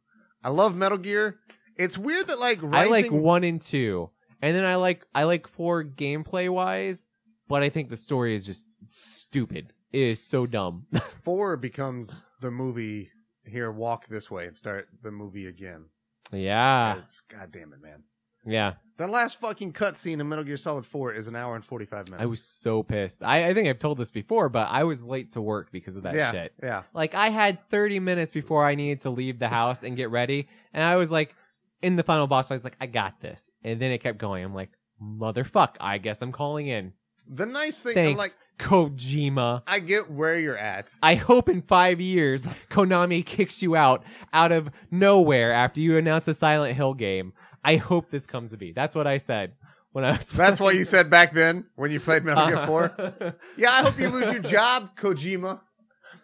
I 0.43 0.49
love 0.49 0.75
Metal 0.75 0.97
Gear. 0.97 1.39
It's 1.77 1.97
weird 1.97 2.27
that 2.27 2.39
like 2.39 2.63
I 2.63 2.67
Rising, 2.67 2.91
like 2.91 3.12
one 3.12 3.43
and 3.43 3.62
two, 3.62 4.10
and 4.41 4.55
then 4.55 4.65
I 4.65 4.75
like 4.75 5.05
I 5.13 5.23
like 5.23 5.47
four 5.47 5.84
gameplay 5.84 6.49
wise, 6.49 7.07
but 7.47 7.63
I 7.63 7.69
think 7.69 7.89
the 7.89 7.97
story 7.97 8.34
is 8.34 8.45
just 8.45 8.71
stupid. 8.88 9.73
It 9.91 10.01
is 10.01 10.23
so 10.23 10.45
dumb. 10.45 10.86
four 11.21 11.57
becomes 11.57 12.23
the 12.39 12.51
movie. 12.51 13.10
Here, 13.43 13.71
walk 13.71 14.07
this 14.07 14.29
way 14.29 14.45
and 14.45 14.55
start 14.55 14.88
the 15.01 15.12
movie 15.12 15.47
again. 15.47 15.86
Yeah, 16.31 16.97
It's 16.97 17.21
goddamn 17.21 17.73
it, 17.73 17.81
man. 17.81 18.03
yeah. 18.45 18.73
The 18.97 19.07
last 19.07 19.39
fucking 19.39 19.73
cutscene 19.73 20.19
in 20.19 20.29
Metal 20.29 20.43
Gear 20.43 20.57
Solid 20.57 20.85
4 20.85 21.13
is 21.13 21.27
an 21.27 21.35
hour 21.35 21.55
and 21.55 21.65
45 21.65 22.09
minutes. 22.09 22.21
I 22.21 22.27
was 22.27 22.43
so 22.43 22.83
pissed. 22.83 23.23
I, 23.23 23.49
I 23.49 23.53
think 23.55 23.67
I've 23.67 23.79
told 23.79 23.97
this 23.97 24.11
before, 24.11 24.47
but 24.47 24.67
I 24.69 24.83
was 24.83 25.03
late 25.03 25.31
to 25.31 25.41
work 25.41 25.71
because 25.71 25.95
of 25.95 26.03
that 26.03 26.13
yeah, 26.13 26.31
shit. 26.31 26.53
Yeah. 26.61 26.83
Like 26.93 27.15
I 27.15 27.29
had 27.29 27.67
30 27.69 27.99
minutes 27.99 28.31
before 28.31 28.63
I 28.63 28.75
needed 28.75 29.01
to 29.01 29.09
leave 29.09 29.39
the 29.39 29.47
house 29.47 29.81
and 29.81 29.97
get 29.97 30.11
ready, 30.11 30.47
and 30.71 30.83
I 30.83 30.97
was 30.97 31.11
like, 31.11 31.35
in 31.81 31.95
the 31.95 32.03
final 32.03 32.27
boss 32.27 32.47
fight, 32.49 32.53
I 32.53 32.57
was 32.57 32.63
like, 32.63 32.77
I 32.79 32.85
got 32.85 33.21
this, 33.21 33.49
and 33.63 33.79
then 33.81 33.89
it 33.91 34.03
kept 34.03 34.19
going. 34.19 34.43
I'm 34.43 34.53
like, 34.53 34.69
motherfuck, 35.01 35.77
I 35.79 35.97
guess 35.97 36.21
I'm 36.21 36.31
calling 36.31 36.67
in. 36.67 36.93
The 37.27 37.45
nice 37.45 37.81
thing, 37.81 37.91
I'm 37.91 37.95
Thanks, 37.95 38.19
like, 38.19 38.36
Kojima. 38.60 39.63
I 39.67 39.79
get 39.79 40.12
where 40.12 40.39
you're 40.39 40.57
at. 40.57 40.93
I 41.01 41.15
hope 41.15 41.49
in 41.49 41.62
five 41.62 41.99
years 41.99 42.45
Konami 42.69 43.25
kicks 43.25 43.62
you 43.62 43.75
out 43.75 44.03
out 44.34 44.51
of 44.51 44.69
nowhere 44.89 45.51
after 45.53 45.79
you 45.79 45.97
announce 45.97 46.27
a 46.27 46.34
Silent 46.34 46.75
Hill 46.75 46.93
game. 46.93 47.34
I 47.63 47.77
hope 47.77 48.10
this 48.10 48.25
comes 48.27 48.51
to 48.51 48.57
be. 48.57 48.71
That's 48.71 48.95
what 48.95 49.07
I 49.07 49.17
said 49.17 49.53
when 49.91 50.03
I 50.05 50.12
was. 50.12 50.27
That's 50.27 50.60
what 50.60 50.75
you 50.75 50.86
said 50.86 51.10
back 51.10 51.34
then 51.34 51.65
when 51.75 51.91
you 51.91 51.99
played 51.99 52.23
Metal 52.23 52.47
Gear 52.47 52.65
4. 52.65 52.91
Uh-huh. 52.99 53.31
Yeah, 53.57 53.71
I 53.71 53.81
hope 53.81 53.99
you 53.99 54.10
lose 54.10 54.31
your 54.31 54.41
job, 54.41 54.95
Kojima. 54.95 55.60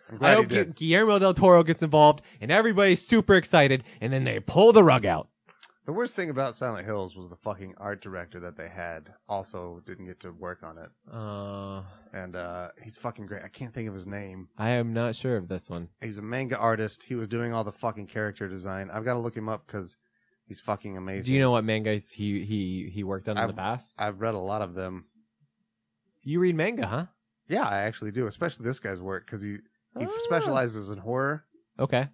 I'm 0.09 0.17
glad 0.17 0.29
I 0.29 0.31
you 0.33 0.37
hope 0.37 0.47
did. 0.47 0.75
Guillermo 0.75 1.19
del 1.19 1.33
Toro 1.33 1.63
gets 1.63 1.83
involved 1.83 2.21
and 2.39 2.51
everybody's 2.51 3.05
super 3.05 3.35
excited, 3.35 3.83
and 3.99 4.13
then 4.13 4.23
they 4.23 4.39
pull 4.39 4.71
the 4.71 4.83
rug 4.83 5.05
out. 5.05 5.27
The 5.87 5.93
worst 5.93 6.15
thing 6.17 6.29
about 6.29 6.53
Silent 6.53 6.85
Hills 6.85 7.15
was 7.15 7.29
the 7.29 7.35
fucking 7.37 7.75
art 7.77 8.01
director 8.01 8.41
that 8.41 8.57
they 8.57 8.67
had 8.67 9.13
also 9.29 9.81
didn't 9.85 10.05
get 10.05 10.19
to 10.19 10.31
work 10.31 10.61
on 10.61 10.77
it. 10.77 10.89
Uh, 11.11 11.83
And 12.13 12.35
uh, 12.35 12.69
he's 12.83 12.97
fucking 12.97 13.25
great. 13.25 13.41
I 13.43 13.47
can't 13.47 13.73
think 13.73 13.87
of 13.87 13.93
his 13.93 14.05
name. 14.05 14.49
I 14.57 14.71
am 14.71 14.91
not 14.93 15.15
sure 15.15 15.37
of 15.37 15.47
this 15.47 15.69
one. 15.69 15.87
He's 16.01 16.17
a 16.17 16.21
manga 16.21 16.57
artist. 16.57 17.03
He 17.03 17.15
was 17.15 17.29
doing 17.29 17.53
all 17.53 17.63
the 17.63 17.71
fucking 17.71 18.07
character 18.07 18.49
design. 18.49 18.89
I've 18.91 19.05
got 19.05 19.13
to 19.13 19.19
look 19.19 19.35
him 19.37 19.47
up 19.47 19.65
because 19.65 19.95
he's 20.45 20.59
fucking 20.59 20.97
amazing. 20.97 21.23
Do 21.23 21.33
you 21.33 21.39
know 21.39 21.51
what 21.51 21.63
mangas 21.63 22.11
he 22.11 22.43
he 22.43 22.89
he 22.93 23.03
worked 23.05 23.29
on 23.29 23.37
in 23.37 23.43
I've- 23.43 23.53
the 23.53 23.57
past? 23.57 23.95
I've 23.97 24.19
read 24.19 24.33
a 24.35 24.39
lot 24.39 24.61
of 24.61 24.73
them. 24.75 25.05
You 26.21 26.41
read 26.41 26.55
manga, 26.55 26.85
huh? 26.85 27.05
Yeah, 27.47 27.63
I 27.65 27.77
actually 27.77 28.11
do, 28.11 28.27
especially 28.27 28.65
this 28.65 28.79
guy's 28.79 29.01
work 29.01 29.25
because 29.25 29.41
he 29.41 29.59
he 29.97 30.05
Ah. 30.05 30.09
specializes 30.25 30.89
in 30.89 30.97
horror. 30.97 31.45
Okay. 31.79 32.09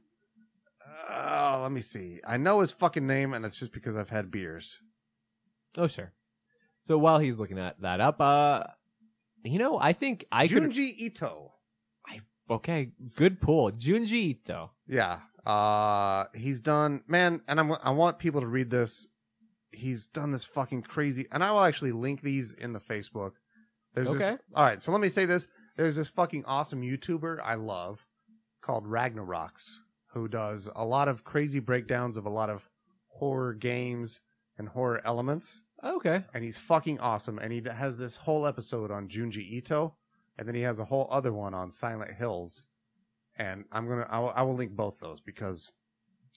Oh, 1.54 1.62
let 1.62 1.72
me 1.72 1.82
see. 1.82 2.20
I 2.26 2.38
know 2.38 2.62
his 2.62 2.72
fucking 2.72 3.06
name, 3.06 3.32
and 3.32 3.46
it's 3.46 3.60
just 3.60 3.74
because 3.74 3.96
I've 3.96 4.10
had 4.10 4.32
beers. 4.32 4.80
Oh 5.78 5.86
sure. 5.86 6.14
So 6.82 6.98
while 6.98 7.20
he's 7.20 7.40
looking 7.40 7.60
at 7.60 7.80
that 7.82 8.02
up, 8.02 8.20
uh, 8.20 8.64
you 9.44 9.60
know, 9.60 9.80
I 9.80 9.94
think 9.94 10.26
I 10.32 10.48
could. 10.48 10.64
Junji 10.64 10.96
Ito. 10.98 11.52
Okay, 12.50 12.92
good 13.16 13.40
pull, 13.40 13.72
Junji 13.72 14.12
Ito. 14.12 14.72
Yeah. 14.88 15.20
Uh 15.46 16.26
he's 16.34 16.60
done 16.60 17.04
man, 17.08 17.42
and 17.48 17.60
I'm 17.60 17.72
I 17.84 17.92
want 17.92 18.18
people 18.18 18.42
to 18.42 18.48
read 18.48 18.70
this. 18.70 19.08
He's 19.72 20.08
done 20.08 20.32
this 20.32 20.46
fucking 20.46 20.84
crazy 20.84 21.28
and 21.32 21.44
I 21.44 21.52
will 21.52 21.64
actually 21.64 21.92
link 21.92 22.22
these 22.22 22.52
in 22.52 22.74
the 22.74 22.80
Facebook. 22.80 23.34
There's 23.94 24.12
this 24.12 24.24
Okay. 24.24 24.38
All 24.56 24.64
right, 24.64 24.80
so 24.80 24.92
let 24.92 25.02
me 25.02 25.10
say 25.10 25.26
this. 25.26 25.48
There's 25.78 25.98
this 25.98 26.10
fucking 26.10 26.46
awesome 26.46 26.82
YouTuber 26.82 27.40
I 27.44 27.56
love 27.56 28.08
called 28.62 28.86
Ragnarox 28.86 29.80
who 30.14 30.28
does 30.28 30.70
a 30.76 30.86
lot 30.86 31.08
of 31.08 31.24
crazy 31.24 31.60
breakdowns 31.60 32.18
of 32.18 32.26
a 32.26 32.30
lot 32.30 32.50
of 32.50 32.70
horror 33.08 33.54
games 33.54 34.20
and 34.58 34.70
horror 34.70 35.02
elements 35.06 35.62
Okay. 35.84 36.24
and 36.34 36.44
he's 36.44 36.58
fucking 36.58 37.00
awesome. 37.00 37.38
And 37.40 37.52
he 37.52 37.62
has 37.70 37.98
this 37.98 38.18
whole 38.18 38.46
episode 38.48 38.90
on 38.92 39.08
Junji 39.08 39.38
Ito, 39.52 39.96
and 40.38 40.48
then 40.48 40.56
he 40.56 40.62
has 40.62 40.80
a 40.80 40.86
whole 40.86 41.08
other 41.12 41.34
one 41.34 41.54
on 41.54 41.72
Silent 41.72 42.14
Hills. 42.14 42.64
And 43.36 43.66
I'm 43.72 43.88
gonna, 43.88 44.08
I 44.10 44.20
will, 44.20 44.34
I 44.36 44.42
will 44.44 44.56
link 44.56 44.72
both 44.72 45.00
those 45.00 45.20
because 45.22 45.72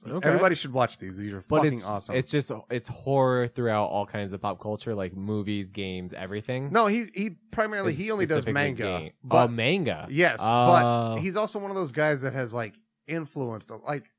Okay. 0.07 0.29
everybody 0.29 0.55
should 0.55 0.73
watch 0.75 0.99
these. 0.99 1.17
These 1.17 1.33
are 1.33 1.43
but 1.49 1.57
fucking 1.59 1.73
it's 1.75 1.85
awesome. 1.87 2.17
It's 2.17 2.31
just 2.31 2.53
it's 2.71 2.89
horror 2.89 3.49
throughout 3.49 3.87
all 3.87 4.05
kinds 4.05 4.33
of 4.35 4.43
pop 4.43 4.61
culture, 4.61 4.95
like 4.95 5.17
movies, 5.17 5.71
games, 5.71 6.13
everything. 6.13 6.71
no, 6.71 6.87
he's 6.87 7.09
he 7.15 7.31
primarily 7.51 7.93
It's 7.93 8.01
he 8.01 8.11
only 8.11 8.27
does 8.27 8.47
manga, 8.47 8.83
game- 8.83 9.11
but 9.25 9.45
oh, 9.45 9.49
manga. 9.49 10.07
yes, 10.11 10.39
Oh. 10.43 11.15
but 11.15 11.17
he's 11.21 11.35
also 11.37 11.59
one 11.59 11.71
of 11.71 11.77
those 11.77 11.93
guys 11.93 12.21
that 12.23 12.35
has 12.35 12.53
like 12.53 12.75
influenced 13.07 13.71
like 13.71 14.11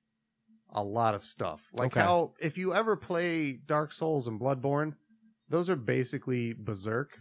a 0.69 0.83
lot 0.83 1.15
of 1.15 1.23
stuff. 1.23 1.69
Like 1.73 1.87
Okay. 1.87 2.01
how 2.01 2.33
if 2.39 2.57
you 2.57 2.73
ever 2.73 2.95
play 2.95 3.53
Dark 3.53 3.91
Souls 3.91 4.27
and 4.27 4.39
Bloodborne, 4.39 4.95
those 5.49 5.69
are 5.69 5.75
basically 5.75 6.53
Berserk. 6.53 7.19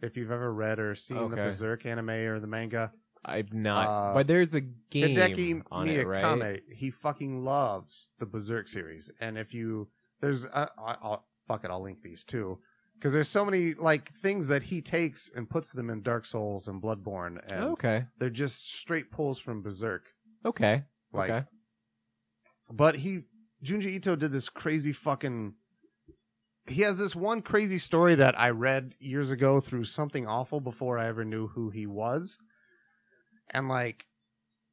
If 0.00 0.16
you've 0.16 0.30
ever 0.30 0.52
read 0.52 0.78
or 0.78 0.94
seen 0.94 1.30
the 1.30 1.36
Berserk 1.36 1.84
anime 1.84 2.10
or 2.10 2.38
the 2.38 2.46
manga, 2.46 2.92
I've 3.24 3.52
not, 3.52 3.88
Uh, 3.88 4.14
but 4.14 4.26
there's 4.28 4.54
a 4.54 4.60
game 4.60 5.16
Hideki 5.16 5.62
on 5.72 5.88
it, 5.88 6.06
right? 6.06 6.62
He 6.70 6.90
fucking 6.90 7.44
loves 7.44 8.08
the 8.18 8.26
Berserk 8.26 8.68
series. 8.68 9.10
And 9.20 9.36
if 9.36 9.52
you, 9.52 9.90
there's, 10.20 10.46
I, 10.46 10.68
I'll, 10.78 11.26
fuck 11.46 11.64
it, 11.64 11.70
I'll 11.70 11.82
link 11.82 12.02
these 12.02 12.24
too. 12.24 12.60
Because 12.94 13.12
there's 13.12 13.28
so 13.28 13.44
many, 13.44 13.74
like, 13.74 14.08
things 14.12 14.48
that 14.48 14.64
he 14.64 14.80
takes 14.82 15.28
and 15.34 15.48
puts 15.50 15.72
them 15.72 15.88
in 15.90 16.02
Dark 16.02 16.26
Souls 16.26 16.66
and 16.68 16.82
Bloodborne. 16.82 17.38
And 17.52 17.64
Okay. 17.72 18.06
they're 18.18 18.30
just 18.30 18.72
straight 18.72 19.10
pulls 19.10 19.38
from 19.38 19.62
Berserk. 19.62 20.14
Okay. 20.48 20.84
Like, 21.12 21.30
okay. 21.30 21.46
but 22.72 22.96
he, 22.96 23.22
Junji 23.64 23.86
Ito 23.86 24.16
did 24.16 24.32
this 24.32 24.48
crazy 24.48 24.92
fucking, 24.92 25.54
he 26.68 26.82
has 26.82 26.98
this 26.98 27.16
one 27.16 27.40
crazy 27.42 27.78
story 27.78 28.14
that 28.14 28.38
I 28.38 28.50
read 28.50 28.94
years 28.98 29.30
ago 29.30 29.60
through 29.60 29.84
something 29.84 30.26
awful 30.26 30.60
before 30.60 30.98
I 30.98 31.06
ever 31.06 31.24
knew 31.24 31.48
who 31.48 31.70
he 31.70 31.86
was. 31.86 32.38
And 33.50 33.68
like, 33.68 34.06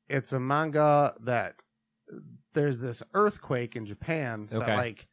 it's 0.09 0.33
a 0.33 0.39
manga 0.39 1.15
that 1.21 1.55
there's 2.53 2.79
this 2.79 3.01
earthquake 3.13 3.75
in 3.75 3.85
Japan 3.85 4.49
Okay. 4.51 4.65
that 4.65 4.77
like 4.77 5.07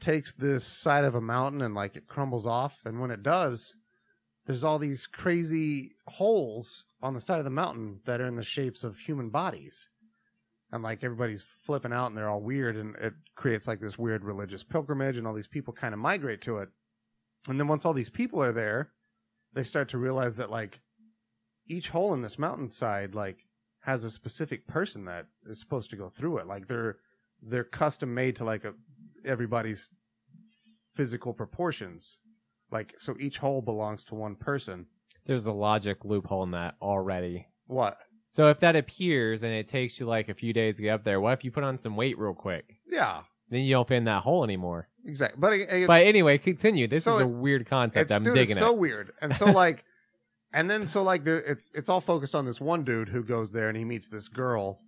takes 0.00 0.32
this 0.32 0.64
side 0.64 1.04
of 1.04 1.14
a 1.14 1.20
mountain 1.20 1.62
and 1.62 1.74
like 1.74 1.96
it 1.96 2.06
crumbles 2.06 2.46
off. 2.46 2.80
And 2.84 3.00
when 3.00 3.10
it 3.10 3.22
does, 3.22 3.74
there's 4.46 4.64
all 4.64 4.78
these 4.78 5.06
crazy 5.06 5.92
holes 6.08 6.84
on 7.04 7.12
the 7.12 7.20
side 7.20 7.38
of 7.38 7.44
the 7.44 7.50
mountain 7.50 8.00
that 8.06 8.18
are 8.22 8.26
in 8.26 8.36
the 8.36 8.42
shapes 8.42 8.82
of 8.82 8.98
human 8.98 9.28
bodies. 9.28 9.88
And 10.72 10.82
like 10.82 11.04
everybody's 11.04 11.42
flipping 11.42 11.92
out 11.92 12.08
and 12.08 12.16
they're 12.16 12.30
all 12.30 12.40
weird 12.40 12.76
and 12.76 12.96
it 12.96 13.12
creates 13.36 13.68
like 13.68 13.78
this 13.78 13.98
weird 13.98 14.24
religious 14.24 14.64
pilgrimage 14.64 15.18
and 15.18 15.26
all 15.26 15.34
these 15.34 15.46
people 15.46 15.74
kind 15.74 15.92
of 15.92 16.00
migrate 16.00 16.40
to 16.40 16.58
it. 16.58 16.70
And 17.46 17.60
then 17.60 17.68
once 17.68 17.84
all 17.84 17.92
these 17.92 18.08
people 18.08 18.42
are 18.42 18.52
there, 18.52 18.88
they 19.52 19.64
start 19.64 19.90
to 19.90 19.98
realize 19.98 20.38
that 20.38 20.50
like 20.50 20.80
each 21.68 21.90
hole 21.90 22.14
in 22.14 22.22
this 22.22 22.38
mountainside 22.38 23.14
like 23.14 23.46
has 23.80 24.02
a 24.02 24.10
specific 24.10 24.66
person 24.66 25.04
that 25.04 25.26
is 25.46 25.60
supposed 25.60 25.90
to 25.90 25.96
go 25.96 26.08
through 26.08 26.38
it. 26.38 26.46
Like 26.46 26.68
they're 26.68 26.96
they're 27.42 27.64
custom 27.64 28.14
made 28.14 28.36
to 28.36 28.44
like 28.44 28.64
a 28.64 28.72
everybody's 29.26 29.90
physical 30.94 31.34
proportions. 31.34 32.20
Like 32.70 32.94
so 32.96 33.14
each 33.20 33.38
hole 33.38 33.60
belongs 33.60 34.04
to 34.04 34.14
one 34.14 34.36
person. 34.36 34.86
There's 35.26 35.46
a 35.46 35.52
logic 35.52 36.04
loophole 36.04 36.42
in 36.42 36.50
that 36.52 36.74
already. 36.82 37.46
What? 37.66 37.98
So 38.26 38.48
if 38.50 38.58
that 38.60 38.76
appears 38.76 39.42
and 39.42 39.52
it 39.52 39.68
takes 39.68 39.98
you 40.00 40.06
like 40.06 40.28
a 40.28 40.34
few 40.34 40.52
days 40.52 40.76
to 40.76 40.82
get 40.82 40.90
up 40.90 41.04
there, 41.04 41.20
what 41.20 41.32
if 41.34 41.44
you 41.44 41.50
put 41.50 41.64
on 41.64 41.78
some 41.78 41.96
weight 41.96 42.18
real 42.18 42.34
quick? 42.34 42.76
Yeah, 42.86 43.22
Then 43.48 43.60
you 43.62 43.74
don't 43.74 43.86
fit 43.86 43.96
in 43.98 44.04
that 44.04 44.22
hole 44.24 44.42
anymore. 44.44 44.88
exactly. 45.04 45.38
But, 45.40 45.52
it, 45.54 45.86
but 45.86 46.04
anyway, 46.06 46.38
continue. 46.38 46.86
This 46.88 47.04
so 47.04 47.16
is 47.16 47.22
a 47.22 47.28
it- 47.28 47.30
weird 47.30 47.66
concept. 47.66 48.10
it's, 48.10 48.12
I'm 48.12 48.24
dude, 48.24 48.34
digging 48.34 48.50
it's 48.52 48.58
so 48.58 48.72
it. 48.72 48.78
weird. 48.78 49.12
And 49.22 49.34
so 49.34 49.46
like, 49.50 49.84
and 50.52 50.70
then 50.70 50.84
so 50.86 51.02
like 51.02 51.24
the 51.24 51.36
it's 51.50 51.70
it's 51.74 51.88
all 51.88 52.00
focused 52.00 52.34
on 52.34 52.44
this 52.44 52.60
one 52.60 52.84
dude 52.84 53.08
who 53.08 53.22
goes 53.24 53.52
there 53.52 53.68
and 53.68 53.76
he 53.76 53.84
meets 53.84 54.08
this 54.08 54.28
girl, 54.28 54.80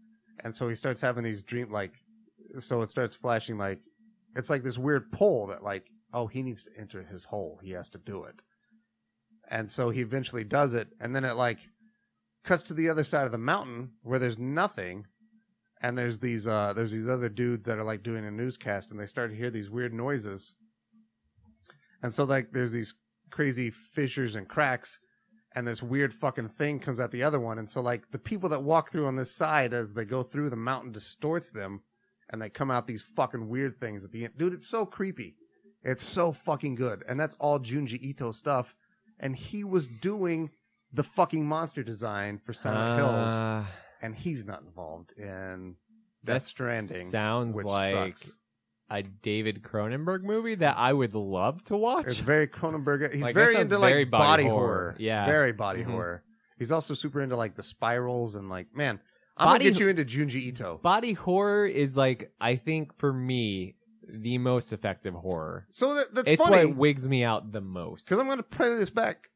and 0.44 0.54
so 0.54 0.68
he 0.68 0.74
starts 0.74 1.00
having 1.00 1.24
these 1.24 1.42
dream 1.42 1.70
like, 1.72 1.92
so 2.58 2.82
it 2.82 2.90
starts 2.90 3.14
flashing 3.16 3.58
like, 3.58 3.80
it's 4.36 4.48
like 4.50 4.62
this 4.64 4.78
weird 4.78 5.10
pull 5.12 5.46
that 5.48 5.62
like, 5.64 5.86
oh 6.12 6.26
he 6.28 6.42
needs 6.42 6.64
to 6.64 6.70
enter 6.78 7.02
his 7.02 7.24
hole. 7.24 7.58
He 7.62 7.72
has 7.72 7.88
to 7.90 7.98
do 7.98 8.22
it, 8.24 8.36
and 9.48 9.70
so 9.70 9.90
he 9.90 10.00
eventually 10.00 10.44
does 10.44 10.74
it, 10.74 10.88
and 11.00 11.14
then 11.14 11.24
it 11.24 11.36
like 11.36 11.58
cuts 12.46 12.62
to 12.62 12.74
the 12.74 12.88
other 12.88 13.04
side 13.04 13.26
of 13.26 13.32
the 13.32 13.38
mountain 13.38 13.90
where 14.02 14.18
there's 14.18 14.38
nothing. 14.38 15.06
And 15.82 15.98
there's 15.98 16.20
these 16.20 16.46
uh 16.46 16.72
there's 16.72 16.92
these 16.92 17.08
other 17.08 17.28
dudes 17.28 17.66
that 17.66 17.78
are 17.78 17.84
like 17.84 18.02
doing 18.02 18.24
a 18.24 18.30
newscast 18.30 18.90
and 18.90 18.98
they 18.98 19.06
start 19.06 19.30
to 19.30 19.36
hear 19.36 19.50
these 19.50 19.68
weird 19.68 19.92
noises. 19.92 20.54
And 22.02 22.14
so 22.14 22.24
like 22.24 22.52
there's 22.52 22.72
these 22.72 22.94
crazy 23.30 23.68
fissures 23.68 24.36
and 24.36 24.48
cracks 24.48 24.98
and 25.54 25.66
this 25.66 25.82
weird 25.82 26.14
fucking 26.14 26.48
thing 26.48 26.78
comes 26.78 26.98
out 26.98 27.10
the 27.10 27.22
other 27.22 27.40
one. 27.40 27.58
And 27.58 27.68
so 27.68 27.82
like 27.82 28.10
the 28.10 28.18
people 28.18 28.48
that 28.50 28.62
walk 28.62 28.90
through 28.90 29.06
on 29.06 29.16
this 29.16 29.34
side 29.34 29.74
as 29.74 29.94
they 29.94 30.04
go 30.04 30.22
through 30.22 30.48
the 30.50 30.56
mountain 30.56 30.92
distorts 30.92 31.50
them 31.50 31.82
and 32.30 32.40
they 32.40 32.48
come 32.48 32.70
out 32.70 32.86
these 32.86 33.02
fucking 33.02 33.48
weird 33.48 33.76
things 33.76 34.04
at 34.04 34.12
the 34.12 34.24
end. 34.24 34.38
Dude 34.38 34.54
it's 34.54 34.68
so 34.68 34.86
creepy. 34.86 35.36
It's 35.82 36.02
so 36.02 36.32
fucking 36.32 36.76
good. 36.76 37.04
And 37.06 37.20
that's 37.20 37.36
all 37.38 37.60
junji 37.60 38.00
ito 38.00 38.32
stuff 38.32 38.74
and 39.18 39.36
he 39.36 39.64
was 39.64 39.86
doing 39.86 40.50
the 40.92 41.02
fucking 41.02 41.46
monster 41.46 41.82
design 41.82 42.38
for 42.38 42.52
silent 42.52 42.98
hills 42.98 43.30
Uh, 43.30 43.64
and 44.02 44.14
he's 44.14 44.44
not 44.46 44.62
involved 44.62 45.12
in 45.16 45.76
that 46.24 46.34
Death 46.34 46.42
Stranding 46.42 47.06
sounds 47.06 47.64
like 47.64 48.16
sucks. 48.16 48.38
a 48.90 49.02
David 49.02 49.62
Cronenberg 49.62 50.22
movie 50.22 50.54
that 50.56 50.76
I 50.76 50.92
would 50.92 51.14
love 51.14 51.62
to 51.64 51.76
watch. 51.76 52.06
It's 52.06 52.16
very 52.16 52.46
Cronenberg. 52.46 53.12
He's 53.12 53.22
Like, 53.22 53.34
very 53.34 53.56
into 53.56 53.78
like 53.78 53.90
very 53.92 54.04
body, 54.04 54.22
body 54.24 54.48
horror. 54.48 54.66
horror. 54.66 54.96
Yeah. 54.98 55.24
very 55.26 55.52
body 55.52 55.82
Mhm. 55.82 55.90
horror. 55.90 56.22
He's 56.58 56.72
also 56.72 56.94
super 56.94 57.20
into 57.20 57.36
like 57.36 57.54
the 57.56 57.62
spirals 57.62 58.34
and 58.36 58.48
like 58.48 58.74
man, 58.74 59.00
I'm 59.36 59.46
Body 59.48 59.64
gonna 59.64 59.72
get 59.72 59.80
you 59.80 59.88
into 59.88 60.04
Junji 60.04 60.36
Ito. 60.46 60.78
Body 60.82 61.12
horror 61.12 61.66
is 61.66 61.96
like 61.96 62.32
I 62.40 62.56
think 62.56 62.96
for 62.96 63.12
me 63.12 63.76
the 64.08 64.38
most 64.38 64.72
effective 64.72 65.14
horror. 65.14 65.66
So 65.68 65.94
that, 65.94 66.14
that's 66.14 66.30
funny. 66.30 66.32
it's 66.34 66.42
funny 66.42 66.66
what 66.66 66.76
wigs 66.76 67.08
me 67.08 67.24
out 67.24 67.52
the 67.52 67.60
most. 67.60 68.06
because 68.06 68.18
I'm 68.18 68.28
gonna 68.28 68.42
play 68.42 68.74
this 68.76 68.90
back 68.90 69.30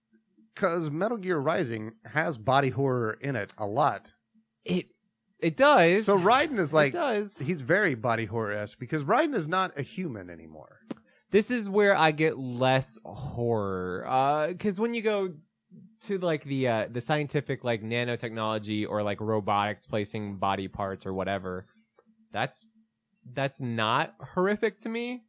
because 0.55 0.91
Metal 0.91 1.17
Gear 1.17 1.39
Rising 1.39 1.93
has 2.05 2.37
body 2.37 2.71
horror 2.71 3.19
in 3.21 3.37
it 3.37 3.53
a 3.59 3.67
lot. 3.67 4.13
It 4.65 4.87
it 5.39 5.57
does. 5.57 6.05
So 6.05 6.19
Raiden 6.19 6.59
is 6.59 6.75
like 6.75 6.93
does. 6.93 7.37
he's 7.39 7.63
very 7.63 7.95
body 7.95 8.27
horror 8.27 8.53
esque 8.53 8.79
because 8.79 9.05
Raiden 9.05 9.35
is 9.35 9.49
not 9.49 9.77
a 9.79 9.83
human 9.83 10.29
anymore. 10.31 10.81
This 11.31 11.51
is 11.51 11.69
where 11.69 11.97
I 11.97 12.11
get 12.11 12.39
less 12.39 12.99
horror. 13.05 14.05
Uh 14.07 14.53
cuz 14.59 14.79
when 14.79 14.95
you 14.95 15.03
go 15.03 15.35
to 16.03 16.19
like 16.19 16.45
the 16.45 16.69
uh 16.69 16.87
the 16.91 17.01
scientific 17.01 17.65
like 17.65 17.83
nanotechnology 17.83 18.87
or 18.89 19.03
like 19.03 19.21
robotics 19.21 19.87
placing 19.87 20.37
body 20.37 20.69
parts 20.69 21.07
or 21.07 21.15
whatever, 21.15 21.67
that's 22.33 22.67
that's 23.33 23.61
not 23.61 24.15
horrific 24.35 24.79
to 24.81 24.89
me. 24.89 25.23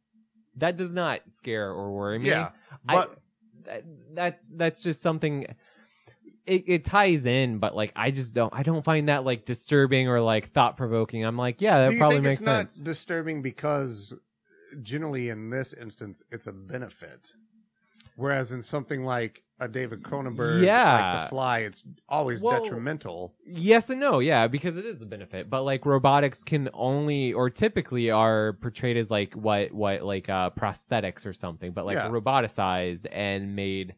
That 0.56 0.76
does 0.76 0.92
not 0.92 1.20
scare 1.30 1.70
or 1.70 1.92
worry 1.92 2.18
me. 2.18 2.28
Yeah, 2.28 2.50
I- 2.88 2.94
but 2.94 3.18
that, 3.64 3.84
that's 4.14 4.48
that's 4.50 4.82
just 4.82 5.00
something 5.00 5.46
it, 6.44 6.64
it 6.66 6.84
ties 6.84 7.24
in 7.26 7.58
but 7.58 7.76
like 7.76 7.92
i 7.94 8.10
just 8.10 8.34
don't 8.34 8.52
i 8.52 8.64
don't 8.64 8.84
find 8.84 9.08
that 9.08 9.24
like 9.24 9.44
disturbing 9.44 10.08
or 10.08 10.20
like 10.20 10.50
thought 10.50 10.76
provoking 10.76 11.24
i'm 11.24 11.36
like 11.36 11.60
yeah 11.60 11.78
that 11.78 11.86
do 11.88 11.92
you 11.92 11.98
probably 12.00 12.16
think 12.16 12.24
makes 12.24 12.38
it's 12.38 12.46
not 12.46 12.72
sense 12.72 12.76
disturbing 12.78 13.40
because 13.42 14.12
generally 14.82 15.28
in 15.28 15.50
this 15.50 15.72
instance 15.72 16.24
it's 16.32 16.48
a 16.48 16.52
benefit 16.52 17.34
whereas 18.16 18.50
in 18.50 18.60
something 18.62 19.04
like 19.04 19.44
a 19.62 19.68
david 19.68 20.02
cronenberg 20.02 20.56
like 20.56 20.64
Yeah. 20.64 21.22
the 21.22 21.28
fly 21.28 21.60
it's 21.60 21.84
always 22.08 22.42
Well- 22.42 22.62
detrimental 22.62 23.34
yes 23.46 23.88
and 23.90 24.00
no 24.00 24.18
yeah 24.18 24.46
because 24.48 24.76
it 24.76 24.84
is 24.84 25.00
a 25.02 25.06
benefit 25.06 25.48
but 25.48 25.62
like 25.62 25.86
robotics 25.86 26.42
can 26.44 26.68
only 26.74 27.32
or 27.32 27.48
typically 27.50 28.10
are 28.10 28.54
portrayed 28.54 28.96
as 28.96 29.10
like 29.10 29.34
what 29.34 29.72
what 29.72 30.02
like 30.02 30.28
uh 30.28 30.50
prosthetics 30.50 31.24
or 31.26 31.32
something 31.32 31.72
but 31.72 31.86
like 31.86 31.94
Yeah. 31.96 32.10
roboticized 32.10 33.06
and 33.12 33.54
made 33.56 33.94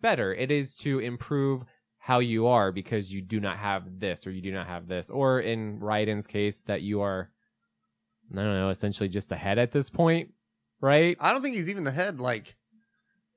better 0.00 0.34
it 0.34 0.50
is 0.50 0.76
to 0.78 0.98
improve 0.98 1.64
how 1.98 2.18
you 2.20 2.46
are 2.46 2.70
because 2.70 3.12
you 3.12 3.20
do 3.22 3.40
not 3.40 3.56
have 3.56 3.98
this 3.98 4.26
or 4.26 4.30
you 4.30 4.42
do 4.42 4.52
not 4.52 4.66
have 4.68 4.86
this 4.86 5.10
or 5.10 5.40
in 5.40 5.80
Raiden's 5.80 6.26
case 6.26 6.60
that 6.66 6.82
you 6.82 7.00
are 7.00 7.30
I 8.32 8.36
don't 8.36 8.54
know 8.54 8.68
essentially 8.70 9.08
just 9.08 9.32
a 9.32 9.36
head 9.36 9.58
at 9.58 9.72
this 9.72 9.88
point 9.90 10.30
right 10.80 11.16
i 11.20 11.32
don't 11.32 11.40
think 11.42 11.56
he's 11.56 11.70
even 11.70 11.84
the 11.84 11.90
head 11.90 12.20
like 12.20 12.54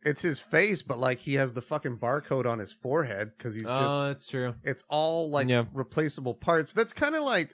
it's 0.04 0.22
his 0.22 0.40
face 0.40 0.82
but 0.82 0.98
like 0.98 1.20
he 1.20 1.34
has 1.36 1.54
the 1.54 1.62
fucking 1.62 1.98
barcode 1.98 2.46
on 2.46 2.60
his 2.60 2.72
forehead 2.72 3.32
because 3.38 3.54
he's 3.56 3.68
just 3.68 3.94
oh 3.96 4.08
that's 4.08 4.26
true 4.28 4.56
it's 4.64 4.84
all 4.90 5.30
like 5.30 5.48
Yeah. 5.50 5.66
replaceable 5.74 6.34
parts 6.34 6.72
that's 6.74 6.94
kind 6.94 7.16
of 7.16 7.24
like 7.24 7.54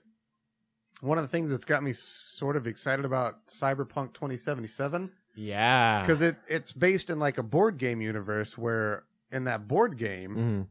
one 1.02 1.18
of 1.18 1.24
the 1.24 1.28
things 1.28 1.50
that's 1.50 1.66
got 1.66 1.84
me 1.84 1.92
sort 1.94 2.56
of 2.56 2.68
excited 2.68 3.04
about 3.06 3.48
cyberpunk 3.48 4.14
2077 4.14 5.12
yeah 5.36 6.02
because 6.02 6.22
it 6.22 6.38
it's 6.48 6.72
based 6.72 7.10
in 7.10 7.20
like 7.20 7.38
a 7.38 7.44
board 7.44 7.78
game 7.78 8.00
universe 8.02 8.58
where 8.58 9.04
in 9.32 9.44
that 9.46 9.68
board 9.68 9.98
game 9.98 10.70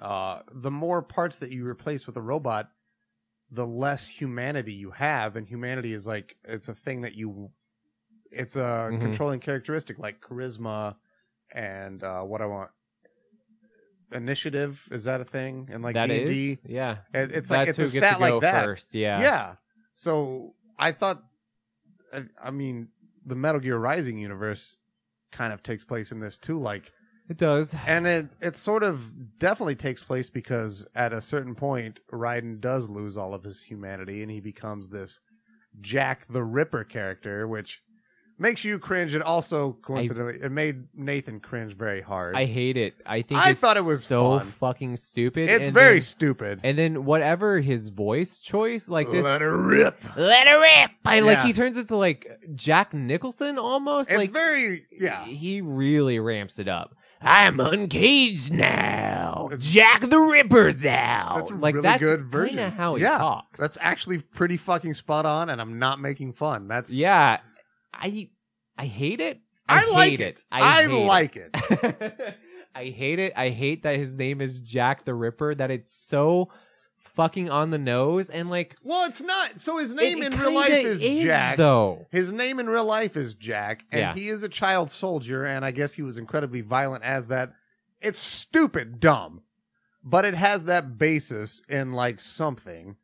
Mhm. 0.00 0.02
uh 0.02 0.40
the 0.52 0.70
more 0.70 1.02
parts 1.02 1.38
that 1.38 1.50
you 1.52 1.66
replace 1.66 2.06
with 2.06 2.16
a 2.16 2.20
robot 2.22 2.70
the 3.50 3.66
less 3.66 4.08
humanity 4.08 4.72
you 4.72 4.92
have 4.92 5.36
and 5.36 5.46
humanity 5.48 5.92
is 5.92 6.06
like 6.06 6.36
it's 6.44 6.68
a 6.68 6.74
thing 6.74 7.02
that 7.02 7.14
you 7.14 7.50
it's 8.32 8.56
a 8.56 8.88
Mhm. 8.92 9.00
controlling 9.00 9.40
characteristic 9.40 9.98
like 9.98 10.20
charisma 10.20 10.96
and 11.52 12.02
uh 12.02 12.22
what 12.22 12.40
i 12.40 12.46
want 12.46 12.70
initiative 14.12 14.88
is 14.90 15.04
that 15.04 15.20
a 15.20 15.24
thing 15.24 15.68
and 15.72 15.82
like 15.84 15.94
d&d 15.94 16.58
yeah. 16.66 16.98
It- 17.14 17.30
it's 17.32 17.50
like 17.50 17.66
That's 17.66 17.78
it's 17.78 17.94
a 17.94 17.98
stat 17.98 18.20
like 18.20 18.40
that. 18.40 18.64
first 18.64 18.94
yeah. 18.94 19.20
Yeah. 19.20 19.54
So 19.94 20.54
I 20.78 20.92
thought, 20.92 21.22
I, 22.12 22.24
I 22.42 22.50
mean, 22.50 22.88
the 23.24 23.36
Metal 23.36 23.60
Gear 23.60 23.76
Rising 23.76 24.18
universe 24.18 24.78
kind 25.30 25.52
of 25.52 25.62
takes 25.62 25.84
place 25.84 26.10
in 26.10 26.20
this 26.20 26.38
too. 26.38 26.58
Like, 26.58 26.90
it 27.28 27.36
does. 27.36 27.76
and 27.86 28.06
it 28.06 28.26
it 28.40 28.56
sort 28.56 28.82
of 28.82 29.38
definitely 29.38 29.74
takes 29.76 30.02
place 30.02 30.30
because 30.30 30.86
at 30.94 31.12
a 31.12 31.20
certain 31.20 31.54
point, 31.54 32.00
Raiden 32.10 32.60
does 32.60 32.88
lose 32.88 33.16
all 33.18 33.34
of 33.34 33.44
his 33.44 33.62
humanity 33.64 34.22
and 34.22 34.30
he 34.30 34.40
becomes 34.40 34.88
this 34.88 35.20
Jack 35.80 36.26
the 36.28 36.42
Ripper 36.42 36.82
character, 36.84 37.46
which 37.46 37.82
makes 38.40 38.64
you 38.64 38.78
cringe. 38.78 39.14
And 39.14 39.22
also, 39.22 39.72
coincidentally, 39.82 40.38
it 40.42 40.50
made 40.50 40.84
Nathan 40.94 41.38
cringe 41.40 41.74
very 41.76 42.00
hard. 42.00 42.34
I 42.34 42.46
hate 42.46 42.76
it. 42.76 42.94
I 43.06 43.22
think 43.22 43.40
I 43.40 43.50
it's 43.50 43.60
thought 43.60 43.76
it 43.76 43.84
was 43.84 44.04
so 44.04 44.38
fun. 44.38 44.46
fucking 44.48 44.96
stupid. 44.96 45.50
it's 45.50 45.66
and 45.68 45.74
very 45.74 45.94
then- 45.94 46.00
stupid. 46.02 46.60
and 46.64 46.76
then 46.78 47.04
whatever 47.04 47.60
his 47.60 47.90
voice 47.90 48.38
choice, 48.38 48.88
like 48.88 49.10
this, 49.10 49.24
Let 49.24 49.40
her 49.42 49.66
rip. 49.68 50.02
let 50.16 50.48
her 50.48 50.58
rip. 50.60 50.90
I, 51.04 51.20
Like 51.20 51.40
he 51.40 51.52
turns 51.52 51.76
into 51.76 51.96
like 51.96 52.26
Jack 52.54 52.94
Nicholson 52.94 53.58
almost. 53.58 54.10
It's 54.10 54.18
like 54.18 54.30
very 54.32 54.86
yeah. 54.98 55.24
he 55.24 55.60
really 55.60 56.18
ramps 56.18 56.58
it 56.58 56.66
up. 56.68 56.96
I'm 57.22 57.60
uncaged 57.60 58.50
now. 58.50 59.50
Jack 59.58 60.00
the 60.08 60.18
Ripper's 60.18 60.84
out. 60.86 61.34
That's 61.36 61.50
a 61.50 61.54
like 61.54 61.74
really 61.74 61.82
that's 61.82 62.00
good 62.00 62.22
version. 62.22 62.56
kinda 62.56 62.70
how 62.70 62.94
he 62.94 63.02
yeah, 63.02 63.18
talks. 63.18 63.60
That's 63.60 63.76
actually 63.80 64.20
pretty 64.20 64.56
fucking 64.56 64.94
spot 64.94 65.26
on, 65.26 65.50
and 65.50 65.60
I'm 65.60 65.78
not 65.78 66.00
making 66.00 66.32
fun. 66.32 66.66
That's 66.66 66.90
yeah. 66.90 67.40
I 68.00 68.30
I 68.78 68.86
hate 68.86 69.20
it. 69.20 69.40
I, 69.68 69.80
hate 69.80 69.90
like 69.92 70.12
it. 70.14 70.20
it. 70.20 70.44
I, 70.50 70.82
I, 70.82 70.86
like 70.86 71.36
it. 71.36 71.50
it. 71.54 72.36
I 72.74 72.84
hate 72.86 73.18
it. 73.18 73.32
I 73.36 73.50
hate 73.50 73.82
that 73.84 73.96
his 73.98 74.14
name 74.14 74.40
is 74.40 74.58
Jack 74.60 75.04
the 75.04 75.14
Ripper. 75.14 75.54
That 75.54 75.70
it's 75.70 75.94
so 75.96 76.50
fucking 76.96 77.50
on 77.50 77.70
the 77.70 77.78
nose 77.78 78.30
and 78.30 78.48
like 78.50 78.74
Well, 78.82 79.06
it's 79.06 79.20
not. 79.22 79.60
So 79.60 79.78
his 79.78 79.94
name 79.94 80.22
it- 80.22 80.32
in 80.32 80.38
real 80.40 80.54
life 80.54 80.70
is, 80.70 81.02
Jack. 81.22 81.56
though. 81.56 82.06
His 82.10 82.32
name 82.32 82.58
in 82.58 82.68
real 82.68 82.84
life 82.84 83.16
is 83.16 83.34
Jack, 83.34 83.84
and 83.92 84.00
Yeah. 84.00 84.14
he 84.14 84.28
is 84.28 84.42
a 84.42 84.48
child 84.48 84.90
soldier, 84.90 85.44
and 85.44 85.64
I 85.64 85.70
guess 85.72 85.94
he 85.94 86.02
was 86.02 86.16
incredibly 86.16 86.60
violent 86.62 87.04
as 87.04 87.28
that. 87.28 87.52
It's 88.00 88.18
stupid, 88.18 88.98
dumb, 88.98 89.42
but 90.02 90.24
it 90.24 90.34
has 90.34 90.64
that 90.64 90.96
basis 90.98 91.62
in 91.68 91.90
like 91.92 92.18
something, 92.20 92.96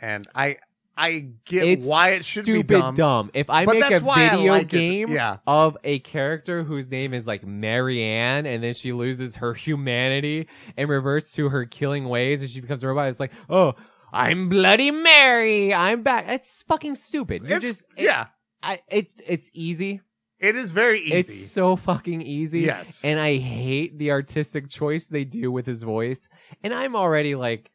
and 0.00 0.26
I 0.34 0.56
I 0.96 1.30
get 1.44 1.64
It's 1.66 1.86
why 1.86 2.10
it 2.10 2.24
should 2.24 2.44
stupid 2.44 2.66
be 2.92 2.96
dumb. 2.96 3.30
If 3.34 3.50
I 3.50 3.64
But 3.64 3.74
make 3.74 3.84
a 3.86 3.88
that's 3.90 4.02
why 4.04 4.26
I 4.28 4.36
video 4.36 4.52
like 4.52 4.68
game 4.68 5.10
Yeah. 5.10 5.38
of 5.46 5.76
a 5.82 5.98
character 6.00 6.62
whose 6.62 6.88
name 6.90 7.12
is 7.12 7.26
like 7.26 7.44
Marianne, 7.44 8.46
and 8.46 8.62
then 8.62 8.74
she 8.74 8.92
loses 8.92 9.36
her 9.36 9.54
humanity 9.66 10.48
and 10.76 10.88
reverts 10.88 11.32
to 11.32 11.48
her 11.48 11.64
killing 11.64 12.08
ways, 12.08 12.42
and 12.42 12.50
she 12.50 12.60
becomes 12.60 12.82
a 12.84 12.88
robot, 12.88 13.08
it's 13.08 13.20
like, 13.20 13.32
oh, 13.50 13.74
I'm 14.12 14.48
Bloody 14.48 14.92
Mary, 14.92 15.74
I'm 15.74 16.02
back. 16.02 16.26
It's 16.28 16.62
fucking 16.62 16.94
stupid. 16.94 17.44
You 17.44 17.56
It's, 17.56 17.66
just 17.66 17.84
it- 17.96 18.04
yeah, 18.04 18.26
I, 18.62 18.80
it's 18.88 19.20
it's 19.26 19.50
easy. 19.52 20.00
it 20.38 20.54
is 20.54 20.70
very 20.70 21.00
easy. 21.00 21.14
It's 21.16 21.50
so 21.50 21.74
fucking 21.74 22.22
easy. 22.22 22.60
Yes. 22.60 23.04
And 23.04 23.18
I 23.18 23.38
hate 23.38 23.98
the 23.98 24.12
artistic 24.12 24.68
choice 24.70 25.06
they 25.08 25.24
do 25.24 25.50
with 25.50 25.66
his 25.66 25.82
voice. 25.82 26.28
And 26.62 26.72
I'm 26.72 26.94
already 26.94 27.34
like, 27.34 27.70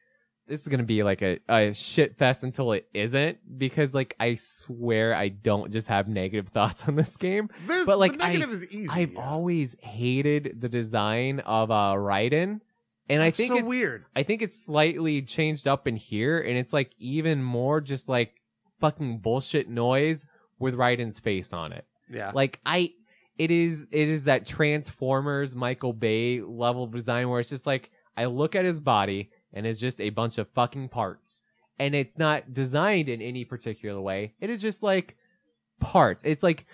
this 0.50 0.62
is 0.62 0.68
gonna 0.68 0.84
be 0.84 1.04
like 1.04 1.22
a, 1.22 1.40
a 1.48 1.74
shit 1.74 2.18
fest 2.18 2.44
until 2.44 2.72
it 2.74 2.88
isn't 2.94 3.38
because 3.58 3.94
like 3.94 4.16
I 4.20 4.36
swear 4.36 5.14
I 5.16 5.30
don't 5.30 5.72
just 5.72 5.88
have 5.88 6.08
negative 6.10 6.48
thoughts 6.54 6.88
on 6.88 6.96
this 6.96 7.16
game. 7.16 7.50
There's 7.66 7.86
But, 7.86 8.00
like, 8.00 8.12
the 8.14 8.18
negative 8.18 8.50
I- 8.50 8.54
is 8.54 8.72
easy. 8.74 8.90
I've 8.90 9.14
yeah. 9.14 9.22
always 9.30 9.76
hated 9.80 10.58
the 10.60 10.68
design 10.68 11.40
of 11.42 11.72
uh 11.72 11.94
Raiden. 11.96 12.60
And 13.12 13.24
I 13.24 13.28
It's 13.28 13.38
think 13.38 13.54
so 13.54 13.58
it's, 13.60 13.68
weird. 13.68 14.06
I 14.16 14.22
think 14.24 14.42
it's 14.44 14.66
slightly 14.66 15.22
changed 15.24 15.68
up 15.68 15.88
in 15.88 15.96
here, 15.96 16.38
and 16.40 16.56
it's 16.58 16.72
like 16.74 16.92
even 17.00 17.42
more 17.44 17.82
just 17.82 18.08
like 18.08 18.34
fucking 18.80 19.18
bullshit 19.20 19.68
noise 19.68 20.26
with 20.60 20.76
Raiden's 20.76 21.20
face 21.20 21.52
on 21.52 21.72
it. 21.74 21.86
Yeah. 22.12 22.32
Like 22.36 22.60
I, 22.66 22.94
it 23.38 23.50
is 23.52 23.88
it 23.92 24.10
is 24.10 24.26
that 24.26 24.46
Transformers 24.46 25.56
Michael 25.56 25.94
Bay 25.94 26.42
level 26.42 26.84
of 26.84 26.92
design 26.92 27.30
where 27.30 27.40
it's 27.40 27.50
just 27.50 27.66
like 27.66 27.90
I 28.16 28.26
look 28.26 28.56
at 28.56 28.66
his 28.66 28.80
body 28.80 29.32
and 29.54 29.66
it's 29.66 29.80
just 29.80 30.00
a 30.02 30.10
bunch 30.10 30.38
of 30.38 30.48
fucking 30.50 30.90
parts, 30.90 31.42
and 31.78 31.96
it's 31.96 32.18
not 32.18 32.54
designed 32.54 33.10
in 33.10 33.22
any 33.22 33.46
particular 33.46 34.00
way. 34.02 34.34
It 34.40 34.50
is 34.50 34.62
just 34.62 34.84
like 34.84 35.16
parts. 35.80 36.24
It's 36.24 36.44
like. 36.44 36.66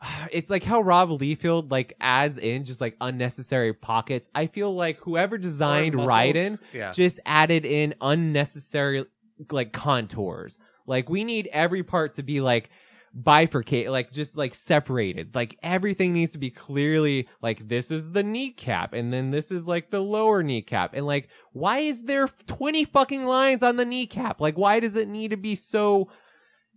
It's 0.30 0.50
like 0.50 0.62
how 0.64 0.82
Rob 0.82 1.08
Liefeld 1.08 1.70
like 1.70 1.94
as 2.00 2.36
in 2.36 2.64
just 2.64 2.80
like 2.82 2.96
unnecessary 3.00 3.72
pockets. 3.72 4.28
I 4.34 4.46
feel 4.46 4.74
like 4.74 4.98
whoever 5.00 5.38
designed. 5.38 5.94
Raiden 5.94 6.58
Yeah. 6.74 6.92
just 6.92 7.18
added 7.24 7.64
in 7.64 7.94
unnecessary 8.02 9.06
like 9.50 9.72
contours. 9.72 10.58
Like 10.86 11.08
we 11.08 11.24
need 11.24 11.48
every 11.52 11.82
part 11.82 12.14
to 12.16 12.22
be 12.22 12.40
like 12.42 12.68
bifurcate, 13.16 13.90
like 13.90 14.12
just 14.12 14.36
like 14.36 14.54
separated. 14.54 15.34
Like 15.34 15.58
everything 15.62 16.12
needs 16.12 16.32
to 16.32 16.38
be 16.38 16.50
clearly 16.50 17.28
like 17.40 17.68
this 17.68 17.90
is 17.90 18.12
the 18.12 18.22
kneecap 18.22 18.92
and 18.92 19.12
then 19.12 19.30
this 19.30 19.50
is 19.50 19.66
like 19.66 19.90
the 19.90 20.00
lower 20.00 20.42
kneecap. 20.42 20.94
And 20.94 21.06
like 21.06 21.28
why 21.52 21.78
is 21.78 22.04
there 22.04 22.28
20 22.28 22.84
fucking 22.84 23.24
lines 23.24 23.62
on 23.62 23.76
the 23.76 23.84
kneecap? 23.84 24.40
Like 24.40 24.58
why 24.58 24.80
does 24.80 24.96
it 24.96 25.08
need 25.08 25.30
to 25.30 25.36
be 25.36 25.54
so 25.54 26.08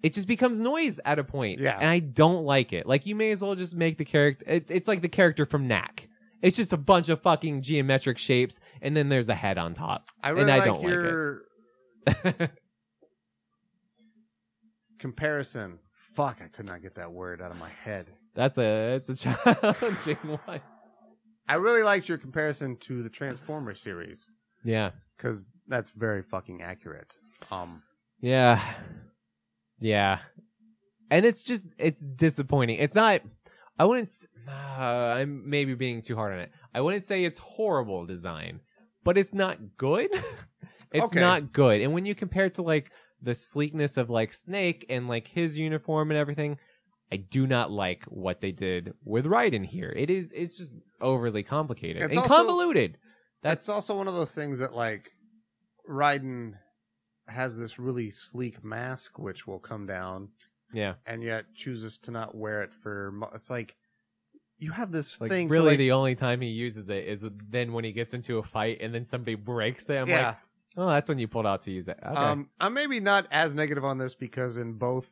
it 0.01 0.13
just 0.13 0.27
becomes 0.27 0.61
noise 0.61 0.99
at 1.03 1.19
a 1.19 1.25
point. 1.25 1.59
Yeah. 1.59 1.77
And 1.77 1.89
I 1.89 1.99
don't 1.99 2.45
like 2.45 2.71
it. 2.71 2.87
Like 2.87 3.05
you 3.05 3.15
may 3.15 3.31
as 3.31 3.41
well 3.41 3.55
just 3.55 3.75
make 3.75 3.97
the 3.97 4.05
character 4.05 4.45
it, 4.47 4.71
it's 4.71 4.87
like 4.87 5.01
the 5.01 5.09
character 5.09 5.45
from 5.45 5.67
Knack. 5.67 6.07
It's 6.41 6.55
just 6.55 6.71
a 6.71 6.77
bunch 6.77 7.09
of 7.09 7.21
fucking 7.21 7.63
geometric 7.63 8.17
shapes 8.17 8.61
and 8.81 8.95
then 8.95 9.09
there's 9.09 9.27
a 9.27 9.35
head 9.35 9.57
on 9.57 9.73
top. 9.73 10.07
I 10.23 10.29
really 10.29 10.43
and 10.43 10.51
I 10.51 10.57
like 10.59 10.65
don't 10.65 10.83
your 10.83 11.41
like 12.07 12.25
it. 12.25 12.51
comparison. 14.99 15.79
Fuck, 16.20 16.41
I 16.43 16.49
could 16.49 16.65
not 16.65 16.82
get 16.82 16.95
that 16.95 17.13
word 17.13 17.41
out 17.41 17.49
of 17.49 17.55
my 17.57 17.70
head. 17.70 18.07
That's 18.36 18.57
a 18.57 18.97
that's 18.97 19.07
a 19.07 19.15
challenging 19.15 20.17
one. 20.45 20.59
I 21.47 21.53
really 21.55 21.82
liked 21.82 22.09
your 22.09 22.17
comparison 22.17 22.76
to 22.82 23.01
the 23.01 23.09
Transformer 23.09 23.74
series 23.74 24.30
Yeah. 24.65 24.91
because 25.15 25.45
that's 25.65 25.91
very 25.91 26.22
fucking 26.22 26.61
accurate. 26.61 27.15
Um, 27.49 27.84
Yeah. 28.20 28.61
Yeah. 29.80 30.20
And 31.09 31.26
it's 31.26 31.43
just 31.45 31.74
it's 31.78 32.01
disappointing. 32.01 32.80
It's 32.80 32.95
not 32.95 33.22
I 33.78 33.86
wouldn't 33.86 34.09
s- 34.09 34.28
uh, 34.45 34.51
I'm 35.22 35.49
maybe 35.49 35.74
being 35.74 36.01
too 36.01 36.17
hard 36.17 36.34
on 36.34 36.39
it. 36.39 36.51
I 36.76 36.82
wouldn't 36.82 37.05
say 37.05 37.24
it's 37.24 37.39
horrible 37.39 38.05
design, 38.05 38.59
but 39.05 39.17
it's 39.17 39.34
not 39.34 39.57
good. 39.78 40.09
it's 40.91 41.05
Okay. 41.13 41.20
not 41.22 41.53
good. 41.53 41.80
And 41.80 41.93
when 41.93 42.05
you 42.05 42.13
compare 42.13 42.45
it 42.47 42.55
to 42.55 42.61
like 42.61 42.91
the 43.22 43.34
sleekness 43.34 43.97
of 43.97 44.09
like 44.09 44.34
Snake 44.34 44.86
and 44.89 45.07
like 45.07 45.28
his 45.28 45.57
uniform 45.57 46.11
and 46.11 46.17
everything, 46.17 46.57
I 47.11 47.17
do 47.17 47.47
not 47.47 47.72
like 47.72 48.03
what 48.05 48.39
they 48.41 48.51
did 48.51 48.93
with 49.03 49.26
Raiden 49.26 49.65
here. 49.65 49.93
It 49.95 50.09
is 50.09 50.32
it's 50.32 50.57
just 50.57 50.76
overly 51.01 51.43
complicated 51.43 52.01
It's 52.03 52.11
and 52.11 52.20
also- 52.20 52.36
convoluted. 52.36 52.97
that's 53.41 53.67
also 53.70 53.97
one 53.97 54.07
of 54.07 54.13
those 54.13 54.34
things 54.36 54.59
that 54.59 54.74
like 54.76 55.09
Raiden 55.89 56.53
has 57.28 57.57
this 57.59 57.78
really 57.80 58.09
sleek 58.09 58.63
mask 58.63 59.20
which 59.20 59.45
will 59.45 59.59
come 59.59 59.86
down 59.86 60.30
yeah. 60.74 60.95
and 61.05 61.24
yet 61.24 61.45
chooses 61.55 61.97
to 61.99 62.11
not 62.11 62.36
wear 62.36 62.61
it 62.61 62.74
for. 62.74 63.11
Mo- 63.11 63.30
it's 63.34 63.49
like 63.49 63.76
you 64.57 64.72
have 64.72 64.91
this 64.91 65.20
Like 65.22 65.30
thing. 65.32 65.47
really, 65.47 65.70
like- 65.70 65.78
the 65.78 65.91
only 65.93 66.15
time 66.15 66.41
he 66.41 66.49
uses 66.49 66.89
it 66.89 67.05
is 67.07 67.26
then 67.49 67.72
when 67.74 67.84
he 67.86 67.91
gets 67.91 68.13
into 68.13 68.38
a 68.39 68.43
fight 68.43 68.80
and 68.82 68.93
then 68.93 69.05
somebody 69.05 69.36
breaks 69.36 69.89
it. 69.89 69.97
I'm 69.97 70.07
yeah. 70.09 70.28
like, 70.28 70.38
oh, 70.80 70.88
that's 70.88 71.09
when 71.09 71.19
you 71.19 71.27
pulled 71.27 71.45
out 71.45 71.61
to 71.63 71.71
use 71.71 71.88
it. 71.88 71.99
Okay. 72.03 72.15
Um, 72.15 72.49
I'm 72.59 72.73
maybe 72.73 72.99
not 72.99 73.27
as 73.32 73.53
negative 73.55 73.84
on 73.86 73.97
this 73.97 74.15
because 74.15 74.57
in 74.57 74.73
both 74.73 75.09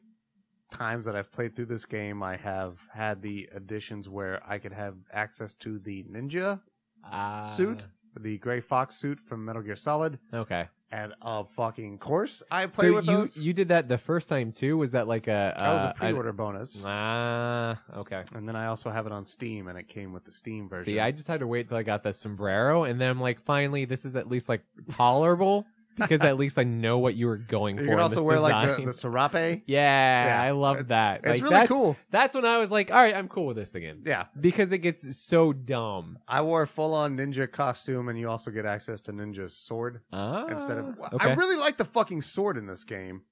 times 0.71 1.05
that 1.05 1.15
I've 1.15 1.31
played 1.31 1.55
through 1.55 1.67
this 1.67 1.85
game, 1.85 2.21
I 2.23 2.35
have 2.37 2.77
had 2.93 3.21
the 3.21 3.47
additions 3.53 4.09
where 4.09 4.41
I 4.47 4.57
could 4.57 4.73
have 4.73 4.95
access 5.13 5.53
to 5.55 5.79
the 5.79 6.03
ninja 6.03 6.61
Ah, 7.03 7.39
suit, 7.41 7.85
the 8.19 8.37
Gray 8.37 8.59
Fox 8.59 8.95
suit 8.95 9.19
from 9.19 9.45
Metal 9.45 9.61
Gear 9.61 9.75
Solid, 9.75 10.19
Okay. 10.33 10.67
And 10.91 11.13
of 11.21 11.49
fucking 11.49 11.97
course 11.97 12.43
I 12.49 12.65
play 12.67 12.87
So 12.87 12.93
with 12.95 13.05
you 13.05 13.17
those. 13.17 13.37
you 13.39 13.53
did 13.53 13.67
that 13.69 13.89
the 13.89 13.97
first 13.97 14.29
time 14.29 14.51
too? 14.51 14.77
Was 14.77 14.91
that 14.93 15.07
like 15.07 15.27
a 15.27 15.53
that 15.57 15.73
was 15.73 15.81
uh, 15.81 15.93
a 15.95 15.99
pre-order 15.99 16.31
bonus, 16.33 16.83
Ah, 16.85 17.81
okay. 17.97 18.23
and 18.33 18.47
then 18.47 18.55
I 18.55 18.67
also 18.67 18.89
have 18.89 19.05
it 19.05 19.11
on 19.11 19.25
Steam, 19.25 19.67
and 19.67 19.77
it 19.77 19.87
came 19.87 20.13
with 20.13 20.25
the 20.25 20.31
Steam 20.31 20.69
version. 20.69 20.85
See, 20.85 20.99
I 20.99 21.11
just 21.11 21.27
had 21.27 21.41
to 21.41 21.47
wait 21.47 21.67
till 21.67 21.77
I 21.77 21.83
got 21.83 22.03
the 22.03 22.13
sombrero, 22.13 22.83
and 22.83 22.99
then 23.01 23.09
I'm 23.11 23.19
like, 23.21 23.41
finally, 23.43 23.85
this 23.85 24.05
is 24.05 24.15
at 24.15 24.27
least 24.29 24.47
like 24.49 24.61
tolerable 24.89 25.65
because 25.97 26.21
at 26.21 26.37
least 26.37 26.57
I 26.57 26.63
know 26.63 26.97
what 26.99 27.15
you 27.15 27.27
were 27.27 27.37
going 27.37 27.77
you 27.77 27.83
for. 27.83 27.89
can 27.91 27.99
also 27.99 28.23
wear 28.23 28.39
like 28.39 28.65
the, 28.65 28.71
design. 28.71 28.85
the 28.85 28.93
serape. 28.93 29.63
yeah, 29.67 30.25
Yeah. 30.27 30.41
I 30.41 30.51
love 30.51 30.87
that. 30.89 31.21
It's 31.23 31.27
Like, 31.27 31.41
really 31.41 31.53
that's, 31.55 31.67
cool. 31.69 31.97
That's 32.11 32.35
when 32.35 32.45
I 32.45 32.59
was 32.59 32.71
like, 32.71 32.91
all 32.91 33.01
right, 33.01 33.15
I'm 33.15 33.27
cool 33.27 33.47
with 33.47 33.57
this 33.57 33.75
again. 33.75 34.03
Yeah, 34.05 34.25
Because 34.39 34.71
it 34.71 34.79
gets 34.79 35.17
so 35.17 35.53
dumb. 35.53 36.19
I 36.27 36.41
wore 36.41 36.61
a 36.61 36.67
full-on 36.67 37.17
ninja 37.17 37.51
costume, 37.51 38.09
and 38.09 38.19
you 38.19 38.29
also 38.29 38.51
get 38.51 38.65
access 38.65 39.01
to 39.01 39.11
Ninja's 39.13 39.55
sword. 39.55 40.01
Ah, 40.13 40.45
instead 40.47 40.77
of 40.77 40.97
okay. 41.13 41.29
I 41.31 41.33
really 41.33 41.57
like 41.57 41.77
the 41.77 41.85
fucking 41.85 42.21
sword 42.21 42.57
in 42.57 42.67
this 42.67 42.83
game. 42.83 43.23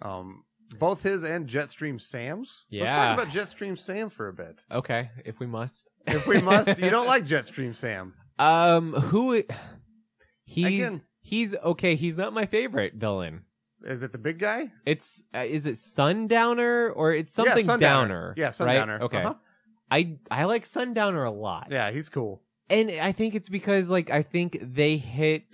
Um 0.00 0.44
both 0.78 1.02
his 1.02 1.22
and 1.22 1.46
Jetstream 1.46 2.00
Sam's. 2.00 2.66
Yeah. 2.70 2.84
Let's 2.84 2.92
talk 2.92 3.14
about 3.18 3.28
Jetstream 3.32 3.78
Sam 3.78 4.08
for 4.08 4.28
a 4.28 4.32
bit. 4.32 4.64
Okay, 4.70 5.10
if 5.24 5.38
we 5.38 5.46
must. 5.46 5.90
If 6.06 6.26
we 6.26 6.40
must. 6.40 6.78
you 6.78 6.90
don't 6.90 7.06
like 7.14 7.24
Jetstream 7.24 7.76
Sam. 7.76 8.14
Um, 8.38 8.94
who? 8.94 9.42
He's 10.44 10.66
Again. 10.66 11.02
He's 11.22 11.56
okay. 11.56 11.94
He's 11.96 12.18
not 12.18 12.32
my 12.32 12.44
favorite 12.46 12.94
villain. 12.94 13.42
Is 13.84 14.02
it 14.02 14.12
the 14.12 14.18
big 14.18 14.38
guy? 14.38 14.72
It's 14.86 15.24
uh, 15.34 15.38
is 15.40 15.66
it 15.66 15.76
Sundowner 15.76 16.90
or 16.90 17.12
it's 17.14 17.32
something 17.34 17.56
yeah, 17.58 17.62
Sundowner. 17.64 17.78
Downer? 17.78 18.34
Yeah, 18.36 18.44
right? 18.46 18.54
Sundowner. 18.54 19.02
Okay, 19.02 19.22
Uh-huh. 19.22 19.34
I 19.90 20.18
I 20.30 20.44
like 20.44 20.64
Sundowner 20.66 21.24
a 21.24 21.30
lot, 21.30 21.68
Yeah, 21.70 21.90
he's 21.90 22.08
cool. 22.08 22.42
and 22.70 22.90
I 22.90 23.12
think 23.12 23.34
it's 23.34 23.48
because 23.48 23.90
like 23.90 24.08
I 24.10 24.22
think 24.22 24.58
they 24.62 24.96
hit 24.98 25.44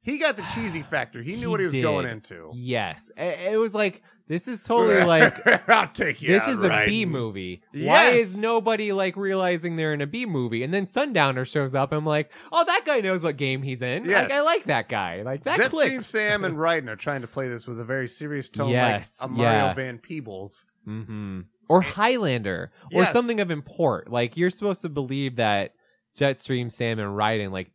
He 0.00 0.18
got 0.18 0.36
the 0.36 0.42
cheesy 0.54 0.82
factor. 0.82 1.22
He 1.22 1.32
knew 1.32 1.40
He 1.40 1.46
what 1.48 1.60
he 1.60 1.66
was 1.66 1.74
did. 1.74 1.82
going 1.82 2.06
into. 2.08 2.50
yes. 2.54 3.10
It 3.16 3.58
was 3.58 3.74
like 3.74 4.02
this 4.32 4.48
is 4.48 4.64
totally 4.64 5.04
like 5.04 5.68
I'll 5.68 5.88
take 5.88 6.22
you. 6.22 6.28
this 6.28 6.48
is 6.48 6.58
a 6.62 6.68
right. 6.70 6.88
B 6.88 7.04
movie. 7.04 7.62
Why 7.74 8.12
is 8.12 8.40
nobody 8.40 8.90
like 8.90 9.14
realizing 9.14 9.76
they're 9.76 9.92
in 9.92 10.00
a 10.00 10.06
B 10.06 10.24
movie? 10.24 10.62
And 10.62 10.72
then 10.72 10.86
Sundowner 10.86 11.44
shows 11.44 11.74
up. 11.74 11.92
I'm 11.92 12.06
like, 12.06 12.30
oh, 12.50 12.64
that 12.64 12.84
guy 12.86 13.02
knows 13.02 13.22
what 13.24 13.36
game 13.36 13.60
he's 13.60 13.82
in. 13.82 14.06
Yes. 14.06 14.30
Like 14.30 14.32
I 14.32 14.40
like 14.40 14.64
that 14.64 14.88
guy. 14.88 15.20
Like 15.20 15.44
that 15.44 15.60
clicks. 15.70 16.06
Sam 16.06 16.44
and 16.44 16.56
Raiden 16.56 16.88
are 16.88 16.96
trying 16.96 17.20
to 17.20 17.26
play 17.28 17.48
this 17.50 17.66
with 17.66 17.78
a 17.78 17.84
very 17.84 18.08
serious 18.08 18.48
tone, 18.48 18.70
Yes, 18.70 19.18
like 19.20 19.28
a 19.28 19.32
Mario 19.34 19.52
yeah. 19.52 19.72
Van 19.74 19.98
Peebles. 19.98 20.64
hmm 20.86 21.40
Or 21.68 21.82
Highlander, 21.82 22.72
or 22.94 23.02
Yes. 23.02 23.12
something 23.12 23.38
of 23.38 23.50
import. 23.50 24.10
Like 24.10 24.38
you're 24.38 24.48
supposed 24.48 24.80
to 24.80 24.88
believe 24.88 25.36
that 25.36 25.74
Jetstream 26.16 26.72
Sam 26.72 26.98
and 26.98 27.10
Raiden, 27.10 27.52
like 27.52 27.70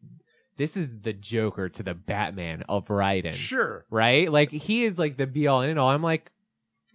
this 0.57 0.75
is 0.75 1.01
the 1.01 1.13
Joker 1.13 1.69
to 1.69 1.83
the 1.83 1.93
Batman 1.93 2.63
of 2.67 2.87
Raiden, 2.87 3.33
Sure. 3.33 3.85
right? 3.91 4.31
Like 4.31 4.49
he 4.49 4.85
is 4.85 4.97
like 4.97 5.17
the 5.17 5.27
be 5.27 5.45
all 5.45 5.61
and 5.61 5.69
end 5.69 5.77
all. 5.77 5.89
I'm 5.89 6.01
like, 6.01 6.31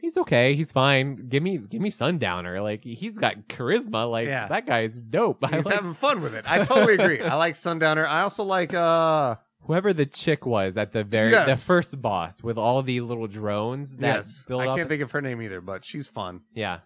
he's 0.02 0.18
okay, 0.18 0.54
he's 0.54 0.70
fine. 0.72 1.28
Give 1.30 1.42
me, 1.42 1.56
give 1.56 1.80
me 1.80 1.88
Sundowner. 1.88 2.60
Like 2.60 2.84
he's 2.84 3.16
got 3.16 3.48
charisma. 3.48 4.10
Like 4.10 4.26
Yeah. 4.28 4.48
that 4.48 4.66
guy's 4.66 5.00
dope. 5.00 5.38
I 5.42 5.56
He's 5.56 5.64
like 5.64 5.76
having 5.76 5.94
fun 5.94 6.20
with 6.20 6.34
it. 6.34 6.44
I 6.46 6.62
totally 6.64 6.94
agree. 6.94 7.20
I 7.22 7.36
like 7.36 7.54
Sundowner. 7.56 8.04
I 8.06 8.20
also 8.20 8.42
like 8.44 8.74
uh 8.74 9.36
whoever 9.66 9.92
the 9.94 10.04
chick 10.06 10.44
was 10.44 10.76
at 10.76 10.92
the 10.92 11.04
very 11.04 11.30
Yes. 11.30 11.46
the 11.60 11.64
first 11.66 12.02
boss 12.02 12.42
with 12.42 12.58
all 12.58 12.82
the 12.82 13.00
little 13.00 13.28
drones 13.28 13.96
that 13.98 14.16
yes. 14.16 14.44
build 14.46 14.60
I 14.62 14.66
up. 14.66 14.76
can't 14.76 14.88
think 14.90 15.00
of 15.02 15.10
her 15.12 15.22
name 15.22 15.40
either, 15.40 15.60
but 15.62 15.84
she's 15.84 16.06
fun. 16.08 16.42
yeah. 16.52 16.80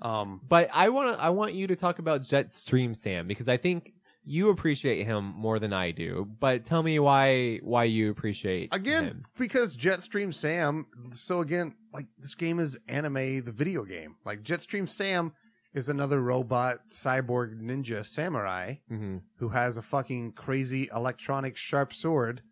Um 0.00 0.40
But 0.48 0.68
I 0.74 0.88
want 0.88 1.14
to 1.14 1.22
I 1.22 1.28
want 1.30 1.54
you 1.54 1.66
to 1.68 1.76
talk 1.76 1.98
about 2.00 2.22
Jetstream 2.22 2.96
Sam 2.96 3.28
because 3.28 3.48
I 3.48 3.56
think 3.58 3.92
you 4.24 4.48
appreciate 4.48 5.04
him 5.04 5.24
more 5.36 5.58
than 5.58 5.72
I 5.72 5.90
do. 5.90 6.28
But 6.40 6.64
tell 6.64 6.82
me 6.82 6.98
why 6.98 7.58
why 7.62 7.84
you 7.84 8.10
appreciate 8.10 8.74
again 8.74 9.04
him. 9.04 9.24
because 9.38 9.76
Jetstream 9.76 10.32
Sam 10.32 10.86
so 11.12 11.40
again 11.40 11.74
like 11.92 12.06
this 12.18 12.34
game 12.34 12.58
is 12.58 12.78
anime 12.88 13.44
the 13.44 13.52
video 13.52 13.84
game. 13.84 14.16
Like 14.24 14.42
Jetstream 14.42 14.88
Sam 14.88 15.32
is 15.74 15.88
another 15.88 16.20
robot 16.20 16.76
cyborg 16.90 17.60
ninja 17.60 18.04
samurai 18.06 18.76
hmm 18.88 19.18
who 19.38 19.48
has 19.50 19.76
a 19.76 19.82
fucking 19.82 20.32
crazy 20.32 20.88
electronic 20.94 21.56
sharp 21.56 21.92
sword. 21.92 22.42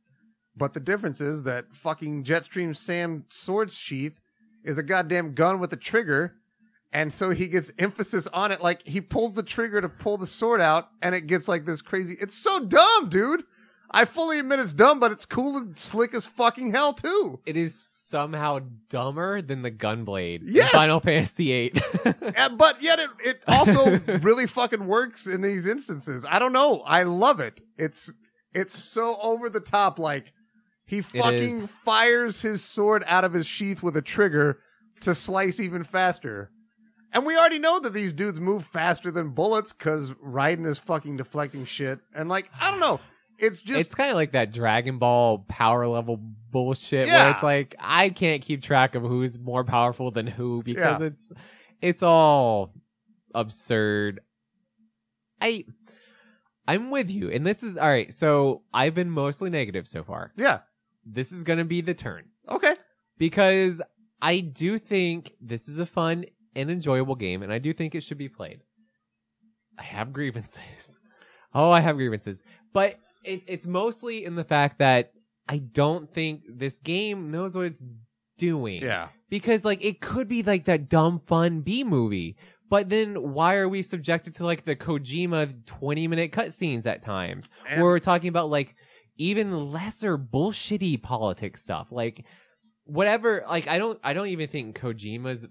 But 0.55 0.75
the 0.75 0.81
difference 0.81 1.21
is 1.21 1.45
that 1.45 1.73
fucking 1.73 2.25
Jetstream 2.25 2.77
Sam 2.77 3.25
sword 3.31 3.71
sheath 3.71 4.21
is 4.65 4.77
a 4.77 4.83
goddamn 4.83 5.33
gun 5.35 5.59
with 5.59 5.73
a 5.73 5.77
trigger. 5.77 6.37
And 6.93 7.13
so 7.13 7.31
he 7.31 7.49
gets 7.49 7.73
emphasis 7.79 8.27
on 8.29 8.53
it. 8.53 8.63
Like 8.63 8.87
he 8.87 9.01
pulls 9.01 9.35
the 9.35 9.43
trigger 9.43 9.81
to 9.81 9.89
pull 9.89 10.19
the 10.19 10.27
sword 10.27 10.61
out 10.61 10.91
and 11.01 11.15
it 11.15 11.27
gets 11.27 11.49
like 11.49 11.65
this 11.65 11.81
crazy. 11.81 12.17
It's 12.21 12.35
so 12.37 12.65
dumb, 12.65 13.09
dude. 13.09 13.45
I 13.91 14.05
fully 14.05 14.39
admit 14.39 14.59
it's 14.59 14.75
dumb, 14.75 15.01
but 15.01 15.13
it's 15.13 15.27
cool 15.27 15.57
and 15.57 15.79
slick 15.79 16.15
as 16.15 16.27
fucking 16.27 16.73
hell 16.73 16.93
too. 16.93 17.41
It 17.47 17.57
is 17.57 17.75
somehow 17.79 18.61
dumber 18.91 19.41
than 19.41 19.63
the 19.63 19.71
Gunblade 19.71 20.43
Yes! 20.45 20.71
Final 20.71 21.01
Fantasy 21.01 21.71
VIII. 21.71 21.83
And, 22.37 22.59
but 22.59 22.83
yet 22.83 22.99
it, 22.99 23.11
it 23.25 23.43
also 23.47 23.99
really 24.21 24.47
fucking 24.47 24.87
works 24.87 25.27
in 25.27 25.41
these 25.41 25.67
instances. 25.67 26.27
I 26.29 26.39
don't 26.39 26.53
know. 26.53 26.83
I 26.87 27.03
love 27.05 27.41
it. 27.41 27.61
It's 27.79 28.13
it's 28.55 28.75
so 28.75 29.19
over 29.23 29.49
the 29.49 29.61
top. 29.61 29.99
Like 29.99 30.33
he 30.85 31.01
fucking 31.01 31.67
fires 31.69 32.43
his 32.43 32.63
sword 32.63 33.03
out 33.07 33.25
of 33.25 33.33
his 33.33 33.47
sheath 33.47 33.83
with 33.83 33.97
a 33.97 34.03
trigger 34.03 34.61
to 35.01 35.15
slice 35.15 35.59
even 35.61 35.85
faster. 35.85 36.51
And 37.13 37.27
we 37.27 37.37
already 37.37 37.59
know 37.59 37.79
that 37.81 37.93
these 37.93 38.13
dudes 38.13 38.41
move 38.41 38.65
faster 38.65 39.11
than 39.11 39.31
bullets 39.31 39.73
because 39.73 40.13
Raiden 40.15 40.67
is 40.67 40.79
fucking 40.79 41.17
deflecting 41.19 41.65
shit. 41.67 42.01
And 42.15 42.29
like 42.29 42.51
I 42.61 42.71
don't 42.71 42.81
know. 42.81 43.01
It's 43.39 43.61
just 43.63 43.81
it's 43.87 43.95
kind 43.95 44.11
of 44.11 44.17
like 44.17 44.33
that 44.33 44.53
Dragon 44.53 44.99
Ball 44.99 45.39
power 45.49 45.87
level 45.87 46.17
bullshit 46.17 47.09
Yeah. 47.09 47.25
where 47.25 47.31
it's 47.33 47.43
like 47.43 47.75
I 47.81 48.09
can't 48.11 48.41
keep 48.43 48.63
track 48.63 48.95
of 48.95 49.03
who's 49.03 49.39
more 49.39 49.65
powerful 49.65 50.11
than 50.11 50.27
who 50.27 50.63
because 50.63 51.01
Yeah. 51.01 51.07
it's 51.09 51.33
it's 51.81 52.03
all 52.03 52.73
absurd. 53.35 54.21
I 55.41 55.65
I'm 56.69 56.91
with 56.91 57.11
you. 57.11 57.31
And 57.31 57.45
this 57.47 57.63
is 57.63 57.77
all 57.77 57.89
right. 57.89 58.13
So 58.13 58.63
I've 58.73 58.95
been 58.95 59.11
mostly 59.11 59.51
negative 59.51 59.87
so 59.87 60.05
far. 60.05 60.33
yeah. 60.37 60.61
This 61.05 61.33
is 61.33 61.43
going 61.43 61.59
to 61.59 61.65
be 61.65 61.81
the 61.81 61.95
turn 61.95 62.27
Okay. 62.49 62.75
because 63.19 63.83
I 64.21 64.39
do 64.39 64.79
think 64.79 65.33
this 65.41 65.69
is 65.69 65.81
a 65.81 65.87
fun 65.87 66.27
and 66.55 66.71
enjoyable 66.71 67.15
game 67.15 67.43
and 67.43 67.53
I 67.53 67.59
do 67.59 67.73
think 67.73 67.95
it 67.95 68.03
should 68.03 68.19
be 68.19 68.29
played. 68.29 68.61
I 69.79 69.83
have 69.83 70.13
grievances. 70.13 70.99
Oh, 71.55 71.71
I 71.71 71.81
have 71.81 71.97
grievances. 71.97 72.43
But 72.73 72.97
it, 73.25 73.43
it's 73.47 73.67
mostly 73.67 74.25
in 74.25 74.37
the 74.37 74.43
fact 74.45 74.79
that 74.79 75.13
I 75.47 75.59
don't 75.59 76.11
think 76.13 76.45
this 76.49 76.79
game 76.79 77.31
knows 77.31 77.55
what 77.55 77.67
it's 77.67 77.85
doing. 78.39 78.83
Yeah. 78.83 79.09
Because 79.29 79.63
like 79.63 79.85
it 79.85 80.01
could 80.01 80.29
be 80.29 80.43
like 80.43 80.65
that 80.65 80.89
dumb 80.89 81.21
fun 81.27 81.61
B 81.61 81.85
movie. 81.85 82.37
But 82.71 82.89
then 82.89 83.35
why 83.35 83.57
are 83.57 83.69
we 83.69 83.83
subjected 83.83 84.35
to 84.37 84.47
like 84.47 84.65
the 84.65 84.75
Kojima 84.75 85.67
20 85.67 86.09
minute 86.09 86.33
cutscenes 86.33 86.87
at 86.87 87.03
times? 87.03 87.51
And- 87.69 87.83
where 87.83 87.91
we're 87.91 87.99
talking 87.99 88.29
about 88.29 88.49
like 88.49 88.75
even 89.19 89.71
lesser 89.73 90.17
bullshitty 90.17 91.03
politics 91.03 91.63
stuff. 91.63 91.89
Like 91.93 92.25
whatever 92.85 93.45
like 93.47 93.69
I 93.69 93.77
don't 93.77 94.01
I 94.03 94.15
don't 94.15 94.29
even 94.29 94.49
think 94.49 94.79
Kojima's 94.81 95.49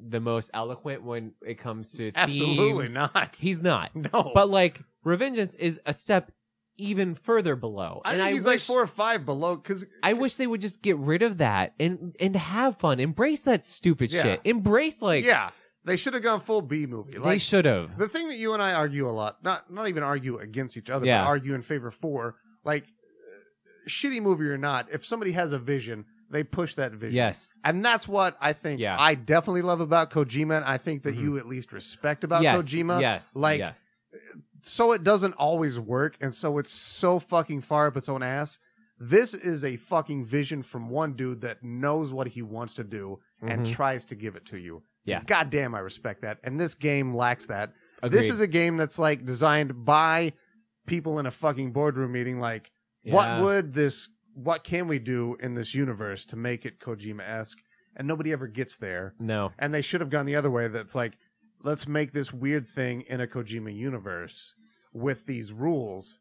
the 0.00 0.20
most 0.20 0.50
eloquent 0.54 1.02
when 1.02 1.32
it 1.46 1.58
comes 1.58 1.92
to 1.92 2.12
Absolutely 2.14 2.86
themes. 2.86 2.94
not. 2.94 3.36
He's 3.40 3.62
not. 3.62 3.90
No. 3.94 4.32
But 4.34 4.50
like 4.50 4.80
Revengeance 5.04 5.56
is 5.58 5.80
a 5.86 5.92
step 5.92 6.32
even 6.76 7.14
further 7.14 7.54
below. 7.56 8.02
I 8.04 8.10
and 8.12 8.18
think 8.20 8.28
I 8.30 8.32
he's 8.32 8.46
like 8.46 8.60
four 8.60 8.82
or 8.82 8.86
five 8.86 9.24
below 9.24 9.56
because 9.56 9.86
I 10.02 10.12
wish 10.14 10.34
they 10.36 10.46
would 10.46 10.60
just 10.60 10.82
get 10.82 10.96
rid 10.96 11.22
of 11.22 11.38
that 11.38 11.74
and 11.78 12.16
and 12.18 12.34
have 12.36 12.78
fun. 12.78 12.98
Embrace 13.00 13.42
that 13.42 13.64
stupid 13.64 14.12
Yeah. 14.12 14.22
shit. 14.22 14.40
Embrace 14.44 15.00
like 15.00 15.24
yeah, 15.24 15.50
they 15.84 15.96
should 15.96 16.14
have 16.14 16.22
gone 16.24 16.40
full 16.40 16.62
B 16.62 16.86
movie. 16.86 17.16
Like, 17.18 17.34
they 17.34 17.38
should 17.38 17.64
have. 17.64 17.96
the 17.96 18.08
thing 18.08 18.28
that 18.28 18.36
you 18.38 18.52
and 18.54 18.62
I 18.62 18.72
argue 18.74 19.08
a 19.08 19.12
lot, 19.12 19.44
not 19.44 19.70
not 19.72 19.86
even 19.88 20.02
argue 20.02 20.38
against 20.38 20.76
each 20.76 20.90
other, 20.90 21.06
Yeah. 21.06 21.22
but 21.22 21.28
argue 21.28 21.54
in 21.54 21.62
favor 21.62 21.90
for, 21.92 22.36
like 22.64 22.86
shitty 23.88 24.20
movie 24.20 24.46
or 24.46 24.58
not, 24.58 24.88
if 24.92 25.04
somebody 25.04 25.32
has 25.32 25.52
a 25.52 25.58
vision, 25.58 26.06
they 26.34 26.44
push 26.44 26.74
that 26.74 26.92
vision. 26.92 27.14
Yes. 27.16 27.58
And 27.64 27.84
that's 27.84 28.08
what 28.08 28.36
I 28.40 28.52
think 28.52 28.80
Yeah. 28.80 28.96
I 28.98 29.14
definitely 29.14 29.62
love 29.62 29.80
about 29.80 30.10
Kojima, 30.10 30.56
and 30.56 30.64
I 30.64 30.78
think 30.78 31.02
that 31.04 31.14
you 31.14 31.38
at 31.38 31.46
least 31.46 31.72
respect 31.72 32.24
about 32.24 32.42
yes. 32.42 32.56
Kojima. 32.56 33.00
Yes. 33.00 33.34
Like 33.36 33.60
yes. 33.60 33.98
so 34.62 34.92
it 34.92 35.04
doesn't 35.04 35.34
always 35.34 35.78
work, 35.78 36.16
and 36.20 36.34
so 36.34 36.58
it's 36.58 36.72
so 36.72 37.18
fucking 37.18 37.60
far 37.60 37.86
up 37.86 37.96
its 37.96 38.08
own 38.08 38.22
ass. 38.22 38.58
This 38.98 39.34
is 39.34 39.64
a 39.64 39.76
fucking 39.76 40.24
vision 40.24 40.62
from 40.62 40.88
one 40.88 41.14
dude 41.14 41.40
that 41.40 41.62
knows 41.62 42.12
what 42.12 42.28
he 42.28 42.42
wants 42.42 42.74
to 42.74 42.84
do 42.84 43.20
and 43.42 43.66
tries 43.66 44.04
to 44.06 44.14
give 44.14 44.36
it 44.36 44.46
to 44.46 44.56
you. 44.58 44.76
Mm-hmm. 44.76 45.10
Yeah. 45.10 45.22
God 45.26 45.50
damn, 45.50 45.74
I 45.74 45.80
respect 45.80 46.22
that. 46.22 46.38
And 46.44 46.58
this 46.60 46.74
game 46.74 47.14
lacks 47.14 47.46
that. 47.46 47.72
Agreed. 48.02 48.18
This 48.18 48.30
is 48.30 48.40
a 48.40 48.46
game 48.46 48.76
that's 48.76 48.98
like 48.98 49.24
designed 49.24 49.84
by 49.84 50.32
people 50.86 51.18
in 51.18 51.26
a 51.26 51.30
fucking 51.30 51.72
boardroom 51.72 52.12
meeting. 52.12 52.38
Like, 52.40 52.70
Yeah. 53.02 53.14
what 53.14 53.42
would 53.42 53.74
this, 53.74 54.08
what 54.34 54.64
can 54.64 54.86
we 54.88 54.98
do 54.98 55.36
in 55.40 55.54
this 55.54 55.74
universe 55.74 56.24
to 56.26 56.36
make 56.36 56.64
it 56.66 56.80
Kojima 56.80 57.22
esque? 57.28 57.58
And 57.96 58.08
nobody 58.08 58.32
ever 58.32 58.46
gets 58.48 58.76
there. 58.76 59.14
no. 59.20 59.52
And 59.58 59.72
they 59.72 59.80
should 59.82 60.00
have 60.00 60.10
gone 60.10 60.26
the 60.26 60.34
other 60.36 60.50
way. 60.50 60.66
That's 60.68 60.94
like, 60.96 61.12
let's 61.62 61.86
make 61.86 62.12
this 62.12 62.32
weird 62.32 62.66
thing 62.66 63.02
in 63.02 63.20
a 63.20 63.26
Kojima 63.28 63.74
universe 63.74 64.54
with 64.92 65.26
these 65.26 65.52
rules. 65.52 66.18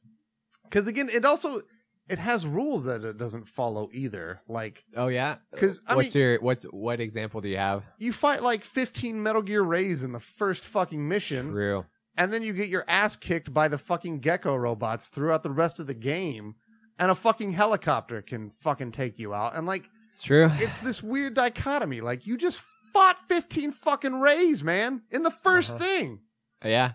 Because 0.63 0.87
again, 0.87 1.09
it 1.09 1.25
also 1.25 1.63
it 2.09 2.19
has 2.19 2.45
rules 2.45 2.83
that 2.83 3.03
it 3.03 3.17
doesn't 3.17 3.47
follow 3.47 3.89
either. 3.93 4.41
Like 4.47 4.83
Oh 4.95 5.07
yeah, 5.07 5.37
because 5.51 5.81
what's 5.87 6.13
mean- 6.13 6.23
your 6.23 6.39
what's 6.41 6.65
what 6.65 6.99
example 6.99 7.41
do 7.41 7.49
you 7.49 7.57
have? 7.57 7.83
you 7.97 8.13
fight 8.13 8.43
like 8.43 8.63
15 8.63 9.21
Metal 9.23 9.41
Gear 9.41 9.61
Rays 9.63 10.03
in 10.03 10.11
the 10.11 10.19
first 10.19 10.63
fucking 10.65 11.07
mission, 11.07 11.51
True. 11.51 11.85
and 12.17 12.31
then 12.31 12.43
you 12.43 12.53
get 12.53 12.69
your 12.69 12.85
ass 12.87 13.15
kicked 13.15 13.53
by 13.53 13.67
the 13.67 13.77
fucking 13.79 14.19
gecko 14.19 14.55
robots 14.55 15.09
throughout 15.09 15.41
the 15.43 15.49
rest 15.51 15.79
of 15.79 15.87
the 15.87 15.93
game, 15.93 16.55
and 16.99 17.09
a 17.11 17.15
fucking 17.15 17.51
helicopter 17.51 18.21
can 18.21 18.49
fucking 18.51 18.91
take 18.91 19.19
you 19.19 19.33
out. 19.33 19.55
And 19.55 19.65
like 19.67 19.89
It's 20.09 20.23
true. 20.23 20.49
it's 20.55 20.79
this 20.79 21.01
weird 21.03 21.33
dichotomy. 21.33 22.01
Like 22.01 22.25
you 22.27 22.37
just 22.37 22.63
fought 22.93 23.17
15 23.19 23.71
fucking 23.71 24.19
Rays, 24.19 24.63
man, 24.63 25.01
in 25.11 25.23
the 25.23 25.31
1st 25.31 25.69
Uh-huh. 25.71 25.79
thing. 25.79 26.19
Yeah. 26.63 26.91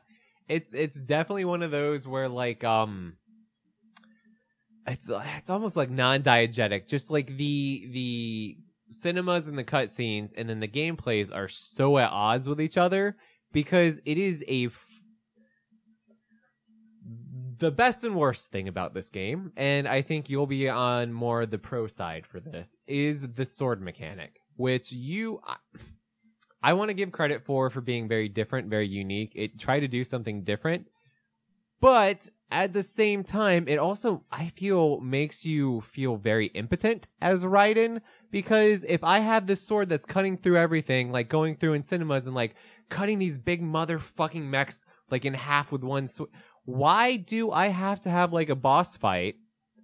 It's 0.49 0.73
it's 0.73 1.03
definitely 1.03 1.45
one 1.45 1.63
of 1.63 1.71
those 1.71 2.07
where 2.09 2.29
like 2.29 2.65
um 2.65 3.17
it's 4.87 5.11
it's 5.13 5.51
almost 5.51 5.77
like 5.77 5.91
non-diegetic. 5.91 6.89
Just 6.89 7.11
like 7.11 7.27
the 7.37 7.89
the 7.93 8.57
cinemas 8.91 9.47
and 9.49 9.59
the 9.59 9.65
cutscenes 9.65 10.33
and 10.37 10.49
then 10.49 10.61
the 10.61 10.69
gameplays 10.69 11.35
are 11.35 11.49
so 11.49 11.99
at 11.99 12.11
odds 12.11 12.49
with 12.49 12.59
each 12.61 12.79
other 12.79 13.17
because 13.53 14.01
it 14.07 14.17
is 14.17 14.43
a 14.49 14.71
the 17.59 17.71
best 17.71 18.05
and 18.05 18.15
worst 18.15 18.51
thing 18.51 18.69
about 18.69 18.95
this 18.95 19.11
game, 19.11 19.53
and 19.57 19.87
I 19.89 20.03
think 20.03 20.31
you'll 20.31 20.47
be 20.47 20.69
on 20.69 21.13
more 21.13 21.47
the 21.47 21.59
pro 21.59 21.87
side 21.87 22.27
for 22.27 22.41
this, 22.41 22.77
is 22.87 23.35
the 23.35 23.45
sword 23.45 23.81
mechanic, 23.81 24.41
which 24.57 24.93
you. 24.93 25.41
I, 25.47 25.57
I 26.61 26.73
want 26.73 26.89
to 26.89 26.95
give 26.95 27.13
credit 27.13 27.45
for 27.45 27.71
for 27.71 27.81
being 27.81 28.09
very 28.09 28.29
different, 28.29 28.69
very 28.69 28.89
unique. 28.89 29.33
It 29.35 29.59
tried 29.59 29.81
to 29.81 29.89
do 29.89 30.03
something 30.03 30.43
different, 30.43 30.87
but 31.81 32.29
at 32.51 32.73
the 32.73 32.83
same 32.83 33.25
time, 33.25 33.69
it 33.69 33.79
also 33.79 34.25
I 34.31 34.49
feel 34.49 35.01
makes 35.01 35.45
you 35.45 35.81
feel 35.83 36.17
very 36.17 36.47
impotent 36.49 37.07
as 37.21 37.45
Raiden 37.45 38.01
because 38.31 38.85
if 38.85 39.05
I 39.05 39.19
have 39.21 39.47
this 39.47 39.61
sword 39.61 39.89
that's 39.89 40.07
cutting 40.07 40.37
through 40.37 40.57
everything, 40.57 41.13
like 41.13 41.29
going 41.29 41.57
through 41.57 41.75
in 41.75 41.85
cinemas 41.85 42.27
and 42.27 42.35
like 42.35 42.55
cutting 42.89 43.19
these 43.19 43.39
big 43.39 43.63
motherfucking 43.63 44.45
mechs 44.45 44.87
like 45.11 45.25
in 45.25 45.35
half 45.35 45.71
with 45.71 45.83
one 45.83 46.09
sword, 46.09 46.31
why 46.69 47.17
do 47.17 47.51
I 47.51 47.69
have 47.69 47.99
to 48.03 48.11
have 48.11 48.31
like 48.31 48.51
a 48.51 48.55
boss 48.55 48.97
fight 48.99 49.37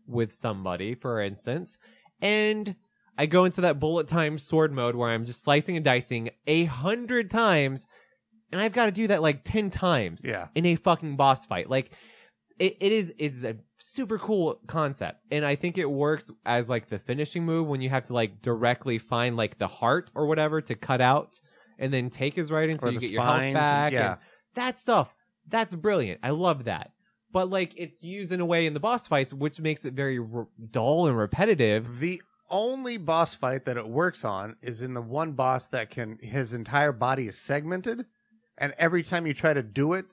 with 0.07 0.31
somebody, 0.31 0.95
for 0.95 1.19
instance, 1.23 1.79
and 2.21 2.77
I 3.17 3.25
go 3.25 3.47
into 3.47 3.63
that 3.63 3.81
bullet 3.81 4.07
time 4.07 4.37
sword 4.37 4.71
mode 4.71 4.95
where 4.95 5.09
I'm 5.09 5.25
just 5.25 5.43
slicing 5.43 5.77
and 5.77 5.85
dicing 5.85 6.29
a 6.47 6.65
hundred 6.67 7.31
times, 7.31 7.87
and 8.53 8.61
I've 8.61 8.75
got 8.75 8.85
to 8.87 8.93
do 8.93 9.07
that 9.07 9.23
like 9.23 9.45
ten 9.45 9.71
times 9.71 10.23
Yeah. 10.27 10.49
in 10.55 10.67
a 10.67 10.77
fucking 10.77 11.17
boss 11.17 11.47
fight. 11.47 11.71
Like 11.71 11.91
it, 12.59 12.77
it 12.81 12.93
is 12.93 13.15
is 13.17 13.45
a 13.45 13.57
super 13.79 14.19
cool 14.19 14.61
concept, 14.67 15.25
and 15.31 15.43
I 15.47 15.57
think 15.57 15.79
it 15.79 15.91
works 15.91 16.31
as 16.45 16.69
like 16.69 16.91
the 16.91 16.99
finishing 16.99 17.47
move 17.47 17.67
when 17.67 17.81
you 17.81 17.89
have 17.89 18.05
to 18.05 18.13
like 18.13 18.43
directly 18.43 18.99
find 18.99 19.39
like 19.39 19.57
the 19.57 19.69
heart 19.69 20.11
or 20.15 20.27
whatever 20.27 20.61
to 20.61 20.75
cut 20.75 21.01
out 21.01 21.41
and 21.79 21.95
then 21.95 22.11
take 22.11 22.35
his 22.35 22.51
in 22.51 22.79
so 22.79 22.89
Or 22.89 22.93
you 22.93 22.99
the 22.99 23.07
get 23.07 23.11
your 23.11 23.23
health 23.23 23.37
spines 23.37 23.47
and- 23.47 23.63
back. 23.63 23.93
yeah. 23.95 24.11
and 24.13 24.19
that 24.57 24.79
stuff. 24.79 25.14
That's 25.49 25.75
brilliant. 25.75 26.21
I 26.23 26.31
love 26.31 26.65
that. 26.65 26.93
But 27.33 27.51
like 27.51 27.75
it's 27.77 28.03
used 28.05 28.31
in 28.33 28.41
a 28.41 28.47
way 28.47 28.67
in 28.67 28.75
the 28.75 28.81
boss 28.81 29.09
fights 29.09 29.33
which 29.35 29.59
makes 29.61 29.85
it 29.85 29.95
very 29.95 30.19
r- 30.19 30.47
dull 30.71 31.07
and 31.07 31.17
repetitive. 31.19 31.99
The 32.01 32.23
only 32.51 32.97
boss 32.97 33.35
fight 33.35 33.65
that 33.65 33.77
it 33.77 33.89
works 33.89 34.25
on 34.25 34.57
is 34.63 34.83
in 34.83 34.95
the 34.95 35.03
one 35.03 35.33
boss 35.33 35.67
that 35.69 35.91
can 35.91 36.19
his 36.21 36.55
entire 36.55 36.93
body 36.93 37.27
is 37.27 37.37
segmented, 37.39 38.07
and 38.59 38.73
every 38.79 39.03
time 39.03 39.27
you 39.27 39.35
try 39.35 39.53
to 39.53 39.63
do 39.63 39.95
it, 39.95 40.05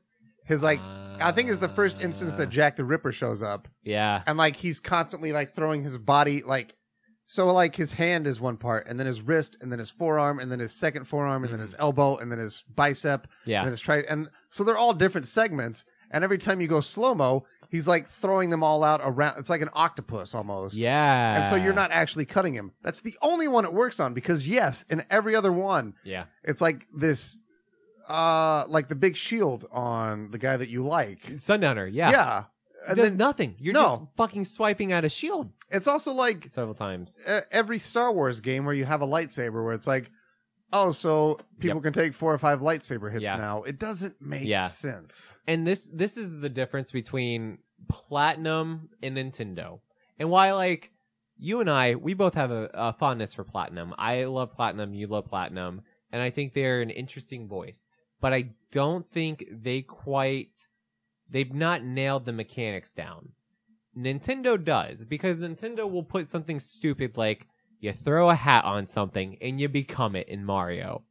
his 0.45 0.63
like 0.63 0.79
I 1.21 1.31
think 1.31 1.49
is 1.49 1.59
the 1.59 1.67
first 1.67 2.01
instance 2.01 2.33
that 2.35 2.47
ah. 2.47 2.49
Jack 2.49 2.75
the 2.77 2.85
Ripper 2.85 3.11
shows 3.11 3.43
up, 3.43 3.67
Yeah. 3.83 4.23
and 4.25 4.37
like 4.37 4.55
he's 4.55 4.79
constantly 4.79 5.31
like 5.33 5.51
throwing 5.51 5.83
his 5.83 5.97
body 5.99 6.41
like 6.41 6.73
so 7.33 7.47
like 7.53 7.77
his 7.77 7.93
hand 7.93 8.27
is 8.27 8.41
one 8.41 8.57
part, 8.57 8.87
and 8.87 8.99
then 8.99 9.07
his 9.07 9.21
wrist, 9.21 9.57
and 9.61 9.71
then 9.71 9.79
his 9.79 9.89
forearm, 9.89 10.37
and 10.39 10.51
then 10.51 10.59
his 10.59 10.73
second 10.73 11.05
forearm, 11.05 11.43
and 11.45 11.53
then 11.53 11.61
his 11.61 11.75
elbow, 11.79 12.17
and 12.17 12.29
then 12.29 12.39
his 12.39 12.65
bicep, 12.75 13.25
Yeah. 13.45 13.61
and 13.61 13.69
his 13.71 13.79
tri 13.79 14.03
and 14.09 14.29
so 14.49 14.63
they're 14.65 14.77
all 14.77 14.93
different 14.93 15.27
segments, 15.27 15.85
and 16.11 16.23
every 16.25 16.37
time 16.37 16.59
you 16.59 16.67
go 16.67 16.81
slow 16.81 17.15
mo, 17.15 17.45
he's 17.69 17.87
like 17.87 18.05
throwing 18.05 18.49
them 18.49 18.63
all 18.63 18.83
out 18.83 18.99
around. 19.01 19.35
It's 19.39 19.49
like 19.49 19.61
an 19.61 19.69
octopus 19.71 20.35
almost. 20.35 20.75
Yeah. 20.75 21.37
And 21.37 21.45
so 21.45 21.55
you're 21.55 21.71
not 21.83 21.91
actually 21.91 22.25
cutting 22.25 22.53
him. 22.53 22.73
That's 22.83 22.99
the 22.99 23.15
only 23.21 23.47
one 23.47 23.63
it 23.63 23.71
works 23.73 24.01
on 24.01 24.13
because 24.13 24.49
yes, 24.49 24.83
in 24.89 25.05
every 25.09 25.33
other 25.33 25.53
one, 25.53 25.93
Yeah. 26.03 26.25
it's 26.43 26.59
like 26.59 26.85
this 26.93 27.41
uh 28.09 28.65
like 28.67 28.89
the 28.89 28.95
big 28.95 29.15
shield 29.15 29.65
on 29.71 30.31
the 30.31 30.37
guy 30.37 30.57
that 30.57 30.67
you 30.69 30.83
like. 30.85 31.23
Sundowner. 31.37 31.87
Yeah. 31.87 32.11
Yeah. 32.11 32.43
And 32.87 32.97
does 32.97 33.11
then 33.11 33.17
nothing. 33.17 33.55
You're 33.59 33.73
No. 33.73 33.87
just 33.87 34.01
fucking 34.17 34.45
swiping 34.45 34.91
at 34.91 35.05
a 35.05 35.09
shield 35.09 35.51
it's 35.69 35.87
also 35.87 36.11
like 36.11 36.51
several 36.51 36.75
times. 36.75 37.15
uh, 37.27 37.41
every 37.51 37.79
Star 37.79 38.11
Wars 38.11 38.41
game 38.41 38.65
where 38.65 38.73
you 38.73 38.85
have 38.85 39.01
a 39.01 39.07
lightsaber 39.07 39.63
where 39.63 39.73
it's 39.73 39.87
like, 39.87 40.11
oh, 40.73 40.91
so 40.91 41.37
people 41.59 41.77
Yep. 41.77 41.83
can 41.83 41.93
take 41.93 42.13
four 42.13 42.33
or 42.33 42.37
five 42.37 42.59
lightsaber 42.59 43.11
hits 43.11 43.23
Yeah. 43.23 43.37
now. 43.37 43.63
It 43.63 43.79
doesn't 43.79 44.21
make 44.21 44.45
Yeah. 44.45 44.67
sense. 44.67 45.37
And 45.47 45.65
this 45.65 45.89
this 45.93 46.17
is 46.17 46.39
the 46.41 46.49
difference 46.49 46.91
between 46.91 47.59
Platinum 47.87 48.89
and 49.01 49.15
Nintendo. 49.17 49.79
And 50.19 50.29
why 50.29 50.51
like 50.53 50.91
you 51.37 51.59
and 51.59 51.69
I, 51.69 51.95
we 51.95 52.13
both 52.13 52.33
have 52.35 52.51
a, 52.51 52.69
a 52.73 52.93
fondness 52.93 53.33
for 53.33 53.43
Platinum. 53.43 53.93
I 53.97 54.25
love 54.25 54.51
Platinum, 54.51 54.93
you 54.93 55.07
love 55.07 55.25
Platinum, 55.25 55.81
and 56.11 56.21
I 56.21 56.29
think 56.29 56.53
they're 56.53 56.81
an 56.81 56.89
interesting 56.89 57.47
voice. 57.47 57.87
But 58.19 58.33
I 58.33 58.51
don't 58.71 59.09
think 59.09 59.45
they 59.51 59.81
quite 59.81 60.67
they've 61.31 61.53
not 61.53 61.83
nailed 61.83 62.25
the 62.25 62.33
mechanics 62.33 62.93
down. 62.93 63.29
Nintendo 63.97 64.63
does 64.63 65.05
because 65.05 65.39
Nintendo 65.39 65.89
will 65.89 66.03
put 66.03 66.27
something 66.27 66.59
stupid 66.59 67.17
like 67.17 67.47
you 67.79 67.91
throw 67.91 68.29
a 68.29 68.35
hat 68.35 68.63
on 68.63 68.87
something 68.87 69.37
and 69.41 69.59
you 69.59 69.67
become 69.67 70.15
it 70.15 70.27
in 70.27 70.45
Mario. 70.45 71.03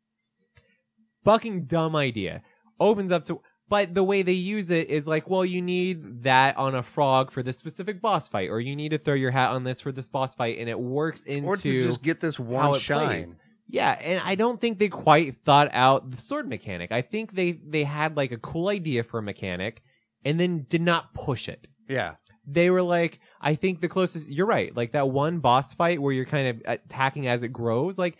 Fucking 1.24 1.64
dumb 1.64 1.96
idea. 1.96 2.42
Opens 2.78 3.12
up 3.12 3.24
to 3.24 3.42
but 3.70 3.94
the 3.94 4.02
way 4.02 4.22
they 4.22 4.32
use 4.32 4.72
it 4.72 4.90
is 4.90 5.06
like, 5.06 5.30
well, 5.30 5.44
you 5.44 5.62
need 5.62 6.24
that 6.24 6.56
on 6.56 6.74
a 6.74 6.82
frog 6.82 7.30
for 7.30 7.40
this 7.40 7.56
specific 7.56 8.02
boss 8.02 8.26
fight, 8.26 8.50
or 8.50 8.58
you 8.60 8.74
need 8.74 8.88
to 8.88 8.98
throw 8.98 9.14
your 9.14 9.30
hat 9.30 9.52
on 9.52 9.62
this 9.62 9.80
for 9.80 9.92
this 9.92 10.08
boss 10.08 10.34
fight, 10.34 10.58
and 10.58 10.68
it 10.68 10.80
works 10.80 11.22
into 11.22 11.46
Or 11.46 11.56
to 11.56 11.78
just 11.78 12.02
get 12.02 12.18
this 12.20 12.36
one 12.36 12.76
shine. 12.80 13.06
plays. 13.06 13.36
Yeah, 13.68 13.92
and 13.92 14.20
I 14.24 14.34
don't 14.34 14.60
think 14.60 14.78
they 14.78 14.88
quite 14.88 15.36
thought 15.44 15.68
out 15.70 16.10
the 16.10 16.16
sword 16.16 16.48
mechanic. 16.48 16.90
I 16.90 17.00
think 17.02 17.34
they 17.34 17.52
they 17.52 17.84
had 17.84 18.16
like 18.16 18.32
a 18.32 18.38
cool 18.38 18.66
idea 18.66 19.04
for 19.04 19.18
a 19.18 19.22
mechanic, 19.22 19.84
and 20.24 20.38
then 20.40 20.66
did 20.68 20.82
not 20.82 21.14
push 21.14 21.48
it. 21.48 21.68
Yeah. 21.88 22.14
They 22.46 22.70
were 22.70 22.82
like, 22.82 23.20
I 23.40 23.54
think 23.54 23.80
the 23.80 23.88
closest. 23.88 24.28
You're 24.28 24.46
right. 24.46 24.74
Like 24.74 24.92
that 24.92 25.08
one 25.10 25.38
boss 25.40 25.72
fight 25.74 26.00
where 26.02 26.12
you're 26.12 26.24
kind 26.24 26.48
of 26.48 26.62
attacking 26.66 27.26
as 27.28 27.42
it 27.42 27.48
grows. 27.48 27.98
Like 27.98 28.16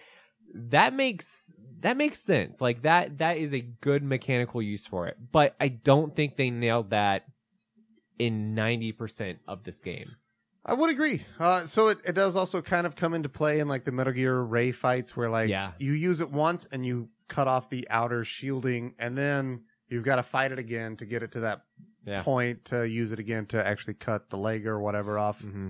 that 0.55 0.95
makes 0.95 1.55
that 1.81 1.97
makes 1.97 2.19
sense. 2.21 2.61
Like 2.61 2.83
that 2.83 3.19
that 3.19 3.39
is 3.39 3.55
a 3.55 3.61
good 3.61 4.03
mechanical 4.03 4.63
use 4.63 4.87
for 4.87 5.07
it. 5.09 5.17
But 5.33 5.57
I 5.61 5.69
don't 5.69 6.15
think 6.15 6.37
they 6.37 6.51
nailed 6.51 6.91
that 6.91 7.25
in 8.19 8.55
ninety 8.55 8.93
percent 8.93 9.39
of 9.49 9.65
this 9.65 9.81
game. 9.81 10.17
I 10.65 10.75
would 10.75 10.91
agree. 10.91 11.23
Uh, 11.39 11.65
so 11.65 11.89
it, 11.89 11.99
it 12.05 12.13
does 12.15 12.37
also 12.37 12.61
kind 12.61 12.87
of 12.87 12.95
come 12.95 13.15
into 13.15 13.31
play 13.31 13.61
in 13.61 13.67
like 13.69 13.87
the 13.87 13.93
Metal 13.93 14.13
Gear 14.13 14.39
Ray 14.43 14.73
fights 14.73 15.17
where 15.17 15.31
like 15.31 15.49
Yeah. 15.49 15.73
you 15.79 15.93
use 15.93 16.21
it 16.21 16.31
once 16.31 16.67
and 16.71 16.85
you 16.85 17.09
cut 17.29 17.49
off 17.49 17.71
the 17.71 17.87
outer 17.89 18.23
shielding 18.25 18.95
and 18.99 19.17
then 19.17 19.63
you've 19.89 20.05
got 20.05 20.17
to 20.17 20.23
fight 20.23 20.53
it 20.53 20.59
again 20.59 20.97
to 20.99 21.07
get 21.07 21.23
it 21.23 21.33
to 21.33 21.41
that 21.41 21.63
Yeah. 22.07 22.23
point 22.23 22.65
to 22.67 22.89
use 22.89 23.13
it 23.13 23.19
again 23.19 23.47
to 23.47 23.67
actually 23.67 23.95
cut 23.95 24.31
the 24.31 24.37
leg 24.37 24.67
or 24.67 24.81
whatever 24.81 25.19
off. 25.19 25.43
Mm-hmm. 25.43 25.69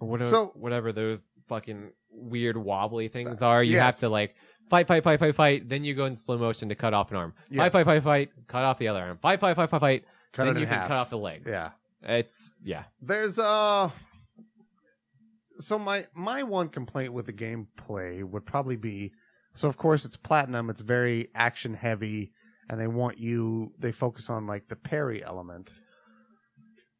Or 0.00 0.08
whatever, 0.08 0.30
So- 0.30 0.52
whatever 0.54 0.92
those 0.92 1.30
fucking 1.48 1.90
weird 2.10 2.56
wobbly 2.56 3.08
things 3.08 3.42
are, 3.42 3.62
you 3.62 3.72
yes. 3.74 3.82
have 3.82 3.96
to 3.98 4.08
like 4.08 4.34
fight, 4.70 4.86
fight, 4.86 5.02
fight, 5.02 5.18
fight, 5.18 5.34
fight. 5.34 5.68
Then 5.68 5.82
you 5.84 5.94
go 5.94 6.04
in 6.06 6.14
slow 6.16 6.38
motion 6.38 6.68
to 6.68 6.74
cut 6.74 6.94
off 6.94 7.10
an 7.10 7.16
arm. 7.16 7.34
Yes. 7.50 7.58
Fight, 7.58 7.72
fight, 7.72 7.84
fight, 7.84 8.02
fight. 8.04 8.30
Cut 8.46 8.62
off 8.64 8.78
the 8.78 8.88
other 8.88 9.00
arm. 9.00 9.18
Fight, 9.20 9.40
fight, 9.40 9.56
fight, 9.56 9.70
fight, 9.70 9.80
fight. 9.80 10.04
Cut 10.32 10.44
then 10.44 10.56
it 10.56 10.60
you 10.60 10.62
in 10.64 10.68
can 10.68 10.78
half. 10.78 10.88
cut 10.88 10.96
off 10.96 11.10
the 11.10 11.18
legs. 11.18 11.46
Yeah. 11.48 11.70
It's 12.02 12.50
yeah. 12.62 12.84
There's 13.02 13.38
uh 13.40 13.90
so 15.58 15.78
my 15.78 16.06
my 16.14 16.42
one 16.42 16.68
complaint 16.68 17.12
with 17.12 17.26
the 17.26 17.32
gameplay 17.32 18.22
would 18.22 18.46
probably 18.46 18.76
be 18.76 19.12
so 19.52 19.68
of 19.68 19.76
course 19.76 20.04
it's 20.04 20.16
platinum, 20.16 20.70
it's 20.70 20.82
very 20.82 21.28
action 21.34 21.74
heavy 21.74 22.32
and 22.68 22.80
they 22.80 22.86
want 22.86 23.18
you 23.18 23.72
they 23.78 23.92
focus 23.92 24.28
on 24.30 24.46
like 24.46 24.68
the 24.68 24.76
parry 24.76 25.24
element. 25.24 25.74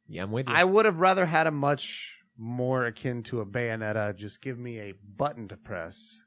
Yeah, 0.09 0.23
I'm 0.23 0.33
with 0.33 0.49
you. 0.49 0.55
I 0.55 0.65
would 0.65 0.87
have 0.87 1.01
rather 1.01 1.27
had 1.27 1.47
a 1.47 1.51
much 1.51 2.19
more 2.39 2.85
akin 2.85 3.23
to 3.25 3.41
a 3.41 3.47
Bayonetta, 3.47 4.17
just 4.17 4.41
give 4.41 4.59
me 4.59 4.79
a 4.79 4.95
button 5.17 5.49
to 5.49 5.57
press. 5.57 6.23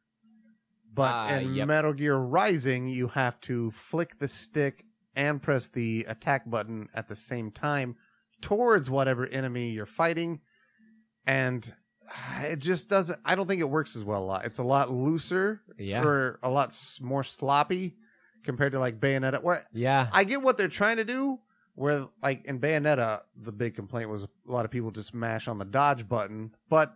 But 0.93 1.13
Ah, 1.13 1.35
in 1.37 1.55
yep. 1.55 1.67
Metal 1.67 1.93
Gear 1.93 2.17
Rising, 2.17 2.89
you 2.89 3.07
have 3.07 3.39
to 3.41 3.71
flick 3.71 4.19
the 4.19 4.27
stick 4.27 4.83
and 5.15 5.41
press 5.41 5.69
the 5.69 6.05
attack 6.07 6.49
button 6.49 6.89
at 6.93 7.07
the 7.07 7.15
same 7.15 7.49
time 7.49 7.95
towards 8.41 8.89
whatever 8.89 9.25
enemy 9.25 9.69
you're 9.69 9.85
fighting. 9.85 10.41
And 11.25 11.73
it 12.41 12.59
just 12.59 12.89
doesn't, 12.89 13.19
I 13.23 13.35
don't 13.35 13.47
think 13.47 13.61
it 13.61 13.69
works 13.69 13.95
as 13.95 14.03
well 14.03 14.23
a 14.23 14.25
lot. 14.25 14.45
It's 14.45 14.57
a 14.57 14.63
lot 14.63 14.91
looser 14.91 15.61
yeah. 15.77 16.03
or 16.03 16.39
a 16.43 16.49
lot 16.49 16.77
more 16.99 17.23
sloppy 17.23 17.95
compared 18.43 18.71
to 18.73 18.79
like 18.79 18.99
Bayonetta, 18.99 19.41
where 19.43 19.65
yeah. 19.73 20.09
I 20.11 20.23
get 20.23 20.41
what 20.41 20.57
they're 20.57 20.67
trying 20.67 20.97
to 20.97 21.05
do. 21.05 21.39
Where 21.75 22.07
like 22.21 22.45
in 22.45 22.59
Bayonetta, 22.59 23.21
the 23.35 23.51
big 23.51 23.75
complaint 23.75 24.09
was 24.09 24.23
a 24.23 24.51
lot 24.51 24.65
of 24.65 24.71
people 24.71 24.91
just 24.91 25.13
mash 25.13 25.47
on 25.47 25.57
the 25.57 25.65
dodge 25.65 26.07
button, 26.07 26.51
but 26.69 26.95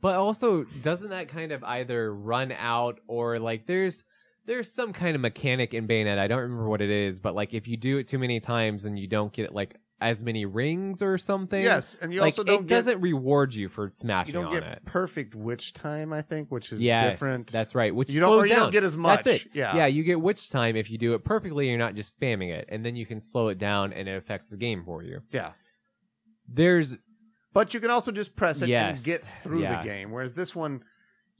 But 0.00 0.16
also, 0.16 0.64
doesn't 0.64 1.10
that 1.10 1.28
kind 1.28 1.52
of 1.52 1.64
either 1.64 2.14
run 2.14 2.52
out 2.52 3.00
or 3.06 3.38
like 3.38 3.66
there's 3.66 4.04
there's 4.46 4.72
some 4.72 4.92
kind 4.92 5.14
of 5.14 5.20
mechanic 5.20 5.74
in 5.74 5.86
Bayonet. 5.86 6.18
I 6.18 6.26
don't 6.28 6.40
remember 6.40 6.68
what 6.68 6.80
it 6.80 6.90
is, 6.90 7.20
but 7.20 7.34
like 7.34 7.54
if 7.54 7.68
you 7.68 7.76
do 7.76 7.98
it 7.98 8.06
too 8.06 8.18
many 8.18 8.40
times 8.40 8.84
and 8.84 8.98
you 8.98 9.06
don't 9.06 9.32
get 9.32 9.54
like 9.54 9.76
as 10.02 10.24
many 10.24 10.46
rings 10.46 11.02
or 11.02 11.18
something. 11.18 11.62
yes, 11.62 11.94
and 12.00 12.10
you 12.12 12.20
like 12.22 12.32
also 12.32 12.42
don't 12.42 12.60
it 12.62 12.66
get 12.68 12.74
doesn't 12.76 13.00
reward 13.02 13.52
you 13.54 13.68
for 13.68 13.84
you 13.84 13.90
smashing 13.92 14.32
don't 14.32 14.46
on 14.46 14.52
get 14.54 14.62
it. 14.62 14.82
perfect 14.86 15.34
witch 15.34 15.74
time. 15.74 16.10
I 16.12 16.22
think, 16.22 16.50
which 16.50 16.72
is 16.72 16.82
Yes, 16.82 17.12
different. 17.12 17.48
that's 17.52 17.74
right. 17.74 17.94
Which 17.94 18.10
You 18.10 18.20
don't- 18.20 18.48
you 18.48 18.54
don't 18.54 18.72
get 18.72 18.82
as 18.82 18.96
much. 18.96 19.24
That's 19.24 19.44
it. 19.44 19.50
Yeah. 19.52 19.76
yeah. 19.76 19.86
You 19.86 20.02
get 20.02 20.18
witch 20.20 20.48
time 20.48 20.74
if 20.74 20.90
you 20.90 20.96
do 20.96 21.12
it 21.12 21.22
perfectly. 21.22 21.68
You're 21.68 21.76
not 21.78 21.94
just 21.94 22.18
spamming 22.18 22.48
it, 22.50 22.64
and 22.70 22.84
then 22.84 22.96
you 22.96 23.04
can 23.04 23.20
slow 23.20 23.48
it 23.48 23.58
down, 23.58 23.92
and 23.92 24.08
it 24.08 24.16
affects 24.16 24.48
the 24.48 24.56
game 24.56 24.84
for 24.84 25.02
you. 25.02 25.20
yeah. 25.32 25.50
There's 26.52 26.96
But 27.52 27.74
you 27.74 27.80
can 27.80 27.90
also 27.90 28.10
just 28.12 28.34
press 28.36 28.62
it 28.62 28.68
Yes, 28.68 28.98
and 28.98 29.04
get 29.06 29.20
through 29.20 29.62
yeah. 29.62 29.82
the 29.82 29.88
game. 29.88 30.10
Whereas 30.10 30.34
this 30.34 30.54
one, 30.54 30.82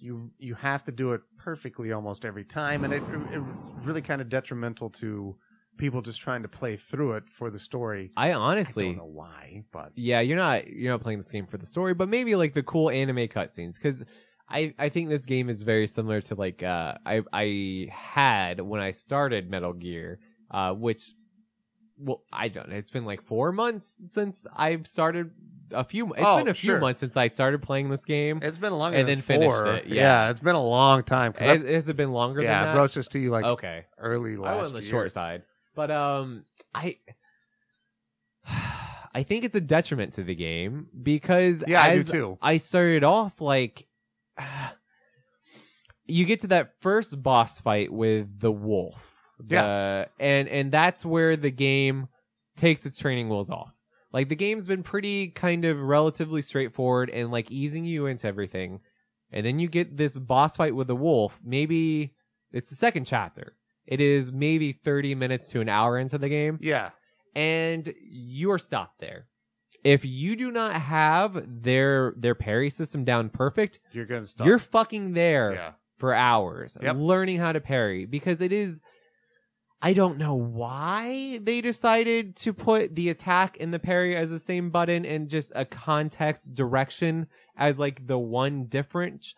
you 0.00 0.30
you 0.38 0.54
have 0.54 0.84
to 0.84 0.92
do 0.92 1.12
it 1.12 1.22
perfectly 1.38 1.92
almost 1.92 2.24
every 2.24 2.44
time, 2.44 2.84
and 2.84 2.92
it, 2.92 3.02
it 3.32 3.42
really 3.82 4.02
kind 4.02 4.20
of 4.20 4.28
detrimental 4.28 4.90
to 4.90 5.36
people 5.76 6.02
just 6.02 6.20
trying 6.20 6.42
to 6.42 6.48
play 6.48 6.76
through 6.76 7.12
it 7.12 7.28
for 7.28 7.50
the 7.50 7.58
story. 7.58 8.12
I 8.16 8.30
I 8.30 8.34
honestly 8.34 8.86
don't 8.86 8.98
know 8.98 9.04
why, 9.04 9.64
but 9.72 9.92
yeah, 9.94 10.20
you're 10.20 10.36
not 10.36 10.66
you're 10.68 10.92
not 10.92 11.00
playing 11.00 11.18
this 11.18 11.30
game 11.30 11.46
for 11.46 11.58
the 11.58 11.66
story, 11.66 11.94
but 11.94 12.08
maybe 12.08 12.34
like 12.34 12.52
the 12.52 12.62
cool 12.62 12.90
anime 12.90 13.28
cutscenes 13.28 13.74
because 13.74 14.04
I 14.48 14.74
I 14.78 14.88
think 14.88 15.08
this 15.08 15.26
game 15.26 15.48
is 15.48 15.62
very 15.62 15.86
similar 15.86 16.20
to 16.22 16.34
like 16.34 16.62
uh 16.62 16.94
I 17.06 17.22
I 17.32 17.88
had 17.90 18.60
when 18.60 18.80
I 18.80 18.90
started 18.90 19.50
Metal 19.50 19.72
Gear, 19.72 20.18
uh 20.50 20.72
which 20.72 21.12
well 21.98 22.22
I 22.32 22.48
don't 22.48 22.68
know 22.68 22.76
it's 22.76 22.90
been 22.90 23.04
like 23.04 23.22
four 23.22 23.52
months 23.52 24.02
since 24.10 24.46
I've 24.56 24.86
started 24.86 25.30
a 25.72 25.84
few 25.84 26.12
It's 26.14 26.22
Oh, 26.24 26.38
been 26.38 26.48
a 26.48 26.54
few 26.54 26.70
sure. 26.72 26.80
months 26.80 27.00
since 27.00 27.16
I 27.16 27.28
started 27.28 27.62
playing 27.62 27.90
this 27.90 28.04
game. 28.04 28.40
it's 28.42 28.58
been 28.58 28.72
longer 28.72 28.98
And 28.98 29.08
then 29.08 29.18
finished 29.18 29.66
it, 29.66 29.86
yeah. 29.86 30.30
it's 30.30 30.40
been 30.40 30.54
a 30.54 30.62
long 30.62 31.02
time. 31.02 31.34
Has, 31.38 31.62
has 31.62 31.88
it 31.88 31.96
been 31.96 32.12
longer 32.12 32.40
than 32.40 32.46
that? 32.48 32.64
yeah, 32.66 32.72
I 32.72 32.74
broached 32.74 32.94
this 32.94 33.08
to 33.08 33.18
you 33.18 33.30
like? 33.30 33.44
Okay. 33.44 33.84
early 33.98 34.36
last. 34.36 34.50
I 34.52 34.56
went 34.56 34.66
on 34.68 34.72
the 34.74 34.80
year. 34.80 34.90
short 34.90 35.12
side, 35.12 35.42
but 35.74 35.90
um, 35.90 36.44
I 36.74 36.98
I 39.12 39.22
think 39.24 39.44
it's 39.44 39.56
a 39.56 39.60
detriment 39.60 40.12
to 40.14 40.22
the 40.22 40.34
game 40.34 40.86
because 41.02 41.64
Yeah, 41.66 41.82
I 41.82 41.96
do 41.96 42.02
too. 42.04 42.38
I 42.40 42.56
started 42.58 43.02
off 43.04 43.40
like 43.40 43.86
you 46.06 46.24
get 46.24 46.40
to 46.40 46.46
that 46.48 46.74
first 46.80 47.22
boss 47.22 47.60
fight 47.60 47.92
with 47.92 48.40
the 48.40 48.52
wolf, 48.52 49.16
the, 49.38 50.08
and 50.18 50.48
and 50.48 50.72
that's 50.72 51.04
where 51.04 51.36
the 51.36 51.50
game 51.50 52.08
takes 52.56 52.84
its 52.86 52.98
training 52.98 53.28
wheels 53.28 53.50
off. 53.50 53.74
Like 54.12 54.28
the 54.28 54.36
game's 54.36 54.66
been 54.66 54.82
pretty 54.82 55.28
kind 55.28 55.64
of 55.64 55.80
relatively 55.80 56.42
straightforward 56.42 57.10
and 57.10 57.30
like 57.30 57.50
easing 57.50 57.84
you 57.84 58.06
into 58.06 58.26
everything. 58.26 58.80
And 59.32 59.46
then 59.46 59.58
you 59.60 59.68
get 59.68 59.96
this 59.96 60.18
boss 60.18 60.56
fight 60.56 60.74
with 60.74 60.88
the 60.88 60.96
wolf. 60.96 61.40
Maybe 61.44 62.14
it's 62.52 62.70
the 62.70 62.76
second 62.76 63.04
chapter. 63.04 63.54
It 63.86 64.00
is 64.00 64.32
maybe 64.32 64.72
30 64.72 65.14
minutes 65.14 65.48
to 65.48 65.60
an 65.60 65.68
hour 65.68 65.98
into 65.98 66.18
the 66.18 66.28
game 66.28 66.58
Yeah, 66.60 66.90
and 67.34 67.92
you 68.02 68.50
are 68.52 68.58
stopped 68.58 69.00
there. 69.00 69.26
If 69.84 70.04
you 70.04 70.36
do 70.36 70.50
not 70.50 70.74
have 70.74 71.62
their 71.62 72.12
their 72.16 72.34
parry 72.34 72.68
system 72.70 73.04
down 73.04 73.30
perfect, 73.30 73.80
you're 73.92 74.04
gonna 74.06 74.26
stop. 74.26 74.46
you're 74.46 74.58
fucking 74.58 75.12
there 75.14 75.54
yeah, 75.54 75.72
for 75.96 76.12
hours 76.12 76.76
Yep. 76.82 76.96
learning 76.98 77.38
how 77.38 77.52
to 77.52 77.60
parry 77.60 78.04
because 78.04 78.40
it 78.42 78.52
is 78.52 78.80
I 79.82 79.94
don't 79.94 80.18
know 80.18 80.34
why 80.34 81.38
they 81.42 81.60
decided 81.62 82.36
to 82.36 82.52
put 82.52 82.94
the 82.96 83.08
attack 83.08 83.56
and 83.58 83.72
the 83.72 83.78
parry 83.78 84.14
as 84.14 84.30
the 84.30 84.38
same 84.38 84.68
button 84.70 85.06
and 85.06 85.30
just 85.30 85.52
a 85.54 85.64
context 85.64 86.52
direction 86.52 87.26
as 87.56 87.78
like 87.78 88.06
the 88.06 88.18
one 88.18 88.64
different. 88.64 89.32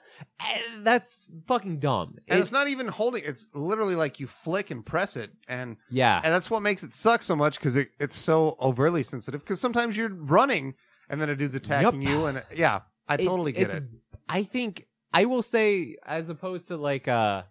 That's 0.79 1.29
fucking 1.47 1.79
dumb. 1.79 2.17
and 2.29 2.39
It- 2.39 2.43
it's 2.43 2.53
not 2.53 2.67
even 2.69 2.89
holding. 2.89 3.23
It's 3.25 3.47
literally 3.55 3.95
like 3.95 4.19
you 4.21 4.27
flick 4.27 4.71
and 4.71 4.85
press 4.85 5.17
it, 5.17 5.31
and 5.49 5.77
yeah. 5.91 6.21
and 6.25 6.33
that's 6.35 6.51
what 6.51 6.61
makes 6.61 6.83
it 6.83 6.91
suck 6.93 7.23
so 7.23 7.37
much 7.37 7.59
because 7.59 7.77
it, 7.77 7.91
it's 8.01 8.17
so 8.17 8.57
overtly 8.61 9.03
sensitive. 9.05 9.41
Because 9.41 9.61
sometimes 9.61 9.97
you're 9.97 10.09
running 10.13 10.75
and 11.09 11.21
then 11.21 11.29
a 11.31 11.37
dude's 11.37 11.55
attacking 11.55 12.03
Yup. 12.03 12.11
you, 12.11 12.27
and 12.27 12.43
yeah, 12.55 12.81
I 13.09 13.17
totally 13.17 13.53
It's- 13.53 13.69
get 13.69 13.77
it's- 13.77 13.93
it. 13.93 13.99
I 14.29 14.43
think 14.45 14.87
I 15.13 15.25
will 15.27 15.43
say, 15.43 15.97
as 16.07 16.29
opposed 16.29 16.69
to 16.69 16.77
like 16.77 17.07
uh 17.07 17.43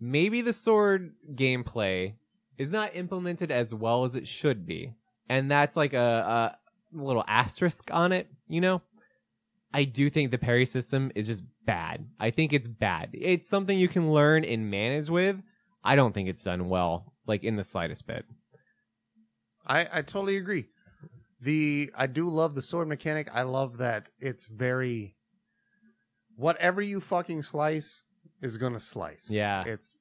maybe 0.00 0.42
the 0.42 0.52
sword 0.52 1.14
gameplay 1.34 2.14
is 2.58 2.72
not 2.72 2.94
implemented 2.94 3.50
as 3.50 3.74
well 3.74 4.04
as 4.04 4.16
it 4.16 4.26
should 4.26 4.66
be, 4.66 4.94
and 5.28 5.50
that's 5.50 5.76
like 5.76 5.92
a, 5.92 5.98
a 5.98 6.58
little 6.92 7.24
asterisk 7.26 7.90
on 7.92 8.12
it, 8.12 8.28
you 8.48 8.60
know. 8.60 8.82
I 9.72 9.84
do 9.84 10.08
think 10.08 10.30
the 10.30 10.38
parry 10.38 10.64
system 10.64 11.12
is 11.14 11.26
just 11.26 11.44
bad. 11.66 12.06
I 12.18 12.30
think 12.30 12.52
it's 12.52 12.68
bad. 12.68 13.10
It's 13.12 13.48
something 13.48 13.78
you 13.78 13.88
can 13.88 14.10
learn 14.10 14.44
and 14.44 14.70
manage 14.70 15.10
with. 15.10 15.42
I 15.84 15.96
don't 15.96 16.14
think 16.14 16.28
it's 16.28 16.42
done 16.42 16.68
well, 16.68 17.12
like 17.26 17.44
in 17.44 17.56
the 17.56 17.64
slightest 17.64 18.06
bit. 18.06 18.24
I, 19.66 19.80
I 19.92 20.02
totally 20.02 20.36
agree. 20.36 20.68
The 21.40 21.90
I 21.94 22.06
do 22.06 22.28
love 22.28 22.54
the 22.54 22.62
sword 22.62 22.88
mechanic. 22.88 23.28
I 23.32 23.42
love 23.42 23.76
that 23.78 24.08
it's 24.18 24.46
very 24.46 25.16
whatever 26.36 26.80
you 26.80 27.00
fucking 27.00 27.42
slice 27.42 28.04
is 28.40 28.56
gonna 28.56 28.78
slice. 28.78 29.28
Yeah. 29.30 29.64
It's 29.66 29.98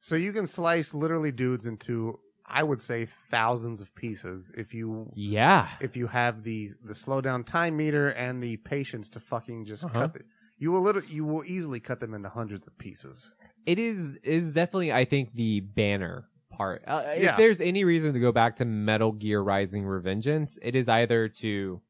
so 0.00 0.14
you 0.16 0.32
can 0.32 0.46
slice 0.46 0.94
literally 0.94 1.32
dudes 1.32 1.66
into 1.66 2.18
I 2.50 2.62
would 2.62 2.80
say 2.80 3.04
thousands 3.04 3.80
of 3.82 3.94
pieces 3.94 4.50
if 4.56 4.72
you 4.72 5.12
Yeah. 5.14 5.68
if 5.80 5.96
you 5.96 6.06
have 6.06 6.42
the 6.44 6.70
the 6.82 6.94
slow 6.94 7.20
down 7.20 7.44
time 7.44 7.76
meter 7.76 8.08
and 8.08 8.42
the 8.42 8.56
patience 8.58 9.08
to 9.10 9.20
fucking 9.20 9.66
just 9.66 9.84
Uh-huh. 9.84 10.00
cut 10.08 10.16
it. 10.16 10.26
You 10.56 10.72
will 10.72 10.80
little 10.82 11.02
you 11.04 11.24
will 11.24 11.44
easily 11.44 11.78
cut 11.80 12.00
them 12.00 12.14
into 12.14 12.28
hundreds 12.30 12.66
of 12.66 12.76
pieces. 12.78 13.34
it 13.66 13.78
is 13.78 14.16
is 14.22 14.54
definitely 14.54 14.92
I 14.92 15.04
think 15.04 15.34
the 15.34 15.60
banner 15.60 16.28
part. 16.50 16.82
Uh, 16.86 17.02
Yeah. 17.16 17.32
If 17.32 17.36
there's 17.36 17.60
any 17.60 17.84
reason 17.84 18.14
to 18.14 18.18
go 18.20 18.32
back 18.32 18.56
to 18.56 18.64
Metal 18.64 19.12
Gear 19.12 19.40
Rising 19.42 19.84
Revengeance, 19.84 20.58
it 20.62 20.74
is 20.74 20.88
either 20.88 21.28
to 21.40 21.82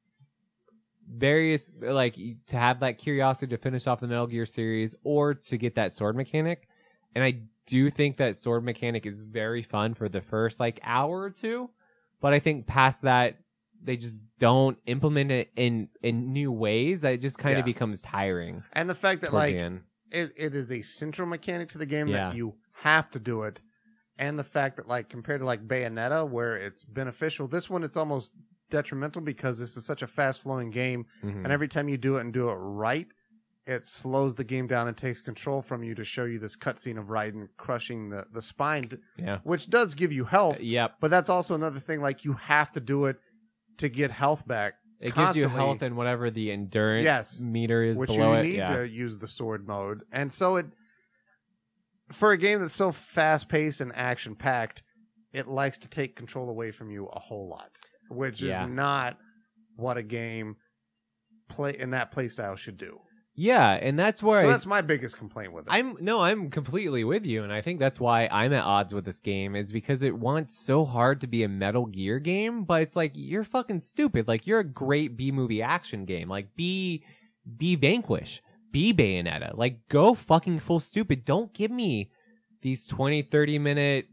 various 1.10 1.70
like 1.80 2.14
to 2.48 2.56
have 2.58 2.80
that 2.80 2.98
curiosity 2.98 3.48
to 3.50 3.56
finish 3.56 3.86
off 3.86 4.00
the 4.00 4.06
Metal 4.08 4.26
Gear 4.26 4.44
series 4.44 4.94
or 5.04 5.34
to 5.34 5.56
get 5.56 5.74
that 5.76 5.92
sword 5.92 6.16
mechanic. 6.16 6.68
And 7.14 7.24
I 7.24 7.42
do 7.68 7.90
think 7.90 8.16
that 8.16 8.34
sword 8.34 8.64
mechanic 8.64 9.06
is 9.06 9.22
very 9.22 9.62
fun 9.62 9.94
for 9.94 10.08
the 10.08 10.20
first 10.20 10.58
like 10.58 10.80
hour 10.82 11.20
or 11.20 11.30
two, 11.30 11.70
but 12.20 12.32
I 12.32 12.38
think 12.40 12.66
past 12.66 13.02
that 13.02 13.38
they 13.82 13.96
just 13.96 14.18
don't 14.38 14.76
implement 14.86 15.30
it 15.30 15.50
in 15.54 15.88
in 16.02 16.32
new 16.32 16.50
ways. 16.50 17.04
It 17.04 17.20
just 17.20 17.38
kind 17.38 17.54
Yeah. 17.54 17.60
of 17.60 17.64
becomes 17.64 18.02
tiring 18.02 18.64
And 18.72 18.88
the 18.90 18.94
fact 18.94 19.20
that 19.22 19.32
like 19.32 19.54
it, 19.54 20.32
it 20.36 20.54
is 20.54 20.72
a 20.72 20.82
central 20.82 21.28
mechanic 21.28 21.68
to 21.70 21.78
the 21.78 21.86
game 21.86 22.08
Yeah. 22.08 22.30
that 22.30 22.36
you 22.36 22.54
have 22.82 23.10
to 23.10 23.18
do 23.18 23.42
it 23.42 23.60
and 24.18 24.38
the 24.38 24.44
fact 24.44 24.76
that 24.78 24.88
like 24.88 25.08
compared 25.08 25.40
to 25.40 25.46
like 25.46 25.68
bayonetta 25.68 26.28
where 26.28 26.56
it's 26.56 26.82
beneficial 26.84 27.46
this 27.46 27.68
one 27.68 27.82
it's 27.84 27.96
almost 27.96 28.32
detrimental 28.70 29.20
because 29.22 29.58
this 29.58 29.76
is 29.76 29.84
such 29.84 30.02
a 30.02 30.06
fast 30.06 30.42
flowing 30.42 30.70
game 30.70 31.06
Mhm. 31.24 31.44
and 31.44 31.52
every 31.52 31.68
time 31.68 31.88
you 31.88 31.96
do 31.98 32.16
it 32.16 32.20
and 32.22 32.32
do 32.32 32.48
it 32.48 32.54
right 32.54 33.08
it 33.68 33.84
slows 33.86 34.34
the 34.34 34.44
game 34.44 34.66
down 34.66 34.88
and 34.88 34.96
takes 34.96 35.20
control 35.20 35.60
from 35.62 35.84
you 35.84 35.94
to 35.94 36.02
show 36.02 36.24
you 36.24 36.38
this 36.38 36.56
cutscene 36.56 36.98
of 36.98 37.06
Raiden 37.08 37.48
crushing 37.56 38.08
the, 38.10 38.26
the 38.32 38.42
spine 38.42 38.88
yeah. 39.16 39.38
which 39.44 39.68
does 39.70 39.94
give 39.94 40.10
you 40.12 40.24
health 40.24 40.56
uh, 40.58 40.62
Yep. 40.62 40.94
but 41.00 41.10
that's 41.10 41.28
also 41.28 41.54
another 41.54 41.78
thing 41.78 42.00
like 42.00 42.24
you 42.24 42.32
have 42.32 42.72
to 42.72 42.80
do 42.80 43.04
it 43.04 43.16
to 43.76 43.88
get 43.88 44.10
health 44.10 44.46
back 44.48 44.74
It 45.00 45.14
gives 45.14 45.36
you 45.36 45.48
health 45.48 45.82
and 45.82 45.96
whatever 45.96 46.30
the 46.30 46.50
endurance 46.50 47.04
Yes. 47.04 47.40
meter 47.40 47.82
is 47.84 47.98
which 47.98 48.10
below 48.10 48.32
you 48.32 48.38
it. 48.38 48.42
need 48.44 48.56
yeah. 48.56 48.76
to 48.78 48.88
use 48.88 49.18
the 49.18 49.28
sword 49.28 49.68
mode. 49.68 50.02
And 50.10 50.32
so 50.32 50.56
it 50.56 50.66
for 52.10 52.32
a 52.32 52.38
game 52.38 52.60
that's 52.60 52.72
so 52.72 52.90
fast 52.90 53.48
paced 53.50 53.80
and 53.82 53.94
action 53.94 54.34
packed, 54.34 54.82
it 55.32 55.46
likes 55.46 55.76
to 55.78 55.88
take 55.88 56.16
control 56.16 56.48
away 56.48 56.70
from 56.70 56.90
you 56.90 57.06
a 57.06 57.18
whole 57.20 57.48
lot, 57.48 57.70
which 58.08 58.40
Yeah. 58.42 58.64
is 58.64 58.70
not 58.70 59.18
what 59.76 59.98
a 59.98 60.02
game 60.02 60.56
play 61.48 61.76
in 61.78 61.90
that 61.90 62.10
playstyle 62.12 62.56
should 62.56 62.76
do. 62.78 62.98
Yeah, 63.40 63.78
and 63.80 63.96
that's 63.96 64.20
where 64.20 64.42
so 64.42 64.48
I, 64.48 64.50
that's 64.50 64.66
my 64.66 64.80
biggest 64.80 65.16
complaint 65.16 65.52
with 65.52 65.68
it. 65.68 65.70
I'm 65.70 65.96
no, 66.00 66.22
I'm 66.22 66.50
completely 66.50 67.04
with 67.04 67.24
you, 67.24 67.44
and 67.44 67.52
I 67.52 67.60
think 67.60 67.78
that's 67.78 68.00
why 68.00 68.28
I'm 68.32 68.52
at 68.52 68.64
odds 68.64 68.92
with 68.92 69.04
this 69.04 69.20
game 69.20 69.54
is 69.54 69.70
because 69.70 70.02
it 70.02 70.18
wants 70.18 70.58
so 70.58 70.84
hard 70.84 71.20
to 71.20 71.28
be 71.28 71.44
a 71.44 71.48
Metal 71.48 71.86
Gear 71.86 72.18
game, 72.18 72.64
but 72.64 72.82
it's 72.82 72.96
like 72.96 73.12
you're 73.14 73.44
fucking 73.44 73.82
stupid. 73.82 74.26
Like 74.26 74.48
you're 74.48 74.58
a 74.58 74.64
great 74.64 75.16
B 75.16 75.30
movie 75.30 75.62
action 75.62 76.04
game. 76.04 76.28
Like 76.28 76.56
be 76.56 77.04
be 77.56 77.76
Vanquish, 77.76 78.42
be 78.72 78.92
Bayonetta. 78.92 79.56
Like 79.56 79.86
go 79.88 80.14
fucking 80.14 80.58
full 80.58 80.80
stupid. 80.80 81.24
Don't 81.24 81.54
give 81.54 81.70
me 81.70 82.10
these 82.62 82.88
20, 82.88 83.22
30 83.22 83.58
minute 83.60 84.08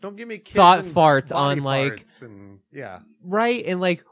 Don't 0.00 0.16
give 0.16 0.26
me 0.26 0.38
thought 0.38 0.82
farts 0.84 1.30
on, 1.30 1.58
like- 1.58 1.96
parts 1.96 2.22
and 2.22 2.60
yeah, 2.72 3.00
right 3.22 3.62
and 3.66 3.82
like. 3.82 4.02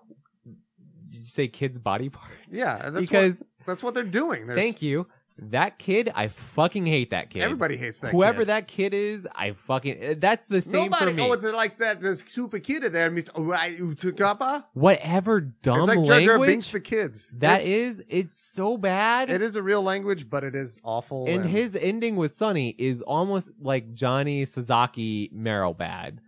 Did 1.09 1.19
you 1.19 1.25
say 1.25 1.49
kids' 1.49 1.79
body 1.79 2.11
parts? 2.11 2.31
yeah. 2.53 2.91
That's 2.91 3.01
because 3.01 3.43
that's 3.67 3.83
what 3.83 3.95
they're 3.95 4.03
doing. 4.05 4.47
There's, 4.47 4.59
Thank 4.59 4.83
you. 4.83 5.07
That 5.43 5.79
kid, 5.79 6.13
I 6.15 6.29
fucking 6.29 6.85
hate 6.85 7.11
that 7.11 7.31
kid. 7.31 7.41
Everybody 7.43 7.79
hates 7.79 8.01
that. 8.01 8.09
Kid. 8.09 8.13
Whoever 8.17 8.41
kid. 8.43 8.49
that 8.49 8.69
kid 8.69 8.93
is, 8.93 9.27
I 9.35 9.53
fucking. 9.53 10.05
uh, 10.05 10.15
That's 10.19 10.47
the 10.49 10.61
same 10.61 10.91
Nobody. 10.91 11.13
for 11.13 11.17
me. 11.17 11.23
Oh, 11.23 11.33
it's 11.33 11.51
like 11.55 11.77
that. 11.79 12.03
There's 12.03 12.23
super 12.31 12.59
kid 12.59 12.85
in 12.85 12.93
there, 12.93 13.11
Mister 13.11 13.33
Utukapa. 13.33 14.65
Whatever 14.75 15.41
dumb 15.41 15.79
It's 15.81 15.89
like 15.89 16.05
Jar 16.05 16.21
Jar 16.21 16.39
Binks 16.39 16.71
the 16.71 16.81
kids. 16.81 17.31
that 17.39 17.61
It's- 17.63 17.69
is, 17.71 18.05
it's 18.09 18.37
so 18.39 18.77
bad. 18.77 19.31
It 19.31 19.41
is 19.41 19.57
a 19.57 19.63
real 19.63 19.83
language, 19.83 20.29
but 20.29 20.45
it 20.45 20.55
is 20.55 20.79
awful. 20.85 21.27
and 21.27 21.47
his 21.47 21.75
ending 21.75 22.17
with 22.17 22.33
Sunny 22.33 22.75
is 22.79 23.01
almost 23.01 23.51
like 23.61 23.95
Johnny 23.95 24.45
Sasaki 24.45 25.31
Meryl 25.35 25.75
bad, 25.75 26.21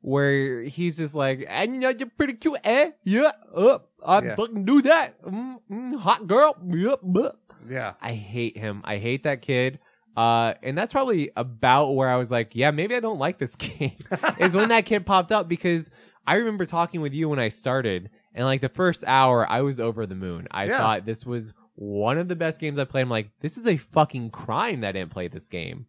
where 0.00 0.62
he's 0.62 0.96
just 0.96 1.14
like, 1.14 1.44
and 1.48 1.74
you 1.74 1.80
know, 1.80 1.90
you're 1.90 2.08
pretty 2.08 2.34
cute, 2.34 2.60
eh? 2.64 2.92
Yeah, 3.04 3.32
up, 3.54 3.87
I 4.04 4.22
Yeah. 4.22 4.34
fucking 4.36 4.64
do 4.64 4.82
that. 4.82 5.20
Mm, 5.22 5.58
mm, 5.70 5.94
hot 6.00 6.26
girl. 6.26 6.56
Yep. 6.66 7.00
buh." 7.02 7.32
yeah, 7.68 7.94
I 8.00 8.12
hate 8.12 8.56
him. 8.56 8.80
I 8.84 8.98
hate 8.98 9.24
that 9.24 9.42
kid. 9.42 9.78
Uh, 10.16 10.54
and 10.62 10.76
that's 10.76 10.92
probably 10.92 11.30
about 11.36 11.92
where 11.94 12.08
I 12.08 12.16
was 12.16 12.30
like, 12.30 12.56
yeah, 12.56 12.70
maybe 12.72 12.94
I 12.96 13.00
don't 13.00 13.18
like 13.18 13.38
this 13.38 13.54
game. 13.56 13.92
is 14.38 14.54
when 14.56 14.68
that 14.70 14.84
kid 14.86 15.06
popped 15.06 15.30
up 15.30 15.48
because 15.48 15.90
I 16.26 16.36
remember 16.36 16.66
talking 16.66 17.00
with 17.00 17.12
you 17.12 17.28
when 17.28 17.38
I 17.38 17.48
started, 17.48 18.10
and 18.34 18.44
like 18.44 18.60
the 18.60 18.68
first 18.68 19.04
hour, 19.06 19.48
I 19.48 19.60
was 19.62 19.78
over 19.80 20.06
the 20.06 20.14
moon. 20.16 20.48
I 20.50 20.64
Yeah. 20.64 20.78
thought 20.78 21.04
this 21.06 21.24
was 21.24 21.52
one 21.74 22.18
of 22.18 22.26
the 22.28 22.34
best 22.36 22.60
games 22.60 22.78
I 22.78 22.84
played. 22.84 23.02
I'm 23.02 23.08
like, 23.10 23.30
this 23.40 23.56
is 23.56 23.66
a 23.66 23.76
fucking 23.76 24.30
crime 24.30 24.80
that 24.80 24.88
I 24.88 24.92
didn't 24.92 25.12
play 25.12 25.28
this 25.28 25.48
game. 25.48 25.86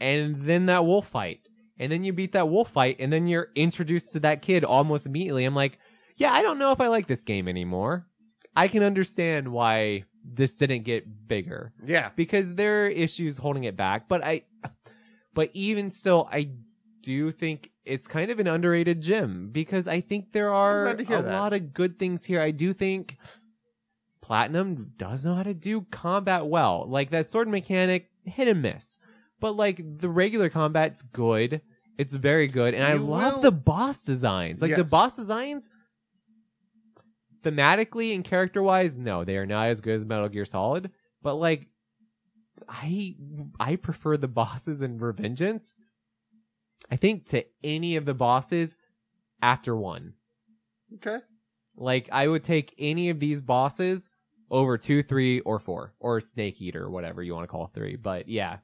And 0.00 0.42
then 0.46 0.66
that 0.66 0.84
wolf 0.86 1.08
fight, 1.08 1.40
and 1.78 1.90
then 1.90 2.04
you 2.04 2.12
beat 2.12 2.32
that 2.32 2.48
wolf 2.48 2.70
fight, 2.70 2.96
and 3.00 3.12
then 3.12 3.26
you're 3.26 3.48
introduced 3.54 4.12
to 4.12 4.20
that 4.20 4.42
kid 4.42 4.64
almost 4.64 5.06
immediately. 5.06 5.44
I'm 5.44 5.54
like, 5.54 5.78
yeah, 6.18 6.32
I 6.32 6.42
don't 6.42 6.58
know 6.58 6.72
if 6.72 6.80
I 6.80 6.88
like 6.88 7.06
this 7.06 7.24
game 7.24 7.48
anymore. 7.48 8.06
I 8.54 8.68
can 8.68 8.82
understand 8.82 9.48
why 9.48 10.04
this 10.24 10.56
didn't 10.56 10.82
get 10.82 11.26
bigger 11.28 11.72
yeah. 11.84 12.10
because 12.16 12.56
there 12.56 12.84
are 12.84 12.88
issues 12.88 13.38
holding 13.38 13.64
it 13.64 13.76
back. 13.76 14.08
But 14.08 14.22
I, 14.24 14.42
but 15.32 15.50
even 15.54 15.90
still, 15.90 16.28
I 16.30 16.50
do 17.02 17.30
think 17.30 17.70
it's 17.84 18.06
kind 18.06 18.30
of 18.30 18.38
an 18.40 18.46
underrated 18.46 19.00
gem 19.00 19.50
because 19.52 19.86
I 19.88 20.00
think 20.00 20.32
there 20.32 20.52
are 20.52 20.84
glad 20.84 20.98
to 20.98 21.04
hear 21.04 21.18
a 21.18 21.22
that. 21.22 21.32
lot 21.32 21.52
of 21.52 21.72
good 21.72 21.98
things 21.98 22.24
here. 22.24 22.40
I 22.40 22.50
do 22.50 22.72
think 22.74 23.16
Platinum 24.20 24.92
does 24.96 25.24
know 25.24 25.34
how 25.34 25.44
to 25.44 25.54
do 25.54 25.82
combat 25.90 26.46
well. 26.46 26.84
Like 26.86 27.10
that 27.10 27.26
sword 27.26 27.48
mechanic, 27.48 28.10
hit 28.24 28.48
and 28.48 28.60
miss. 28.60 28.98
But 29.40 29.52
like 29.56 29.80
the 30.00 30.08
regular 30.10 30.48
combat's 30.50 31.00
good. 31.00 31.62
It's 31.96 32.14
very 32.14 32.48
good. 32.48 32.74
And 32.74 32.84
I 32.84 32.94
You 32.94 33.00
love 33.00 33.34
will- 33.36 33.42
the 33.42 33.52
boss 33.52 34.02
designs. 34.02 34.60
Like 34.60 34.76
the 34.76 34.84
boss 34.84 35.16
designs 35.16 35.70
thematically 37.48 38.14
and 38.14 38.24
character 38.24 38.62
wise, 38.62 38.98
no, 38.98 39.24
they 39.24 39.36
are 39.36 39.46
not 39.46 39.68
as 39.68 39.80
good 39.80 39.94
as 39.94 40.04
Metal 40.04 40.28
Gear 40.28 40.44
Solid. 40.44 40.90
But 41.22 41.34
like, 41.34 41.68
I 42.68 43.16
I 43.58 43.76
prefer 43.76 44.16
the 44.16 44.28
bosses 44.28 44.82
in 44.82 44.98
Revengeance. 44.98 45.74
I 46.90 46.96
think 46.96 47.26
to 47.28 47.44
any 47.62 47.96
of 47.96 48.04
the 48.04 48.14
bosses 48.14 48.76
after 49.42 49.76
one. 49.76 50.14
Okay. 50.96 51.18
Like 51.76 52.08
I 52.10 52.26
would 52.28 52.44
take 52.44 52.74
any 52.78 53.10
of 53.10 53.20
these 53.20 53.40
bosses 53.40 54.10
over 54.50 54.78
two, 54.78 55.02
three, 55.02 55.40
or 55.40 55.58
four, 55.58 55.94
or 56.00 56.20
Snake 56.20 56.60
Eater, 56.60 56.90
whatever 56.90 57.22
you 57.22 57.34
want 57.34 57.44
to 57.44 57.48
call 57.48 57.66
three. 57.68 57.96
But 57.96 58.28
yeah, 58.28 58.58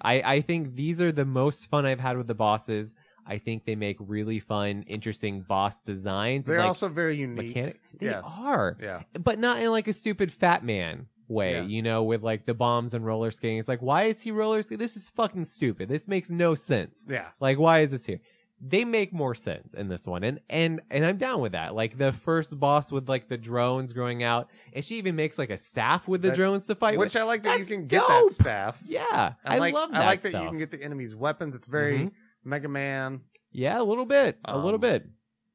I 0.00 0.22
I 0.22 0.40
think 0.40 0.74
these 0.74 1.00
are 1.00 1.12
the 1.12 1.24
most 1.24 1.70
fun 1.70 1.86
I've 1.86 2.00
had 2.00 2.18
with 2.18 2.26
the 2.26 2.34
bosses. 2.34 2.94
I 3.26 3.38
think 3.38 3.64
they 3.64 3.74
make 3.74 3.96
really 4.00 4.38
fun, 4.40 4.84
interesting 4.86 5.42
boss 5.42 5.80
designs. 5.80 6.46
They're 6.46 6.58
like, 6.58 6.66
also 6.68 6.88
very 6.88 7.16
unique. 7.16 7.48
mechanic. 7.54 7.80
They 7.98 8.06
Yes. 8.06 8.24
are, 8.38 8.76
Yeah. 8.82 9.02
but 9.18 9.38
not 9.38 9.58
in 9.60 9.70
like 9.70 9.88
a 9.88 9.92
stupid 9.92 10.30
Fatman 10.32 11.06
way. 11.28 11.54
Yeah. 11.54 11.62
You 11.62 11.82
know, 11.82 12.02
with 12.02 12.22
like 12.22 12.44
the 12.46 12.54
bombs 12.54 12.92
and 12.94 13.04
roller 13.06 13.30
skating. 13.30 13.58
It's 13.58 13.68
like, 13.68 13.80
why 13.82 14.04
is 14.04 14.20
he 14.22 14.30
roller 14.30 14.60
skating? 14.62 14.78
This 14.78 14.96
is 14.96 15.08
fucking 15.10 15.44
stupid. 15.46 15.88
This 15.88 16.06
makes 16.06 16.28
no 16.30 16.54
sense. 16.54 17.06
Yeah. 17.08 17.28
Like, 17.40 17.58
why 17.58 17.80
is 17.80 17.92
this 17.92 18.04
here? 18.06 18.20
They 18.66 18.84
make 18.84 19.12
more 19.12 19.34
sense 19.34 19.74
in 19.74 19.88
this 19.88 20.06
one, 20.06 20.22
and 20.24 20.40
and 20.48 20.80
and 20.90 21.04
I'm 21.04 21.18
down 21.18 21.40
with 21.40 21.52
that. 21.52 21.74
Like 21.74 21.98
the 21.98 22.12
first 22.12 22.58
boss 22.58 22.90
with 22.92 23.08
like 23.08 23.28
the 23.28 23.36
drones 23.36 23.92
growing 23.92 24.22
out, 24.22 24.48
and 24.72 24.82
she 24.82 24.94
even 24.96 25.16
makes 25.16 25.38
like 25.38 25.50
a 25.50 25.56
staff 25.56 26.06
with 26.08 26.22
the 26.22 26.28
That- 26.28 26.36
drones 26.36 26.64
to 26.66 26.74
fight. 26.74 26.96
Which 26.96 27.14
with. 27.14 27.22
I 27.22 27.24
like 27.24 27.42
that 27.42 27.58
you 27.58 27.66
can 27.66 27.88
get 27.88 28.00
dope. 28.00 28.08
that 28.08 28.30
staff. 28.30 28.82
Yeah, 28.86 29.34
I, 29.44 29.58
like, 29.58 29.74
love 29.74 29.90
that. 29.90 30.02
I 30.02 30.06
like 30.06 30.20
that 30.22 30.28
stuff. 30.30 30.42
you 30.44 30.48
can 30.50 30.58
get 30.58 30.70
the 30.70 30.82
enemy's 30.82 31.14
weapons. 31.16 31.54
It's 31.54 31.66
very 31.66 31.98
Mhm. 31.98 32.12
Mega 32.44 32.68
Man. 32.68 33.20
Yeah, 33.52 33.80
a 33.80 33.84
little 33.84 34.06
bit, 34.06 34.38
a 34.44 34.56
little 34.56 34.74
Um, 34.74 34.80
bit. 34.80 35.06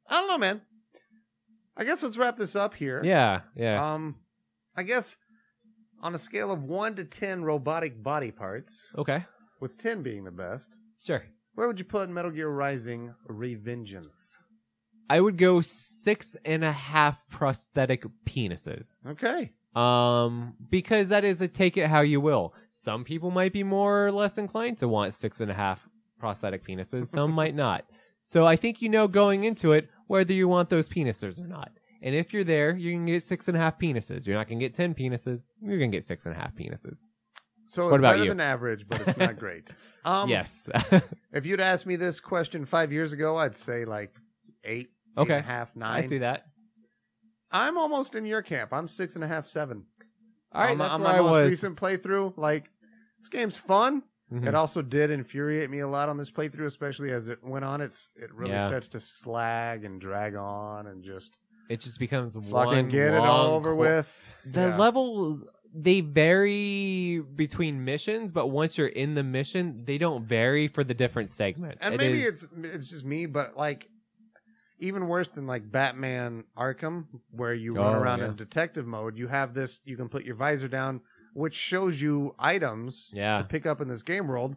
I 0.07 0.19
don't 0.19 0.27
know, 0.29 0.37
man. 0.37 0.61
I 1.77 1.83
guess 1.83 2.01
let's 2.03 2.17
wrap 2.17 2.37
this 2.37 2.55
up 2.55 2.73
here. 2.73 3.01
Yeah, 3.03 3.41
yeah. 3.55 3.93
Um, 3.93 4.15
I 4.75 4.83
guess 4.83 5.17
on 6.01 6.15
a 6.15 6.17
scale 6.17 6.51
of 6.51 6.63
one 6.65 6.95
to 6.95 7.03
ten 7.05 7.43
robotic 7.43 8.01
body 8.01 8.31
parts, 8.31 8.87
okay, 8.97 9.25
with 9.59 9.77
ten 9.77 10.01
being 10.03 10.23
the 10.23 10.31
best, 10.31 10.75
sure. 11.01 11.23
where 11.55 11.67
would 11.67 11.79
you 11.79 11.85
put 11.85 12.09
Metal 12.09 12.31
Gear 12.31 12.49
Rising: 12.49 13.13
Revengeance? 13.29 14.37
I 15.09 15.19
would 15.21 15.37
go 15.37 15.59
six 15.61 16.35
and 16.45 16.63
a 16.63 16.71
half 16.71 17.27
prosthetic 17.29 18.05
penises. 18.25 18.95
Okay. 19.05 19.53
Um, 19.75 20.55
because 20.69 21.09
that 21.09 21.23
is 21.23 21.41
a 21.41 21.47
take 21.47 21.77
it 21.77 21.87
how 21.87 22.01
you 22.01 22.21
will. 22.21 22.53
Some 22.69 23.03
people 23.03 23.31
might 23.31 23.51
be 23.53 23.63
more 23.63 24.05
or 24.07 24.11
less 24.11 24.37
inclined 24.37 24.77
to 24.79 24.87
want 24.87 25.13
six 25.13 25.41
and 25.41 25.49
a 25.49 25.53
half 25.55 25.88
prosthetic 26.19 26.65
penises. 26.67 27.05
Some 27.05 27.31
might 27.31 27.55
not. 27.55 27.85
So 28.21 28.45
I 28.45 28.55
think 28.55 28.81
you 28.81 28.89
know 28.89 29.07
going 29.07 29.43
into 29.43 29.71
it 29.71 29.89
whether 30.07 30.33
you 30.33 30.47
want 30.47 30.69
those 30.69 30.89
penises 30.89 31.39
or 31.43 31.47
not. 31.47 31.71
And 32.01 32.15
if 32.15 32.33
you're 32.33 32.43
there, 32.43 32.75
you're 32.75 32.93
gonna 32.93 33.11
get 33.11 33.23
six 33.23 33.47
and 33.47 33.57
a 33.57 33.59
half 33.59 33.79
penises. 33.79 34.27
You're 34.27 34.37
not 34.37 34.47
gonna 34.47 34.59
get 34.59 34.75
ten 34.75 34.93
penises. 34.93 35.43
You're 35.61 35.77
gonna 35.79 35.87
get 35.91 36.03
six 36.03 36.25
and 36.25 36.35
a 36.35 36.39
half 36.39 36.55
penises. 36.55 37.05
So 37.65 37.85
What 37.85 37.93
it's 37.95 37.99
about 37.99 38.11
better 38.13 38.23
you? 38.23 38.29
than 38.29 38.39
average, 38.39 38.87
but 38.87 39.01
it's 39.01 39.17
not 39.17 39.37
great. 39.39 39.69
Um, 40.05 40.29
yes. 40.29 40.69
If 41.33 41.45
you'd 41.45 41.59
asked 41.59 41.85
me 41.85 41.97
this 41.97 42.21
question 42.21 42.63
five 42.63 42.93
years 42.93 43.11
ago, 43.11 43.35
I'd 43.37 43.57
say 43.57 43.83
like 43.83 44.13
eight, 44.63 44.87
eight 44.87 44.89
Okay. 45.17 45.33
and 45.35 45.43
a 45.45 45.47
half, 45.47 45.75
nine. 45.75 46.03
I 46.03 46.07
see 46.07 46.19
that. 46.19 46.45
I'm 47.51 47.77
almost 47.77 48.15
in 48.15 48.25
your 48.25 48.41
camp. 48.41 48.71
I'm 48.71 48.87
six 48.87 49.15
and 49.15 49.23
a 49.23 49.27
half, 49.27 49.45
seven. 49.45 49.85
All 50.53 50.61
right, 50.61 50.71
on, 50.71 50.77
my- 50.77 50.83
that's 50.85 50.93
on 50.95 51.03
my 51.03 51.17
most 51.19 51.31
was. 51.31 51.49
recent 51.51 51.77
playthrough, 51.77 52.37
like 52.37 52.69
this 53.19 53.27
game's 53.29 53.57
fun. 53.57 54.03
Mhm. 54.31 54.47
It 54.47 54.53
also 54.55 54.81
did 54.81 55.09
infuriate 55.09 55.69
me 55.69 55.79
a 55.79 55.87
lot 55.87 56.07
on 56.09 56.17
this 56.17 56.29
playthrough, 56.29 56.65
especially 56.65 57.11
as 57.11 57.27
it 57.29 57.43
went 57.43 57.65
on. 57.65 57.81
It's 57.81 58.11
it 58.15 58.33
really 58.33 58.51
Yeah. 58.51 58.67
starts 58.67 58.87
to 58.89 58.99
slag 58.99 59.83
and 59.83 59.99
drag 59.99 60.35
on 60.35 60.85
and 60.87 61.03
just 61.03 61.35
It 61.67 61.79
just 61.81 61.99
becomes 61.99 62.33
fucking 62.33 62.51
one 62.51 62.89
get 62.89 63.13
it 63.13 63.19
all 63.19 63.53
over 63.55 63.75
with. 63.75 64.31
The 64.45 64.67
Yeah. 64.69 64.77
levels 64.77 65.45
they 65.71 66.01
vary 66.01 67.19
between 67.35 67.85
missions, 67.85 68.31
but 68.31 68.47
once 68.47 68.75
you're 68.77 68.87
in 68.87 69.13
the 69.13 69.21
mission, 69.23 69.83
they 69.85 69.99
don't 69.99 70.25
vary 70.25 70.67
for 70.67 70.83
the 70.83 70.95
different 70.95 71.29
segments. 71.29 71.77
and 71.85 71.93
It 71.93 71.97
maybe 71.99 72.21
is- 72.21 72.43
it's 72.45 72.47
it's 72.63 72.87
just 72.87 73.05
me, 73.05 73.25
but 73.27 73.55
like 73.55 73.87
even 74.79 75.07
worse 75.07 75.29
than 75.29 75.45
like 75.45 75.69
Batman 75.71 76.43
Arkham, 76.57 77.05
where 77.31 77.53
you 77.53 77.73
run 77.73 77.95
Oh, 77.95 77.99
around 77.99 78.19
yeah. 78.19 78.29
in 78.29 78.35
detective 78.35 78.87
mode. 78.87 79.17
You 79.17 79.27
have 79.27 79.53
this. 79.53 79.81
You 79.85 79.97
can 79.97 80.07
put 80.09 80.23
your 80.23 80.35
visor 80.35 80.67
down, 80.69 81.01
which 81.33 81.55
shows 81.55 82.01
you 82.01 82.35
items 82.39 83.11
Yeah. 83.13 83.35
to 83.37 83.43
pick 83.43 83.65
up 83.65 83.81
in 83.81 83.87
this 83.87 84.03
game 84.03 84.27
world. 84.27 84.55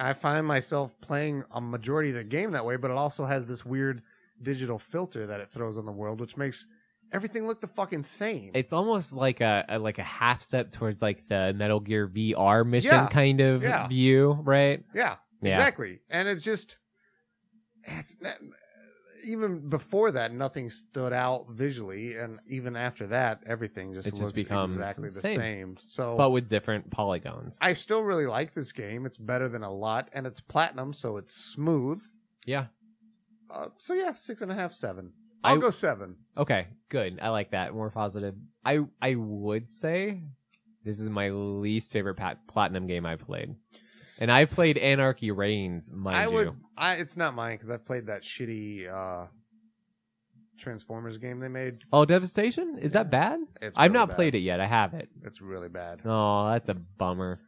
I 0.00 0.12
find 0.12 0.46
myself 0.46 0.98
playing 1.00 1.44
a 1.50 1.60
majority 1.60 2.10
of 2.10 2.16
the 2.16 2.24
game 2.24 2.52
that 2.52 2.64
way, 2.64 2.76
but 2.76 2.90
it 2.90 2.96
also 2.96 3.24
has 3.24 3.48
this 3.48 3.64
weird 3.66 4.02
digital 4.40 4.78
filter 4.78 5.26
that 5.26 5.40
it 5.40 5.50
throws 5.50 5.76
on 5.76 5.86
the 5.86 5.92
world, 5.92 6.20
which 6.20 6.36
makes 6.36 6.66
everything 7.12 7.46
look 7.46 7.60
the 7.60 7.66
fucking 7.66 8.02
same. 8.04 8.50
it's 8.54 8.72
almost 8.72 9.12
like 9.14 9.40
a, 9.40 9.64
a 9.68 9.78
like 9.78 9.98
a 9.98 10.02
half 10.04 10.42
step 10.42 10.70
towards 10.70 11.00
like 11.02 11.26
the 11.28 11.52
Metal 11.56 11.80
Gear 11.80 12.06
VR 12.06 12.64
mission 12.66 12.92
Yeah. 12.92 13.08
kind 13.08 13.40
of 13.40 13.62
Yeah. 13.62 13.88
view, 13.88 14.32
right? 14.44 14.84
Yeah, 14.94 15.16
Yeah. 15.42 15.50
exactly. 15.50 16.00
And 16.10 16.28
it's 16.28 16.42
just, 16.42 16.76
it's 17.84 18.14
even 19.24 19.68
before 19.68 20.10
that, 20.12 20.32
nothing 20.32 20.70
stood 20.70 21.12
out 21.12 21.46
visually, 21.50 22.16
and 22.16 22.38
even 22.46 22.76
after 22.76 23.06
that, 23.08 23.42
everything 23.46 23.92
just 23.94 24.06
It 24.08 24.14
just 24.14 24.34
becomes 24.34 24.76
exactly 24.76 25.08
the 25.10 25.20
same. 25.20 25.36
same. 25.40 25.76
So, 25.80 26.16
But 26.16 26.30
with 26.30 26.48
different 26.48 26.90
polygons. 26.90 27.58
I 27.60 27.72
still 27.72 28.02
really 28.02 28.26
like 28.26 28.54
this 28.54 28.72
game. 28.72 29.06
It's 29.06 29.18
better 29.18 29.48
than 29.48 29.62
a 29.62 29.72
lot, 29.72 30.08
and 30.12 30.26
it's 30.26 30.40
platinum, 30.40 30.92
so 30.92 31.16
it's 31.16 31.34
smooth. 31.34 32.02
Yeah. 32.46 32.66
Uh, 33.50 33.68
so 33.78 33.94
yeah, 33.94 34.14
six 34.14 34.42
and 34.42 34.50
a 34.52 34.54
half, 34.54 34.72
seven. 34.72 35.12
I'll 35.44 35.56
I- 35.56 35.60
go 35.60 35.70
seven. 35.70 36.16
Okay, 36.36 36.68
good. 36.88 37.18
I 37.22 37.28
like 37.30 37.52
that. 37.52 37.72
More 37.74 37.90
positive. 37.90 38.34
I 38.64 38.80
I 39.00 39.14
would 39.14 39.68
say 39.70 40.22
this 40.84 41.00
is 41.00 41.08
my 41.08 41.30
least 41.30 41.92
favorite 41.92 42.16
pat- 42.16 42.46
platinum 42.46 42.86
game 42.86 43.06
I've 43.06 43.20
played. 43.20 43.54
And 44.18 44.32
I 44.32 44.44
played 44.46 44.78
Anarchy 44.78 45.30
Reigns, 45.30 45.92
mind 45.92 46.16
I 46.16 46.24
you. 46.26 46.32
would. 46.32 46.56
I 46.76 46.94
it's 46.94 47.16
not 47.16 47.34
mine 47.34 47.54
because 47.54 47.70
I've 47.70 47.84
played 47.84 48.06
that 48.06 48.22
shitty 48.22 48.92
uh, 48.92 49.26
Transformers 50.58 51.18
game 51.18 51.38
they 51.40 51.48
made. 51.48 51.82
Oh, 51.92 52.04
Devastation? 52.04 52.78
Is 52.80 52.92
that 52.92 53.10
bad? 53.10 53.40
It's 53.62 53.76
I've 53.78 53.92
really 53.92 54.00
not 54.00 54.08
bad. 54.08 54.14
played 54.16 54.34
it 54.34 54.40
yet. 54.40 54.60
I 54.60 54.66
have 54.66 54.94
it. 54.94 55.08
It's 55.24 55.40
really 55.40 55.68
bad. 55.68 56.00
Oh, 56.04 56.48
that's 56.50 56.68
a 56.68 56.74
bummer. 56.74 57.40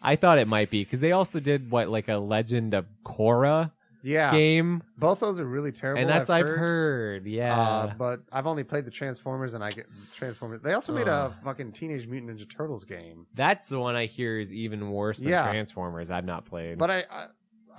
I 0.00 0.16
thought 0.16 0.38
it 0.38 0.48
might 0.48 0.70
be 0.70 0.82
because 0.82 1.00
they 1.00 1.12
also 1.12 1.38
did 1.40 1.70
what 1.70 1.88
like 1.88 2.08
a 2.08 2.16
Legend 2.16 2.74
of 2.74 2.86
Korra 3.04 3.70
Yeah, 4.04 4.30
game, 4.32 4.82
both 4.98 5.20
those 5.20 5.38
are 5.40 5.44
really 5.44 5.72
terrible. 5.72 6.00
and 6.00 6.08
that's 6.10 6.28
I've, 6.30 6.46
heard. 6.46 6.58
heard. 6.58 7.26
Yeah, 7.26 7.58
Uh, 7.60 7.94
but 7.96 8.20
I've 8.32 8.46
only 8.46 8.64
played 8.64 8.84
the 8.84 8.90
Transformers, 8.90 9.54
and 9.54 9.62
I 9.62 9.70
get 9.70 9.86
Transformers. 10.14 10.60
They 10.60 10.72
also 10.72 10.92
made 10.92 11.08
a 11.08 11.30
fucking 11.44 11.72
Teenage 11.72 12.06
Mutant 12.06 12.36
Ninja 12.38 12.48
Turtles 12.48 12.84
game. 12.84 13.26
that's 13.34 13.66
the 13.68 13.78
one 13.78 13.94
I 13.96 14.06
hear 14.06 14.38
is 14.38 14.52
even 14.52 14.90
worse 14.90 15.20
than 15.20 15.30
Yeah. 15.30 15.50
Transformers. 15.50 16.10
I've 16.10 16.24
not 16.24 16.44
played. 16.44 16.78
But 16.78 16.90
I, 16.90 17.04
I 17.10 17.26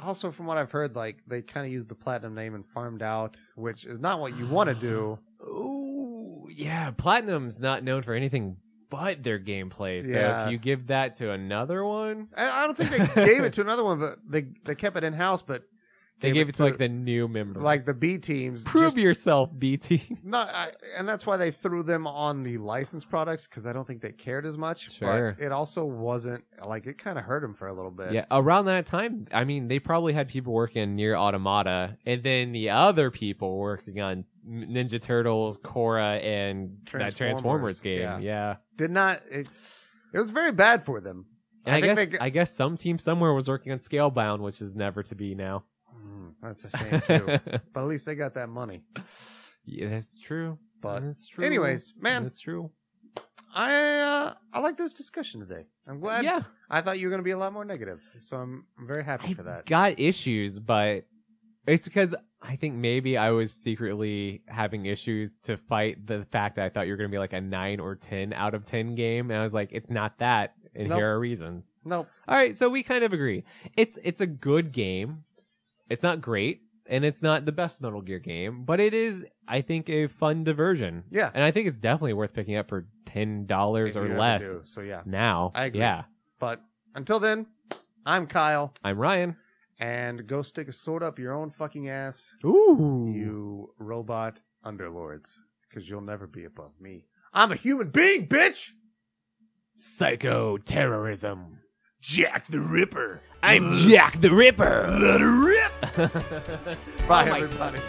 also, 0.02 0.32
from 0.32 0.46
what 0.48 0.58
I've 0.58 0.72
heard, 0.72 0.96
like 0.96 1.18
they 1.28 1.42
kind 1.42 1.66
of 1.66 1.72
used 1.72 1.88
the 1.90 1.96
platinum 1.96 2.34
name 2.36 2.56
and 2.56 2.66
farmed 2.66 3.02
out, 3.04 3.40
which 3.56 3.86
is 3.86 4.00
not 4.00 4.20
what 4.20 4.36
you 4.38 4.48
want 4.48 4.70
to 4.70 4.76
do. 4.76 5.20
Ooh, 5.46 6.48
yeah. 6.52 6.92
Platinum's 6.92 7.60
not 7.60 7.84
known 7.84 8.02
for 8.02 8.14
anything 8.14 8.58
but 8.90 9.24
their 9.24 9.40
gameplay. 9.40 10.04
So 10.04 10.12
Yeah. 10.12 10.46
if 10.46 10.52
you 10.52 10.58
give 10.60 10.88
that 10.88 11.16
to 11.16 11.32
another 11.32 11.84
one, 11.84 12.28
I, 12.38 12.64
I 12.64 12.66
don't 12.68 12.78
think 12.78 12.92
they 13.14 13.26
gave 13.26 13.44
it 13.44 13.54
to 13.54 13.62
another 13.62 13.84
one, 13.84 14.00
but 14.00 14.20
they 14.28 14.46
they 14.66 14.76
kept 14.76 14.96
it 14.98 15.04
in 15.04 15.14
house. 15.14 15.42
But 15.42 15.64
they 16.20 16.32
gave 16.32 16.48
it 16.48 16.56
to, 16.56 16.64
like 16.64 16.78
the 16.78 16.88
new 16.88 17.28
members. 17.28 17.62
like 17.62 17.84
the 17.84 17.94
B 17.94 18.18
teams. 18.18 18.64
prove 18.64 18.84
just- 18.86 18.98
yourself, 18.98 19.50
BT. 19.58 20.02
Not, 20.24 20.48
I, 20.54 20.72
and 20.98 21.08
that's 21.08 21.26
why 21.26 21.38
they 21.38 21.52
threw 21.52 21.84
them 21.84 22.08
on 22.08 22.44
the 22.44 22.58
licensed 22.58 23.10
products 23.10 23.48
because 23.48 23.68
I 23.68 23.74
don't 23.74 23.86
think 23.86 24.02
they 24.02 24.12
cared 24.14 24.46
as 24.46 24.58
much. 24.58 24.94
Sure. 24.94 25.36
But 25.38 25.44
it 25.44 25.52
also 25.52 25.84
wasn't 25.84 26.46
like 26.66 26.86
it 26.88 26.98
kind 26.98 27.18
of 27.18 27.26
hurt 27.26 27.42
them 27.42 27.54
for 27.54 27.68
a 27.68 27.74
little 27.74 27.92
bit. 27.92 28.14
Yeah, 28.14 28.26
around 28.32 28.66
that 28.66 28.86
time, 28.86 29.28
I 29.34 29.44
mean, 29.44 29.68
they 29.68 29.80
probably 29.80 30.14
had 30.14 30.30
people 30.30 30.54
working 30.54 30.96
near 30.96 31.16
Automata, 31.16 31.98
and 32.06 32.24
then 32.24 32.54
the 32.54 32.70
other 32.70 33.12
people 33.12 33.58
working 33.58 34.00
on 34.00 34.24
Ninja 34.48 35.02
Turtles, 35.02 35.58
Korra, 35.58 36.24
and 36.24 36.78
that 36.84 36.90
Transformers, 36.90 37.18
Transformers 37.18 37.80
game. 37.82 38.00
yeah. 38.00 38.20
Yeah, 38.20 38.56
Did 38.78 38.92
not. 38.92 39.22
It, 39.30 39.50
it 40.14 40.20
was 40.20 40.32
very 40.32 40.52
bad 40.52 40.84
for 40.84 41.02
them. 41.02 41.26
I, 41.66 41.82
think 41.82 41.96
guess 41.96 42.10
they, 42.10 42.20
I 42.20 42.30
guess 42.30 42.54
some 42.54 42.78
team 42.78 42.98
somewhere 42.98 43.34
was 43.34 43.48
working 43.48 43.72
on 43.72 43.80
Scalebound, 43.80 44.40
which 44.40 44.62
is 44.62 44.76
never 44.76 45.02
to 45.04 45.16
be 45.16 45.34
now. 45.34 45.64
That's 46.44 46.66
a 46.66 46.78
shame 46.78 47.02
too. 47.02 47.26
but 47.74 47.82
at 47.82 47.88
least 47.88 48.06
they 48.06 48.16
got 48.16 48.34
that 48.36 48.50
money. 48.50 48.84
yeah, 49.66 49.90
that's 49.90 50.20
true. 50.20 50.58
But 50.82 51.02
that's 51.02 51.28
true. 51.28 51.46
anyways, 51.46 51.94
man, 52.00 52.24
that's 52.24 52.42
true. 52.42 52.72
I 53.56 53.74
uh, 54.00 54.34
I 54.52 54.60
like 54.60 54.78
this 54.78 54.94
discussion 54.94 55.40
today. 55.40 55.66
I'm 55.88 56.00
glad. 56.00 56.24
yeah, 56.26 56.42
I 56.70 56.82
thought 56.82 57.00
you 57.00 57.08
were 57.08 57.12
going 57.12 57.20
to 57.22 57.24
be 57.24 57.32
a 57.32 57.38
lot 57.38 57.54
more 57.54 57.66
negative, 57.66 58.02
so 58.20 58.38
I'm, 58.38 58.66
I'm 58.80 58.88
very 58.88 59.04
happy 59.04 59.30
I 59.30 59.34
for 59.34 59.44
that. 59.44 59.66
got 59.66 60.00
issues, 60.00 60.60
but 60.60 61.06
it's 61.68 61.86
because 61.88 62.16
I 62.42 62.56
think 62.56 62.76
maybe 62.76 63.16
I 63.18 63.30
was 63.32 63.54
secretly 63.54 64.42
having 64.48 64.86
issues 64.86 65.40
to 65.44 65.56
fight 65.56 66.06
the 66.08 66.26
fact 66.32 66.56
that 66.56 66.66
I 66.66 66.70
thought 66.70 66.88
you 66.88 66.94
were 66.94 66.98
going 66.98 67.10
to 67.10 67.14
be 67.16 67.20
like 67.20 67.34
a 67.34 67.42
nine 67.42 67.80
or 67.80 67.96
ten 67.96 68.34
out 68.34 68.54
of 68.56 68.66
ten 68.66 68.96
game, 68.96 69.30
and 69.30 69.40
I 69.40 69.44
was 69.44 69.54
like, 69.54 69.70
it's 69.72 69.90
not 69.90 70.18
that, 70.18 70.56
and 70.76 70.90
Nope. 70.90 70.98
here 70.98 71.14
are 71.14 71.20
reasons. 71.20 71.72
Nope. 71.86 72.08
All 72.28 72.36
right, 72.36 72.56
so 72.56 72.70
we 72.70 72.82
kind 72.82 73.04
of 73.04 73.14
agree. 73.14 73.44
It's 73.78 74.00
it's 74.04 74.20
a 74.20 74.28
good 74.28 74.72
game. 74.72 75.26
It's 75.90 76.04
not 76.04 76.22
great, 76.22 76.62
and 76.88 77.04
it's 77.06 77.22
not 77.22 77.46
the 77.46 77.52
best 77.52 77.82
Metal 77.82 78.02
Gear 78.02 78.20
game, 78.20 78.64
but 78.66 78.80
it 78.80 78.94
is, 78.94 79.26
I 79.48 79.62
think, 79.62 79.90
a 79.90 80.08
fun 80.08 80.44
diversion. 80.44 81.04
Yeah. 81.12 81.32
and 81.34 81.44
I 81.44 81.52
think 81.52 81.68
it's 81.68 81.80
definitely 81.80 82.14
worth 82.14 82.34
picking 82.34 82.56
up 82.56 82.70
for 82.70 82.88
ten 83.06 83.46
dollars 83.46 83.96
or 83.98 84.08
less 84.18 84.42
do. 84.42 84.62
So 84.64 84.82
yeah. 84.82 85.02
now. 85.06 85.52
I 85.56 85.66
agree. 85.66 85.80
Yeah, 85.82 86.04
But 86.40 86.62
until 86.96 87.20
then, 87.20 87.48
I'm 88.06 88.28
Kyle, 88.28 88.74
I'm 88.84 88.98
Ryan. 88.98 89.38
and 89.80 90.26
go 90.28 90.42
stick 90.42 90.68
a 90.68 90.74
sword 90.74 91.04
up 91.04 91.20
your 91.20 91.34
own 91.34 91.50
fucking 91.50 91.90
ass, 91.90 92.34
Ooh, 92.46 93.12
you 93.14 93.74
robot 93.78 94.42
underlords, 94.66 95.38
because 95.70 95.90
you'll 95.90 96.02
never 96.02 96.28
be 96.28 96.44
above 96.46 96.72
me. 96.80 97.06
I'm 97.34 97.52
a 97.52 97.56
human 97.56 97.90
being, 97.90 98.28
bitch. 98.28 98.72
psycho 99.76 100.58
terrorism. 100.58 101.60
Jack 102.04 102.48
the 102.48 102.60
Ripper. 102.60 103.22
I'm 103.42 103.72
Jack 103.72 104.20
the 104.20 104.30
Ripper. 104.30 104.88
Let 104.90 105.22
her 105.22 105.46
rip. 105.46 105.72
Bye, 107.08 107.30
Oh 107.30 107.36
everybody. 107.36 107.80